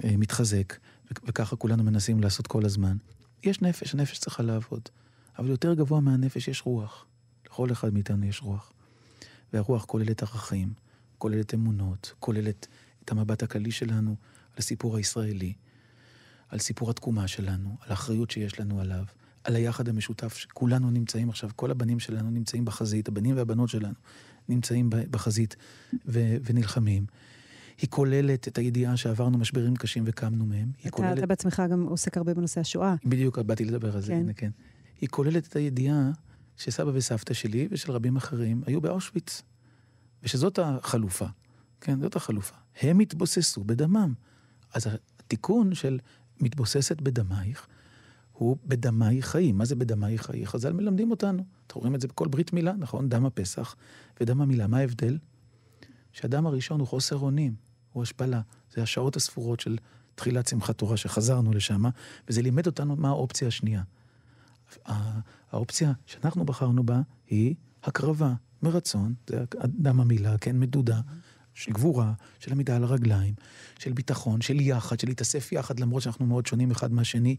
אה, 0.03 0.17
מתחזק, 0.17 0.73
ו- 1.05 1.27
וככה 1.27 1.55
כולנו 1.55 1.83
מנסים 1.83 2.19
לעשות 2.19 2.47
כל 2.47 2.65
הזמן. 2.65 2.97
יש 3.43 3.61
נפש, 3.61 3.93
הנפש 3.93 4.19
צריכה 4.19 4.43
לעבוד. 4.43 4.81
אבל 5.39 5.49
יותר 5.49 5.73
גבוה 5.73 6.01
מהנפש 6.01 6.47
יש 6.47 6.61
רוח. 6.65 7.05
לכל 7.45 7.71
אחד 7.71 7.93
מאיתנו 7.93 8.25
יש 8.25 8.41
רוח. 8.41 8.71
והרוח 9.53 9.85
כוללת 9.85 10.23
ערכים, 10.23 10.73
כוללת 11.17 11.53
אמונות, 11.53 12.13
כוללת 12.19 12.67
את 13.05 13.11
המבט 13.11 13.43
הכללי 13.43 13.71
שלנו 13.71 14.15
על 14.51 14.57
הסיפור 14.57 14.97
הישראלי, 14.97 15.53
על 16.49 16.59
סיפור 16.59 16.89
התקומה 16.89 17.27
שלנו, 17.27 17.77
על 17.81 17.89
האחריות 17.89 18.31
שיש 18.31 18.59
לנו 18.59 18.81
עליו, 18.81 19.05
על 19.43 19.55
היחד 19.55 19.89
המשותף 19.89 20.33
שכולנו 20.33 20.91
נמצאים 20.91 21.29
עכשיו, 21.29 21.49
כל 21.55 21.71
הבנים 21.71 21.99
שלנו 21.99 22.29
נמצאים 22.29 22.65
בחזית, 22.65 23.07
הבנים 23.07 23.37
והבנות 23.37 23.69
שלנו 23.69 23.93
נמצאים 24.49 24.89
בחזית 24.89 25.55
ו- 26.07 26.35
ונלחמים. 26.43 27.05
היא 27.81 27.89
כוללת 27.89 28.47
את 28.47 28.57
הידיעה 28.57 28.97
שעברנו 28.97 29.37
משברים 29.37 29.75
קשים 29.75 30.03
וקמנו 30.07 30.45
מהם. 30.45 30.71
אתה, 30.81 30.89
כוללת... 30.89 31.17
אתה 31.17 31.25
בעצמך 31.25 31.63
גם 31.71 31.83
עוסק 31.83 32.17
הרבה 32.17 32.33
בנושא 32.33 32.61
השואה. 32.61 32.95
בדיוק, 33.05 33.39
באתי 33.39 33.65
לדבר 33.65 33.95
על 33.95 34.01
זה, 34.01 34.07
כן. 34.07 34.19
הנה, 34.19 34.33
כן. 34.33 34.51
היא 35.01 35.09
כוללת 35.09 35.47
את 35.47 35.55
הידיעה 35.55 36.11
שסבא 36.57 36.91
וסבתא 36.93 37.33
שלי 37.33 37.67
ושל 37.71 37.91
רבים 37.91 38.15
אחרים 38.15 38.63
היו 38.65 38.81
באושוויץ, 38.81 39.41
ושזאת 40.23 40.59
החלופה, 40.59 41.25
כן, 41.81 42.01
זאת 42.01 42.15
החלופה. 42.15 42.55
הם 42.81 42.99
התבוססו 42.99 43.63
בדמם. 43.63 44.13
אז 44.73 44.87
התיקון 45.19 45.75
של 45.75 45.99
מתבוססת 46.41 47.01
בדמייך, 47.01 47.67
הוא 48.43 48.57
בדמייך 48.65 49.25
חיים. 49.27 49.57
מה 49.57 49.65
זה 49.65 49.75
בדמייך 49.75 50.25
חיים? 50.25 50.45
חז"ל 50.45 50.73
מלמדים 50.73 51.11
אותנו. 51.11 51.43
אתם 51.67 51.79
רואים 51.79 51.95
את 51.95 52.01
זה 52.01 52.07
בכל 52.07 52.27
ברית 52.27 52.53
מילה, 52.53 52.73
נכון? 52.73 53.09
דם 53.09 53.25
הפסח 53.25 53.75
ודם 54.21 54.41
המילה. 54.41 54.67
מה 54.67 54.77
ההבדל? 54.77 55.17
שהדם 56.11 56.45
הראשון 56.45 56.79
הוא 56.79 56.87
חוסר 56.87 57.15
אונים, 57.17 57.55
הוא 57.93 58.03
השפלה. 58.03 58.41
זה 58.73 58.83
השעות 58.83 59.15
הספורות 59.15 59.59
של 59.59 59.77
תחילת 60.15 60.47
שמחת 60.47 60.77
תורה 60.77 60.97
שחזרנו 60.97 61.53
לשם, 61.53 61.83
וזה 62.27 62.41
לימד 62.41 62.65
אותנו 62.67 62.95
מה 62.95 63.07
האופציה 63.07 63.47
השנייה. 63.47 63.83
הא- 64.85 65.19
האופציה 65.51 65.91
שאנחנו 66.05 66.45
בחרנו 66.45 66.83
בה 66.83 67.01
היא 67.27 67.55
הקרבה, 67.83 68.33
מרצון, 68.63 69.13
זה 69.27 69.43
דם 69.65 69.99
המילה, 69.99 70.37
כן, 70.37 70.59
מדודה, 70.59 71.01
של 71.53 71.71
גבורה, 71.71 72.13
של 72.39 72.51
עמידה 72.51 72.75
על 72.75 72.83
הרגליים, 72.83 73.33
של 73.79 73.93
ביטחון, 73.93 74.41
של 74.41 74.59
יחד, 74.59 74.99
של 74.99 75.07
להתאסף 75.07 75.51
יחד, 75.51 75.79
למרות 75.79 76.01
שאנחנו 76.03 76.25
מאוד 76.25 76.45
שונים 76.45 76.71
אחד 76.71 76.91
מהשני, 76.93 77.35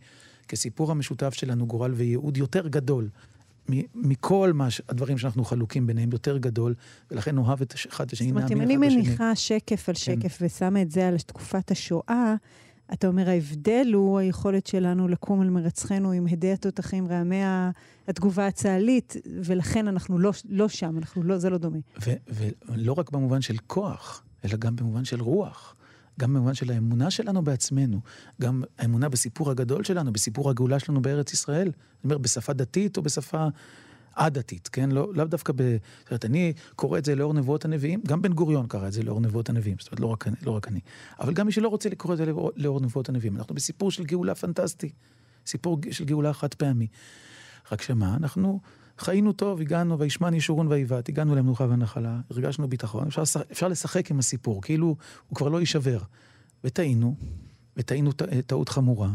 כסיפור 0.48 0.90
המשותף 0.90 1.34
שלנו, 1.34 1.66
גורל 1.66 1.92
וייעוד 1.94 2.36
יותר 2.36 2.68
גדול. 2.68 3.08
מ- 3.70 4.08
מכל 4.10 4.52
מה 4.54 4.68
הדברים 4.88 5.18
שאנחנו 5.18 5.44
חלוקים 5.44 5.86
ביניהם 5.86 6.12
יותר 6.12 6.38
גדול, 6.38 6.74
ולכן 7.10 7.34
נאהב 7.36 7.62
את 7.62 7.74
אחד 7.88 8.06
את 8.06 8.12
השני, 8.12 8.28
זאת 8.28 8.36
אומרת, 8.36 8.50
נאמין 8.50 8.70
אם 8.70 8.82
אני 8.82 9.00
אחד. 9.00 9.06
מניחה 9.06 9.34
שקף 9.34 9.88
על 9.88 9.94
כן. 9.94 10.00
שקף 10.00 10.38
ושמה 10.40 10.82
את 10.82 10.90
זה 10.90 11.08
על 11.08 11.18
תקופת 11.18 11.70
השואה, 11.70 12.34
אתה 12.92 13.06
אומר, 13.06 13.28
ההבדל 13.28 13.90
הוא 13.94 14.18
היכולת 14.18 14.66
שלנו 14.66 15.08
לקום 15.08 15.40
על 15.40 15.50
מרצחנו 15.50 16.12
עם 16.12 16.26
הדי 16.30 16.52
התותחים, 16.52 17.06
רעמי 17.08 17.40
התגובה 18.08 18.46
הצה"לית, 18.46 19.16
ולכן 19.44 19.88
אנחנו 19.88 20.18
לא, 20.18 20.30
לא 20.48 20.68
שם, 20.68 20.98
אנחנו 20.98 21.22
לא, 21.22 21.38
זה 21.38 21.50
לא 21.50 21.58
דומה. 21.58 21.78
ולא 22.68 22.92
רק 22.92 23.10
במובן 23.10 23.40
של 23.40 23.56
כוח, 23.66 24.22
אלא 24.44 24.56
גם 24.56 24.76
במובן 24.76 25.04
של 25.04 25.20
רוח. 25.20 25.74
גם 26.20 26.34
במובן 26.34 26.54
של 26.54 26.70
האמונה 26.72 27.10
שלנו 27.10 27.42
בעצמנו, 27.42 28.00
גם 28.40 28.62
האמונה 28.78 29.08
בסיפור 29.08 29.50
הגדול 29.50 29.84
שלנו, 29.84 30.12
בסיפור 30.12 30.50
הגאולה 30.50 30.78
שלנו 30.78 31.02
בארץ 31.02 31.32
ישראל. 31.32 31.66
אני 31.66 31.72
אומר, 32.04 32.18
בשפה 32.18 32.52
דתית 32.52 32.96
או 32.96 33.02
בשפה 33.02 33.48
א-דתית, 34.14 34.68
כן? 34.68 34.90
לא, 34.90 35.12
לאו 35.14 35.24
דווקא 35.24 35.52
ב... 35.56 35.76
זאת 36.00 36.10
אומרת, 36.10 36.24
אני 36.24 36.52
קורא 36.76 36.98
את 36.98 37.04
זה 37.04 37.14
לאור 37.14 37.34
נבואות 37.34 37.64
הנביאים, 37.64 38.00
גם 38.06 38.22
בן 38.22 38.32
גוריון 38.32 38.66
קרא 38.66 38.88
את 38.88 38.92
זה 38.92 39.02
לאור 39.02 39.20
נבואות 39.20 39.48
הנביאים, 39.48 39.76
זאת 39.80 39.88
אומרת, 39.88 40.00
לא 40.00 40.06
רק, 40.06 40.26
לא 40.42 40.50
רק 40.50 40.68
אני. 40.68 40.80
אבל 41.20 41.32
גם 41.34 41.46
מי 41.46 41.52
שלא 41.52 41.68
רוצה 41.68 41.88
לקרוא 41.88 42.12
את 42.12 42.18
זה 42.18 42.26
לאור, 42.26 42.50
לאור 42.56 42.80
נבואות 42.80 43.08
הנביאים. 43.08 43.36
אנחנו 43.36 43.54
בסיפור 43.54 43.90
של 43.90 44.04
גאולה 44.04 44.34
פנטסטי, 44.34 44.90
סיפור 45.46 45.78
של 45.90 46.04
גאולה 46.04 46.32
חד 46.32 46.54
פעמי. 46.54 46.86
רק 47.72 47.82
שמה, 47.82 48.16
אנחנו 48.16 48.60
חיינו 48.98 49.32
טוב, 49.32 49.60
הגענו, 49.60 49.98
וישמן 49.98 50.34
ישורון 50.34 50.66
ויבעט, 50.66 51.08
הגענו 51.08 51.34
למנוחה 51.34 51.64
ונחלה, 51.64 52.20
הרגשנו 52.30 52.68
ביטחון, 52.68 53.06
אפשר, 53.06 53.22
אפשר 53.52 53.68
לשחק 53.68 54.10
עם 54.10 54.18
הסיפור, 54.18 54.62
כאילו 54.62 54.96
הוא 55.28 55.36
כבר 55.36 55.48
לא 55.48 55.60
יישבר. 55.60 55.98
וטעינו, 56.64 57.14
וטעינו 57.76 58.10
טעות 58.46 58.68
חמורה, 58.68 59.10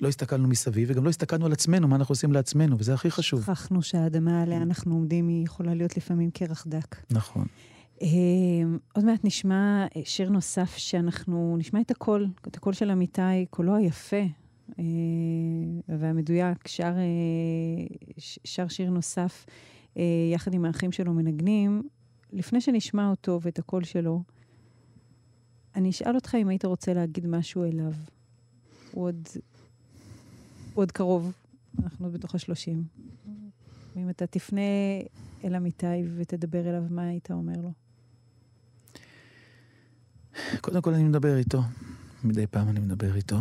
לא 0.00 0.08
הסתכלנו 0.08 0.48
מסביב, 0.48 0.88
וגם 0.90 1.04
לא 1.04 1.10
הסתכלנו 1.10 1.46
על 1.46 1.52
עצמנו, 1.52 1.88
מה 1.88 1.96
אנחנו 1.96 2.12
עושים 2.12 2.32
לעצמנו, 2.32 2.78
וזה 2.78 2.94
הכי 2.94 3.10
חשוב. 3.10 3.42
שכחנו 3.42 3.82
שהאדמה 3.82 4.42
עליה 4.42 4.62
אנחנו 4.62 4.94
עומדים 4.94 5.28
היא 5.28 5.44
יכולה 5.44 5.74
להיות 5.74 5.96
לפעמים 5.96 6.30
קרח 6.30 6.66
דק. 6.68 6.96
נכון. 7.10 7.46
אה, 8.02 8.08
עוד 8.94 9.04
מעט 9.04 9.20
נשמע 9.24 9.86
שיר 10.04 10.30
נוסף 10.30 10.76
שאנחנו 10.76 11.56
נשמע 11.58 11.80
את 11.80 11.90
הקול, 11.90 12.28
את 12.48 12.56
הקול 12.56 12.72
של 12.72 12.90
אמיתי, 12.90 13.46
קולו 13.50 13.76
היפה 13.76 14.22
והמדויק, 15.88 16.68
שר, 16.68 16.94
אה, 16.96 18.22
שר 18.44 18.68
שיר 18.68 18.90
נוסף 18.90 19.46
אה, 19.96 20.02
יחד 20.32 20.54
עם 20.54 20.64
האחים 20.64 20.92
שלו 20.92 21.12
מנגנים. 21.12 21.82
לפני 22.32 22.60
שנשמע 22.60 23.10
אותו 23.10 23.40
ואת 23.42 23.58
הקול 23.58 23.84
שלו, 23.84 24.22
אני 25.76 25.90
אשאל 25.90 26.14
אותך 26.14 26.34
אם 26.34 26.48
היית 26.48 26.64
רוצה 26.64 26.94
להגיד 26.94 27.26
משהו 27.26 27.64
אליו. 27.64 27.92
הוא 28.92 29.04
עוד, 29.04 29.28
הוא 30.74 30.82
עוד 30.82 30.92
קרוב, 30.92 31.32
אנחנו 31.82 32.10
בתוך 32.10 32.34
השלושים. 32.34 32.84
ואם 33.96 34.10
אתה 34.10 34.26
תפנה 34.26 34.60
אל 35.44 35.54
אמיתי 35.54 35.86
ותדבר 36.16 36.68
אליו, 36.68 36.82
מה 36.90 37.02
היית 37.02 37.30
אומר 37.30 37.60
לו? 37.62 37.70
קודם 40.60 40.82
כל 40.82 40.94
אני 40.94 41.04
מדבר 41.04 41.36
איתו, 41.36 41.60
מדי 42.24 42.46
פעם 42.46 42.68
אני 42.68 42.80
מדבר 42.80 43.16
איתו. 43.16 43.36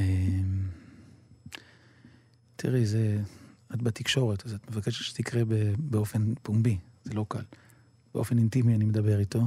אמ, 0.00 0.68
תראי, 2.56 2.86
זה... 2.86 3.20
את 3.74 3.82
בתקשורת, 3.82 4.46
אז 4.46 4.54
את 4.54 4.70
מבקשת 4.70 5.04
שתקרה 5.04 5.42
באופן 5.78 6.34
פומבי, 6.42 6.78
זה 7.04 7.14
לא 7.14 7.26
קל. 7.28 7.44
באופן 8.14 8.38
אינטימי 8.38 8.74
אני 8.74 8.84
מדבר 8.84 9.18
איתו. 9.18 9.42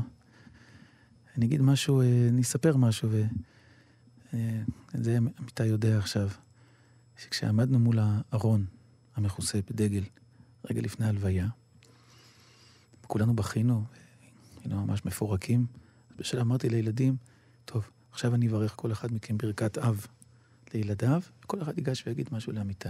אני 1.37 1.45
אגיד 1.45 1.61
משהו, 1.61 2.01
אה, 2.01 2.27
אני 2.29 2.41
אספר 2.41 2.77
משהו, 2.77 3.09
ואת 3.11 5.03
זה 5.03 5.17
אמיתי 5.17 5.65
יודע 5.65 5.97
עכשיו, 5.97 6.29
שכשעמדנו 7.17 7.79
מול 7.79 7.99
הארון 7.99 8.65
המכוסה 9.15 9.59
בדגל, 9.69 10.03
רגע 10.69 10.81
לפני 10.81 11.05
ההלוויה, 11.05 11.47
כולנו 13.07 13.35
בכינו, 13.35 13.83
היינו 14.63 14.85
ממש 14.85 15.05
מפורקים. 15.05 15.65
אז 16.09 16.15
בשביל 16.17 16.41
אמרתי 16.41 16.69
לילדים, 16.69 17.15
טוב, 17.65 17.89
עכשיו 18.11 18.35
אני 18.35 18.47
אברך 18.47 18.73
כל 18.75 18.91
אחד 18.91 19.13
מכם 19.13 19.37
ברכת 19.37 19.77
אב 19.77 20.07
לילדיו, 20.73 21.21
וכל 21.43 21.61
אחד 21.61 21.77
ייגש 21.77 22.03
ויגיד 22.07 22.29
משהו 22.31 22.53
לאמיתי. 22.53 22.89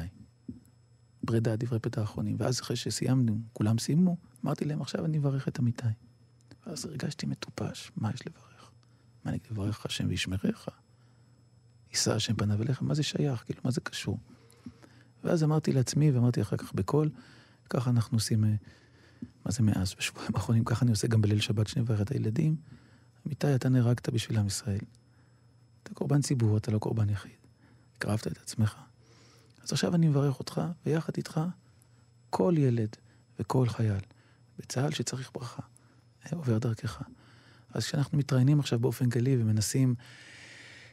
פרידה, 1.26 1.56
דברי 1.56 1.80
פתע 1.80 2.04
אחרונים. 2.04 2.36
ואז 2.40 2.62
אחרי 2.62 2.76
שסיימנו, 2.76 3.38
כולם 3.54 3.78
סיימו, 3.78 4.18
אמרתי 4.46 4.66
להם, 4.66 4.82
עכשיו 4.82 5.06
אני 5.06 5.18
אברך 5.18 5.48
את 5.48 5.60
אמיתי. 5.60 5.88
ואז 6.68 6.86
הרגשתי 6.86 7.26
מטופש, 7.26 7.92
מה 7.96 8.12
יש 8.14 8.28
לברך? 8.28 8.72
מה 9.26 9.32
אני 9.32 9.38
אגיד 9.38 9.52
לברך 9.52 9.86
השם 9.86 10.06
וישמרך? 10.10 10.70
יישא 11.92 12.14
השם 12.14 12.36
פניו 12.36 12.62
אליך, 12.62 12.82
מה 12.82 12.94
זה 12.94 13.04
שייך? 13.04 13.44
כאילו, 13.46 13.62
מה 13.64 13.72
זה 13.72 13.82
קשור? 13.82 14.20
ואז 15.24 15.44
אמרתי 15.44 15.74
לעצמי, 15.74 16.12
ואמרתי 16.12 16.42
אחר 16.42 16.58
כך 16.58 16.74
בקול, 16.74 17.10
ככה 17.70 17.90
אנחנו 17.90 18.18
עושים, 18.18 18.46
אה, 18.46 18.54
מה 19.46 19.52
זה 19.52 19.64
מאז, 19.64 19.96
בשבועיים 19.98 20.32
האחרונים, 20.36 20.64
ככה 20.64 20.84
אני 20.84 20.92
עושה 20.92 21.08
גם 21.08 21.22
בליל 21.22 21.40
שבת 21.40 21.68
שאני 21.68 21.82
מברך 21.82 22.02
את 22.02 22.12
הילדים. 22.12 22.56
אמיתי, 23.28 23.56
אתה 23.56 23.70
נהרגת 23.70 24.10
בשביל 24.10 24.38
עם 24.38 24.48
ישראל. 24.48 24.80
אתה 25.84 25.94
קורבן 25.94 26.22
ציבור, 26.22 26.58
אתה 26.58 26.72
לא 26.72 26.80
קורבן 26.80 27.10
יחיד. 27.10 27.45
הקרבת 27.98 28.28
את 28.28 28.38
עצמך. 28.38 28.76
אז 29.64 29.72
עכשיו 29.72 29.96
אני 29.96 30.08
מברך 30.08 30.40
אותך, 30.40 30.62
ויחד 30.86 31.14
איתך, 31.18 31.42
כל 32.30 32.54
ילד 32.58 32.90
וכל 33.40 33.70
חייל 33.70 34.00
בצה"ל 34.60 34.92
שצריך 34.92 35.32
ברכה, 35.34 35.62
אה, 36.26 36.38
עובר 36.38 36.58
דרכך. 36.58 37.02
אז 37.74 37.84
כשאנחנו 37.86 38.18
מתראיינים 38.18 38.60
עכשיו 38.60 38.80
באופן 38.80 39.10
גלי 39.10 39.38
ומנסים 39.42 39.96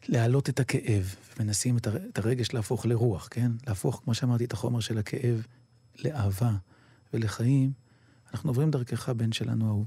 להעלות 0.09 0.49
את 0.49 0.61
הכאב, 0.61 1.15
ומנסים 1.39 1.77
את 1.77 1.87
הר- 1.87 2.09
את 2.09 2.19
הרגש 2.19 2.53
להפוך 2.53 2.87
לרוח, 2.87 3.29
כן? 3.31 3.53
להפוך, 3.67 4.01
כמו 4.05 4.15
שאמרתי, 4.15 4.45
את 4.45 4.53
החומר 4.53 4.81
של 4.81 4.99
הכאב 4.99 5.47
לאהבה 6.05 6.53
ולחיים, 7.15 7.73
אנחנו 8.33 8.51
עוברים 8.51 8.71
דרכך, 8.71 9.09
בן 9.09 9.33
שלנו 9.33 9.67
אהוב. 9.69 9.87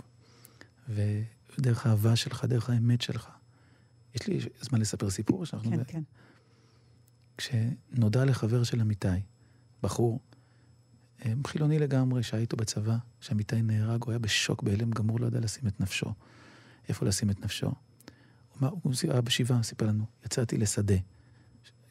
ודרך 0.90 1.86
האהבה 1.86 2.16
שלך, 2.16 2.46
דרך 2.46 2.70
האמת 2.70 3.02
שלך. 3.02 3.30
יש 4.16 4.28
לי 4.28 4.40
זמן 4.62 4.82
לספר 4.82 5.10
סיפור? 5.10 5.46
שאנחנו 5.46 5.72
כן, 5.72 5.78
ב- 5.78 5.84
כן. 5.84 6.02
כשנודע 7.38 8.26
לחבר 8.26 8.64
של 8.64 8.82
אמיתי, 8.82 9.08
בחור, 9.84 10.20
אה, 11.26 11.34
חילוני 11.48 11.80
לגמרי, 11.80 12.24
שהיה 12.24 12.42
איתו 12.42 12.58
בצבא, 12.58 12.98
שאמיתי 13.20 13.62
נהרג, 13.62 14.04
הוא 14.04 14.12
היה 14.12 14.20
בשוק, 14.20 14.64
בהלם 14.64 14.92
גמור, 14.92 15.20
לא 15.20 15.28
ידע 15.28 15.40
לשים 15.40 15.68
את 15.68 15.80
נפשו. 15.80 16.14
איפה 16.90 17.06
לשים 17.06 17.30
את 17.30 17.40
נפשו? 17.40 17.72
הוא 18.60 18.70
הוא 18.84 18.94
היה 19.10 19.22
בשבעה, 19.22 19.64
סיפר 19.64 19.88
לנו, 19.88 20.06
יצאתי 20.26 20.58
לשדה, 20.58 20.96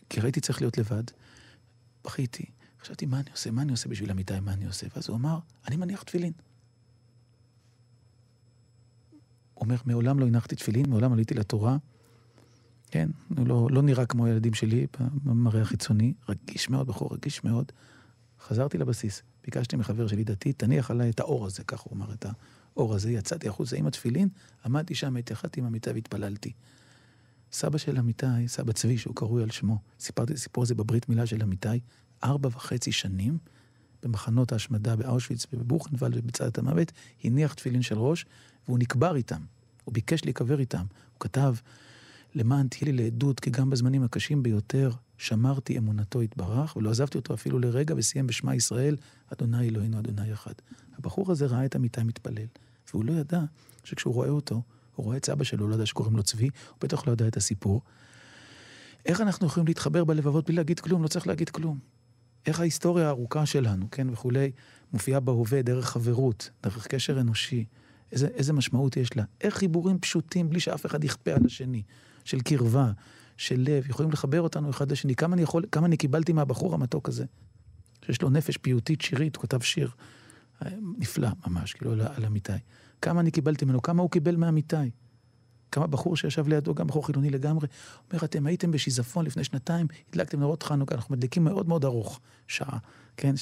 כי 0.09 0.20
ראיתי 0.20 0.40
צריך 0.40 0.61
להיות 0.61 0.78
לבד, 0.78 1.03
בכיתי, 2.05 2.45
חשבתי, 2.80 3.07
מה 3.07 3.20
אני 3.20 3.30
עושה? 3.30 3.51
מה 3.51 3.62
אני 3.62 3.72
עושה 3.72 3.88
בשביל 3.88 4.11
אמיתי? 4.11 4.40
מה 4.40 4.53
אני 4.53 4.66
עושה? 4.66 4.86
ואז 4.97 5.09
הוא 5.09 5.16
אמר, 5.16 5.38
אני 5.68 5.76
מניח 5.76 6.03
תפילין. 6.03 6.32
הוא 9.55 9.64
אומר, 9.64 9.76
מעולם 9.84 10.18
לא 10.18 10.26
הנחתי 10.26 10.57
תפילין, 10.57 10.90
מעולם 10.90 11.12
עליתי 11.12 11.34
לתורה. 11.34 11.76
כן, 12.95 13.09
הוא 13.36 13.47
לא, 13.47 13.68
לא 13.70 13.82
נראה 13.82 14.07
כמו 14.07 14.26
הילדים 14.26 14.55
שלי 14.55 14.86
במראה 15.24 15.62
החיצוני, 15.62 16.14
רגיש 16.28 16.70
מאוד, 16.70 16.86
בחור 16.86 17.14
רגיש 17.14 17.45
מאוד. 17.45 17.72
חזרתי 18.40 18.78
לבסיס, 18.78 19.22
ביקשתי 19.45 19.76
מחבר 19.76 20.07
שלי 20.07 20.24
דתי, 20.24 20.53
תניח 20.53 20.90
עליי 20.90 21.11
את 21.11 21.20
האור 21.20 21.47
הזה, 21.47 21.64
כך 21.64 21.80
הוא 21.80 21.97
אמר, 21.97 22.12
את 22.12 22.26
האור 22.74 22.95
הזה. 22.95 23.11
יצאתי 23.11 23.49
החוצה 23.49 23.76
עם 23.76 23.86
התפילין, 23.86 24.28
עמדתי 24.64 24.95
שם, 24.95 25.16
התייחדתי 25.16 25.61
עם 25.61 25.66
אמיתי 25.66 25.90
והתפללתי. 25.90 26.53
סבא 27.53 27.78
של 27.78 27.99
אמיתי, 27.99 28.26
סבא 28.47 28.72
צבי, 28.72 28.99
שהוא 28.99 29.14
קרוי 29.14 29.42
על 29.42 29.51
שמו, 29.51 29.78
סיפרתי 30.01 30.32
את 30.32 30.38
הסיפור 30.38 30.62
הזה 30.64 30.74
בברית 30.74 31.09
מילה 31.09 31.26
של 31.26 31.42
אמיתי, 31.42 31.80
ארבע 32.24 32.49
וחצי 32.53 32.92
שנים, 32.92 33.38
במחנות 34.03 34.53
ההשמדה 34.53 34.97
באושוויץ 34.97 35.47
ובבוכנוולד 35.53 36.16
ובצד 36.16 36.51
המוות, 36.59 36.92
הניח 37.24 37.55
תפילין 37.55 37.82
של 37.82 37.99
ראש, 37.99 38.26
והוא 38.66 38.78
נקבר 38.78 39.16
איתם. 39.16 39.40
הוא 39.84 39.95
ביקש 39.95 40.24
להיקבר 40.24 40.61
איתם. 40.61 40.84
הוא 41.12 41.20
כתב, 41.20 41.55
למען 42.35 42.68
תהיה 42.68 42.93
לי 42.93 42.93
לעדות, 42.93 43.41
כי 43.41 43.51
גם 43.51 43.70
בזמנים 43.70 44.03
הקשים 44.03 44.43
ביותר 44.43 44.91
שמרתי 45.18 45.78
אמונתו 45.78 46.22
יתברך, 46.22 46.76
ולא 46.76 46.91
עזבתי 46.91 47.18
אותו 47.18 47.35
אפילו 47.35 47.59
לרגע, 47.59 47.95
וסיים 47.97 48.26
בשמע 48.26 48.55
ישראל, 48.55 48.97
אדוני 49.32 49.68
אלוהינו, 49.68 49.99
אדוני 49.99 50.32
אחד. 50.32 50.53
הבחור 50.99 51.32
הזה 51.32 51.47
ראה 51.47 51.64
את 51.64 51.76
אמיתי 51.76 52.03
מתפלל, 52.03 52.47
והוא 52.93 53.05
לא 53.05 53.12
ידע 53.12 53.41
שכשהוא 53.85 54.14
רואה 54.14 54.28
אותו, 54.28 54.62
הוא 54.95 55.05
רואה 55.05 55.16
את 55.16 55.24
סבא 55.24 55.45
שלו, 55.45 55.68
לא 55.68 55.74
ידע 55.74 55.87
שקוראים 55.87 56.16
לו 56.16 56.22
צבי, 56.22 56.45
הוא 56.45 56.76
בטח 56.80 57.07
לא 57.07 57.12
ידע 57.12 57.28
את 57.28 57.37
הסיפור. 57.37 57.82
איך 59.07 59.20
אנחנו 59.20 59.47
יכולים 59.47 59.66
להתחבר 59.66 60.05
בלבבות 60.05 60.47
בלי 60.47 60.57
להגיד 60.57 60.80
כלום? 60.80 61.03
לא 61.03 61.09
צריך 61.09 61.26
להגיד 61.26 61.51
כלום. 61.51 61.78
איך 62.47 62.61
ההיסטוריה 62.61 63.07
הארוכה 63.07 63.47
שלנו, 63.47 63.91
כן, 63.91 64.11
וכולי, 64.11 64.51
מופיעה 64.93 65.20
בהווה 65.20 65.62
דרך 65.62 65.89
חברות, 65.89 66.51
דרך 66.62 66.87
קשר 66.87 67.20
אנושי. 67.20 67.64
איזה, 68.12 68.26
איזה 68.26 68.53
משמעות 68.53 68.97
יש 68.97 69.16
לה. 69.16 69.24
איך 69.41 69.57
חיבורים 69.57 69.99
פשוטים, 69.99 70.51
בלי 70.51 70.61
שאף 70.61 70.87
אחד 70.87 71.05
יכפה 71.05 71.32
על 71.32 71.47
השני, 71.47 71.82
של 72.24 72.40
קרבה, 72.40 72.92
של 73.36 73.64
לב, 73.68 73.90
יכולים 73.90 74.12
לחבר 74.12 74.40
אותנו 74.40 74.70
אחד 74.70 74.92
לשני. 74.92 75.14
כמה 75.14 75.34
אני, 75.34 75.42
יכול, 75.42 75.64
כמה 75.72 75.86
אני 75.86 75.96
קיבלתי 75.96 76.32
מהבחור 76.32 76.74
המתוק 76.74 77.08
הזה, 77.08 77.24
שיש 78.06 78.22
לו 78.22 78.30
נפש 78.30 78.56
פיוטית, 78.56 79.00
שירית, 79.00 79.36
הוא 79.36 79.42
כתב 79.42 79.60
שיר 79.60 79.90
אה, 80.62 80.70
נפלא 80.98 81.28
ממש, 81.46 81.72
כאילו, 81.72 81.92
על, 81.92 82.00
על 82.00 82.24
אמיתי. 82.24 82.52
כמה 83.02 83.20
אני 83.20 83.30
קיבלתי 83.30 83.64
ממנו, 83.64 83.82
כמה 83.82 84.02
הוא 84.02 84.10
קיבל 84.10 84.36
מאמיתי. 84.36 84.90
כמה 85.72 85.86
בחור 85.86 86.16
שישב 86.16 86.48
לידו, 86.48 86.74
גם 86.74 86.86
בחור 86.86 87.06
חילוני 87.06 87.30
לגמרי, 87.30 87.68
אומר, 88.12 88.24
אתם 88.24 88.46
הייתם 88.46 88.70
בשיזפון 88.70 89.26
לפני 89.26 89.44
שנתיים, 89.44 89.86
הדלקתם 90.08 90.40
נרות 90.40 90.62
חנוכה, 90.62 90.94
אנחנו 90.94 91.14
מדליקים 91.14 91.44
מאוד 91.44 91.68
מאוד 91.68 91.84
ארוך, 91.84 92.20
שעה, 92.48 92.78
כן, 93.16 93.34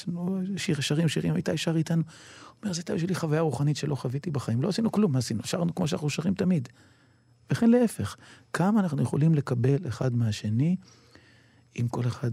שיר, 0.57 0.81
שרים, 0.81 1.09
שירים, 1.09 1.37
איתי 1.37 1.57
שר 1.57 1.77
איתנו. 1.77 2.03
אומר, 2.63 2.73
זו 2.73 2.79
הייתה 2.81 2.95
בשבילי 2.95 3.15
חוויה 3.15 3.41
רוחנית 3.41 3.77
שלא 3.77 3.95
חוויתי 3.95 4.31
בחיים, 4.31 4.63
לא 4.63 4.69
עשינו 4.69 4.93
כלום, 4.93 5.13
מה 5.13 5.19
עשינו? 5.19 5.41
שרנו 5.45 5.75
כמו 5.75 5.89
שאנחנו 5.89 6.11
שרים 6.11 6.35
תמיד. 6.35 6.69
וכן 7.53 7.71
להפך, 7.71 8.17
כמה 8.53 8.81
אנחנו 8.81 9.03
יכולים 9.03 9.35
לקבל 9.35 9.89
אחד 9.89 10.17
מהשני, 10.17 10.77
אם 11.81 11.89
כל 11.89 12.07
אחד 12.07 12.31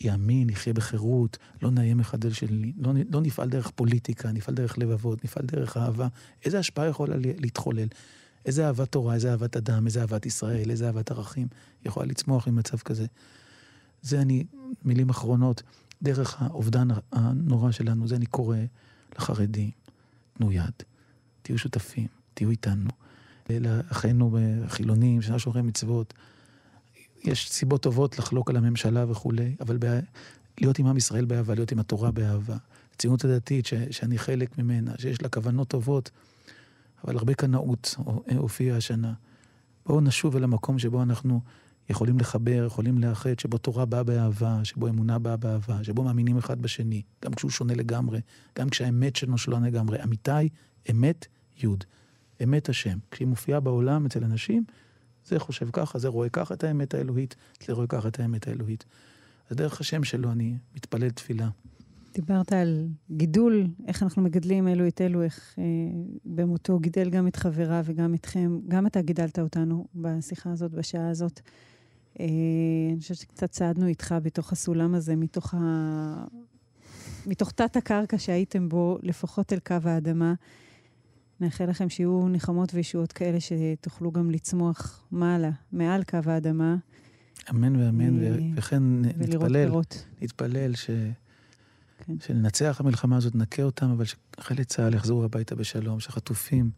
יאמין, 0.00 0.50
יחיה 0.50 0.72
בחירות, 0.72 1.38
לא 1.62 1.70
נאיים 1.70 2.00
אחד 2.00 2.24
על 2.24 2.32
שני, 2.32 2.72
לא, 2.78 2.92
לא 3.10 3.20
נפעל 3.20 3.48
דרך 3.48 3.70
פוליטיקה, 3.70 4.32
נפעל 4.32 4.54
דרך 4.54 4.78
לבבות, 4.78 5.24
נפעל 5.24 5.46
דרך 5.46 5.76
אהבה, 5.76 6.08
איזה 6.44 6.58
השפעה 6.58 6.86
יכולה 6.86 7.14
להתחולל? 7.18 7.88
איזה 8.46 8.66
אהבת 8.66 8.92
תורה, 8.92 9.14
איזה 9.14 9.30
אהבת 9.30 9.56
אדם, 9.56 9.86
איזה 9.86 10.00
אהבת 10.00 10.26
ישראל, 10.26 10.70
איזה 10.70 10.86
אהבת 10.86 11.10
ערכים 11.10 11.48
יכולה 11.84 12.06
לצמוח 12.06 12.48
ממצב 12.48 12.78
כזה. 12.78 13.06
זה 14.02 14.20
אני, 14.20 14.44
מילים 14.84 15.10
אחרונות, 15.10 15.62
דרך 16.02 16.42
האובדן 16.42 16.88
הנורא 17.12 17.70
שלנו, 17.70 18.08
זה 18.08 18.16
אני 18.16 18.26
קורא 18.26 18.56
לחרדים, 19.16 19.70
תנו 20.34 20.52
יד, 20.52 20.72
תהיו 21.42 21.58
שותפים, 21.58 22.06
תהיו 22.34 22.50
איתנו. 22.50 22.90
לאחינו 23.60 24.38
החילונים, 24.64 25.22
שאנחנו 25.22 25.38
שומרי 25.38 25.62
מצוות, 25.62 26.14
יש 27.24 27.50
סיבות 27.50 27.82
טובות 27.82 28.18
לחלוק 28.18 28.50
על 28.50 28.56
הממשלה 28.56 29.10
וכולי, 29.10 29.54
אבל 29.60 29.76
בה... 29.76 29.98
להיות 30.60 30.78
עם 30.78 30.86
עם 30.86 30.96
ישראל 30.96 31.24
באהבה, 31.24 31.54
להיות 31.54 31.72
עם 31.72 31.78
התורה 31.78 32.10
באהבה. 32.10 32.56
הציונות 32.94 33.24
הדתית, 33.24 33.66
ש... 33.66 33.74
שאני 33.90 34.18
חלק 34.18 34.58
ממנה, 34.58 34.92
שיש 34.98 35.22
לה 35.22 35.28
כוונות 35.28 35.68
טובות, 35.68 36.10
אבל 37.04 37.16
הרבה 37.16 37.34
קנאות 37.34 37.94
הופיעה 38.36 38.76
השנה. 38.76 39.12
בואו 39.86 40.00
נשוב 40.00 40.36
אל 40.36 40.44
המקום 40.44 40.78
שבו 40.78 41.02
אנחנו 41.02 41.40
יכולים 41.90 42.18
לחבר, 42.18 42.64
יכולים 42.66 42.98
לאחד, 42.98 43.38
שבו 43.38 43.58
תורה 43.58 43.84
באה 43.84 44.02
באהבה, 44.02 44.64
שבו 44.64 44.88
אמונה 44.88 45.18
באה 45.18 45.36
באהבה, 45.36 45.84
שבו 45.84 46.02
מאמינים 46.04 46.38
אחד 46.38 46.62
בשני, 46.62 47.02
גם 47.24 47.34
כשהוא 47.34 47.50
שונה 47.50 47.74
לגמרי, 47.74 48.20
גם 48.58 48.68
כשהאמת 48.68 49.16
שלנו 49.16 49.38
שונה 49.38 49.66
לגמרי. 49.66 50.02
אמיתי, 50.02 50.48
אמת, 50.90 51.26
יוד. 51.62 51.84
אמת 52.42 52.68
השם. 52.68 52.98
כשהיא 53.10 53.28
מופיעה 53.28 53.60
בעולם 53.60 54.06
אצל 54.06 54.24
אנשים, 54.24 54.64
זה 55.24 55.38
חושב 55.38 55.68
ככה, 55.72 55.98
זה 55.98 56.08
רואה 56.08 56.28
ככה 56.28 56.54
את 56.54 56.64
האמת 56.64 56.94
האלוהית, 56.94 57.36
זה 57.66 57.72
רואה 57.72 57.86
ככה 57.86 58.08
את 58.08 58.20
האמת 58.20 58.48
האלוהית. 58.48 58.84
אז 59.50 59.56
דרך 59.56 59.80
השם 59.80 60.04
שלו 60.04 60.32
אני 60.32 60.56
מתפלל 60.74 61.10
תפילה. 61.10 61.48
דיברת 62.14 62.52
על 62.52 62.86
גידול, 63.10 63.66
איך 63.86 64.02
אנחנו 64.02 64.22
מגדלים 64.22 64.68
אלו 64.68 64.88
את 64.88 65.00
אלו, 65.00 65.22
איך 65.22 65.54
אה, 65.58 65.64
במותו 66.24 66.78
גידל 66.78 67.10
גם 67.10 67.26
את 67.26 67.36
חבריו 67.36 67.82
וגם 67.84 68.14
אתכם. 68.14 68.58
גם 68.68 68.86
אתה 68.86 69.02
גידלת 69.02 69.38
אותנו 69.38 69.86
בשיחה 69.94 70.52
הזאת, 70.52 70.72
בשעה 70.72 71.10
הזאת. 71.10 71.40
אה, 72.20 72.26
אני 72.92 73.00
חושבת 73.00 73.16
שקצת 73.16 73.50
צעדנו 73.50 73.86
איתך 73.86 74.14
בתוך 74.22 74.52
הסולם 74.52 74.94
הזה, 74.94 75.16
מתוך, 75.16 75.54
ה... 75.54 76.24
מתוך 77.26 77.50
תת 77.50 77.76
הקרקע 77.76 78.18
שהייתם 78.18 78.68
בו, 78.68 78.98
לפחות 79.02 79.52
אל 79.52 79.58
קו 79.58 79.76
האדמה. 79.84 80.34
נאחל 81.42 81.64
לכם 81.64 81.88
שיהיו 81.88 82.28
נחמות 82.28 82.74
וישועות 82.74 83.12
כאלה 83.12 83.38
שתוכלו 83.40 84.12
גם 84.12 84.30
לצמוח 84.30 85.04
מעלה, 85.10 85.50
מעל 85.72 86.02
קו 86.04 86.18
האדמה. 86.26 86.76
אמן 87.50 87.76
ואמן, 87.76 88.22
אה, 88.22 88.36
וכן 88.56 88.82
נתפלל, 89.02 89.64
פירות. 89.64 90.06
נתפלל 90.22 90.74
ש... 90.74 90.90
כן. 92.06 92.14
שננצח 92.20 92.80
המלחמה 92.80 93.16
הזאת, 93.16 93.34
נכה 93.34 93.62
אותם, 93.62 93.90
אבל 93.90 94.04
שחיילי 94.04 94.64
צה"ל 94.64 94.94
יחזרו 94.94 95.24
הביתה 95.24 95.54
בשלום, 95.54 96.00
שחטופים 96.00 96.70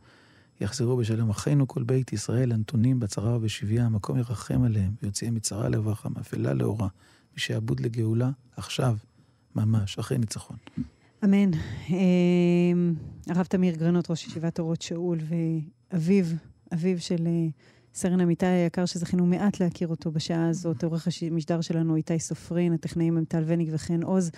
יחזרו 0.61 0.97
בשלום. 0.97 1.31
אחינו 1.31 1.69
כל 1.69 1.83
בית 1.83 2.13
ישראל 2.13 2.53
הנתונים 2.53 3.01
בצרה 3.01 3.37
ובשביה, 3.37 3.87
המקום 3.87 4.19
ירחם 4.19 4.63
עליהם, 4.63 4.93
ויוציאם 5.03 5.35
מצרה 5.35 5.69
לברכה, 5.69 6.09
מאפלה 6.09 6.53
לאורה, 6.53 6.89
משעבוד 7.37 7.81
לגאולה, 7.81 8.31
עכשיו, 8.57 8.97
ממש, 9.57 9.99
אחרי 9.99 10.19
ניצחון. 10.19 10.57
אמן. 11.25 11.51
אה, 11.91 11.97
הרב 13.29 13.47
תמיר 13.47 13.75
גרנות, 13.75 14.11
ראש 14.11 14.27
ישיבת 14.27 14.59
אורות 14.59 14.83
שאול, 14.83 15.19
ואביו, 15.93 16.25
אביו 16.75 17.01
של 17.01 17.27
אה, 17.27 17.47
סרן 17.95 18.21
אמיתי 18.21 18.47
היקר, 18.47 18.87
שזכינו 18.87 19.27
מעט 19.27 19.61
להכיר 19.61 19.89
אותו 19.89 20.11
בשעה 20.11 20.49
הזאת, 20.49 20.85
עורך 20.85 21.09
המשדר 21.31 21.61
שלנו 21.61 21.97
איתי 21.97 22.19
סופרין, 22.19 22.73
הטכנאים 22.73 23.17
הם 23.17 23.25
טל 23.25 23.43
וניג 23.47 23.69
וחן 23.73 24.03
עוז. 24.03 24.31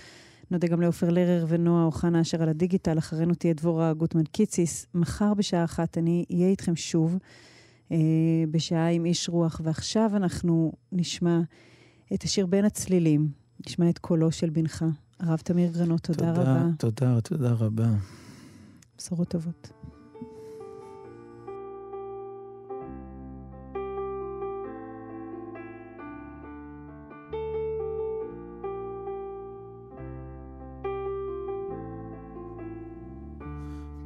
נודה 0.50 0.68
גם 0.68 0.80
לעופר 0.80 1.10
לרר 1.10 1.44
ונועה 1.48 1.84
אוחנה 1.84 2.20
אשר 2.20 2.42
על 2.42 2.48
הדיגיטל, 2.48 2.98
אחרינו 2.98 3.34
תהיה 3.34 3.54
דבורה 3.54 3.94
גוטמן 3.94 4.24
קיציס. 4.24 4.86
מחר 4.94 5.34
בשעה 5.34 5.64
אחת 5.64 5.98
אני 5.98 6.24
אהיה 6.32 6.48
איתכם 6.48 6.76
שוב, 6.76 7.18
אה, 7.92 7.96
בשעה 8.50 8.88
עם 8.88 9.04
איש 9.04 9.28
רוח, 9.28 9.60
ועכשיו 9.64 10.10
אנחנו 10.14 10.72
נשמע 10.92 11.40
את 12.14 12.22
השיר 12.22 12.46
בין 12.46 12.64
הצלילים, 12.64 13.28
נשמע 13.66 13.90
את 13.90 13.98
קולו 13.98 14.32
של 14.32 14.50
בנך. 14.50 14.84
הרב 15.20 15.38
תמיר 15.38 15.70
גרנות, 15.72 16.00
תודה, 16.00 16.18
תודה 16.34 16.42
רבה. 16.42 16.60
תודה, 16.78 17.20
תודה 17.20 17.52
רבה. 17.52 17.88
בשורות 18.98 19.28
טובות. 19.28 19.72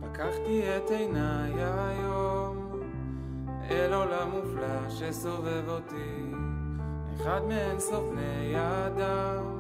פקחתי 0.00 0.62
את 0.76 0.90
עיניי 0.90 1.52
היום 1.64 2.80
אל 3.70 3.92
עולם 3.92 4.30
מופלא 4.30 4.90
שסובב 4.90 5.68
אותי 5.68 6.32
אחד 7.16 7.40
מאין 7.48 7.80
סוף 7.80 8.04
בני 8.11 8.54
אדם 8.56 9.59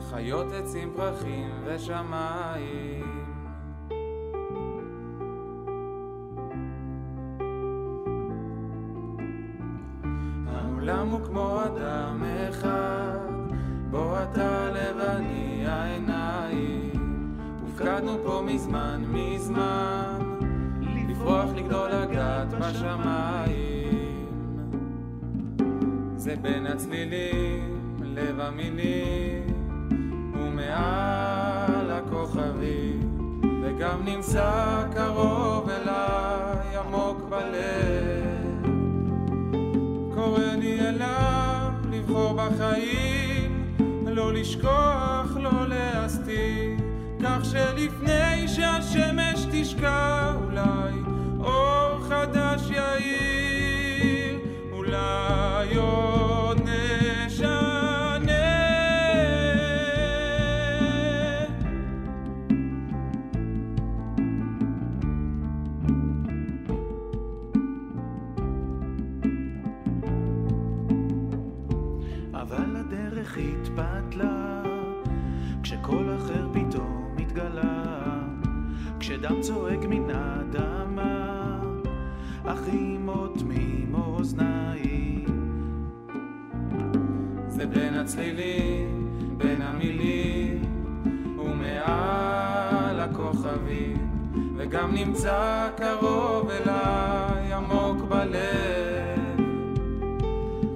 חיות 0.00 0.52
עצים 0.52 0.92
פרחים 0.96 1.50
ושמיים. 1.64 3.24
העולם 10.46 11.08
הוא 11.08 11.20
כמו 11.26 11.60
אדם 11.64 12.22
אחד 12.48 13.18
בו 13.90 14.14
אתה 14.22 14.70
לבני 14.70 15.64
העיניים. 15.66 16.92
הופקדנו 17.60 18.18
פה 18.24 18.42
מזמן 18.46 19.04
מזמן 19.08 20.18
לפרוח 21.08 21.50
לגדול 21.56 21.90
לגעת 21.90 22.48
בשמיים. 22.54 24.26
זה 26.16 26.34
בין 26.42 26.66
הצלילים 26.66 27.98
לב 28.02 28.40
המילים 28.40 29.47
ומעל 30.68 31.90
הכוכבים 31.90 33.00
וגם 33.62 34.04
נמצא 34.04 34.82
קרוב 34.94 35.70
אליי 35.70 36.76
עמוק 36.76 37.22
בלב. 37.28 38.66
קורא 40.14 40.40
לי 40.40 40.80
אליו 40.80 41.70
לבחור 41.90 42.32
בחיים 42.32 43.74
לא 44.06 44.32
לשכוח, 44.32 45.36
לא 45.36 45.68
להסתיר. 45.68 46.76
כך 47.22 47.44
שלפני 47.44 48.48
שהשמש 48.48 49.46
תשקע 49.52 50.32
אולי 50.44 50.92
אור 51.40 52.00
חדש 52.08 52.70
יאיר 52.70 54.38
אולי 54.72 55.76
עוד 55.76 56.17
כשדם 79.28 79.40
צועק 79.40 79.84
מן 79.88 80.10
האדמה, 80.10 81.60
אחים 82.44 83.08
אוטמים 83.08 83.94
אוזניים. 83.94 85.24
זה 87.48 87.66
בין 87.66 87.94
הצלילים, 87.94 89.08
בין 89.36 89.62
המילים 89.62 90.62
ומעל 91.38 93.00
הכוכבים 93.00 93.96
וגם 94.56 94.94
נמצא 94.94 95.68
קרוב 95.76 96.50
אליי 96.50 97.52
עמוק 97.52 98.02
בלב 98.08 99.40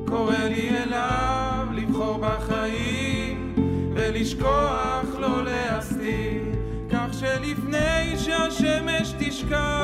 קורא 0.07 0.39
לי 0.39 0.71
אליו 0.71 1.67
לבחור 1.73 2.19
בחיים 2.19 3.55
ולשכוח 3.95 4.92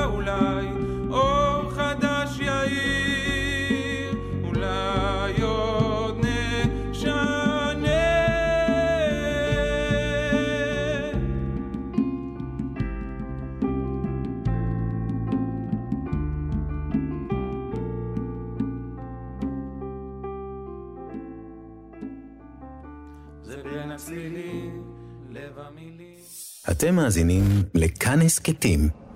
אולי 0.05 0.67
אור 1.11 1.71
חדש 1.71 2.39
יאיר 2.41 4.19
אולי 4.45 5.43
עוד 5.43 6.19
נשנה. 6.91 8.19
זה 23.43 23.57
בין 23.65 23.91
הצלילים, 23.91 24.85
אתם 26.71 26.95
מאזינים 26.95 27.43
לכאן 27.75 28.21
הסכתים, 28.23 28.89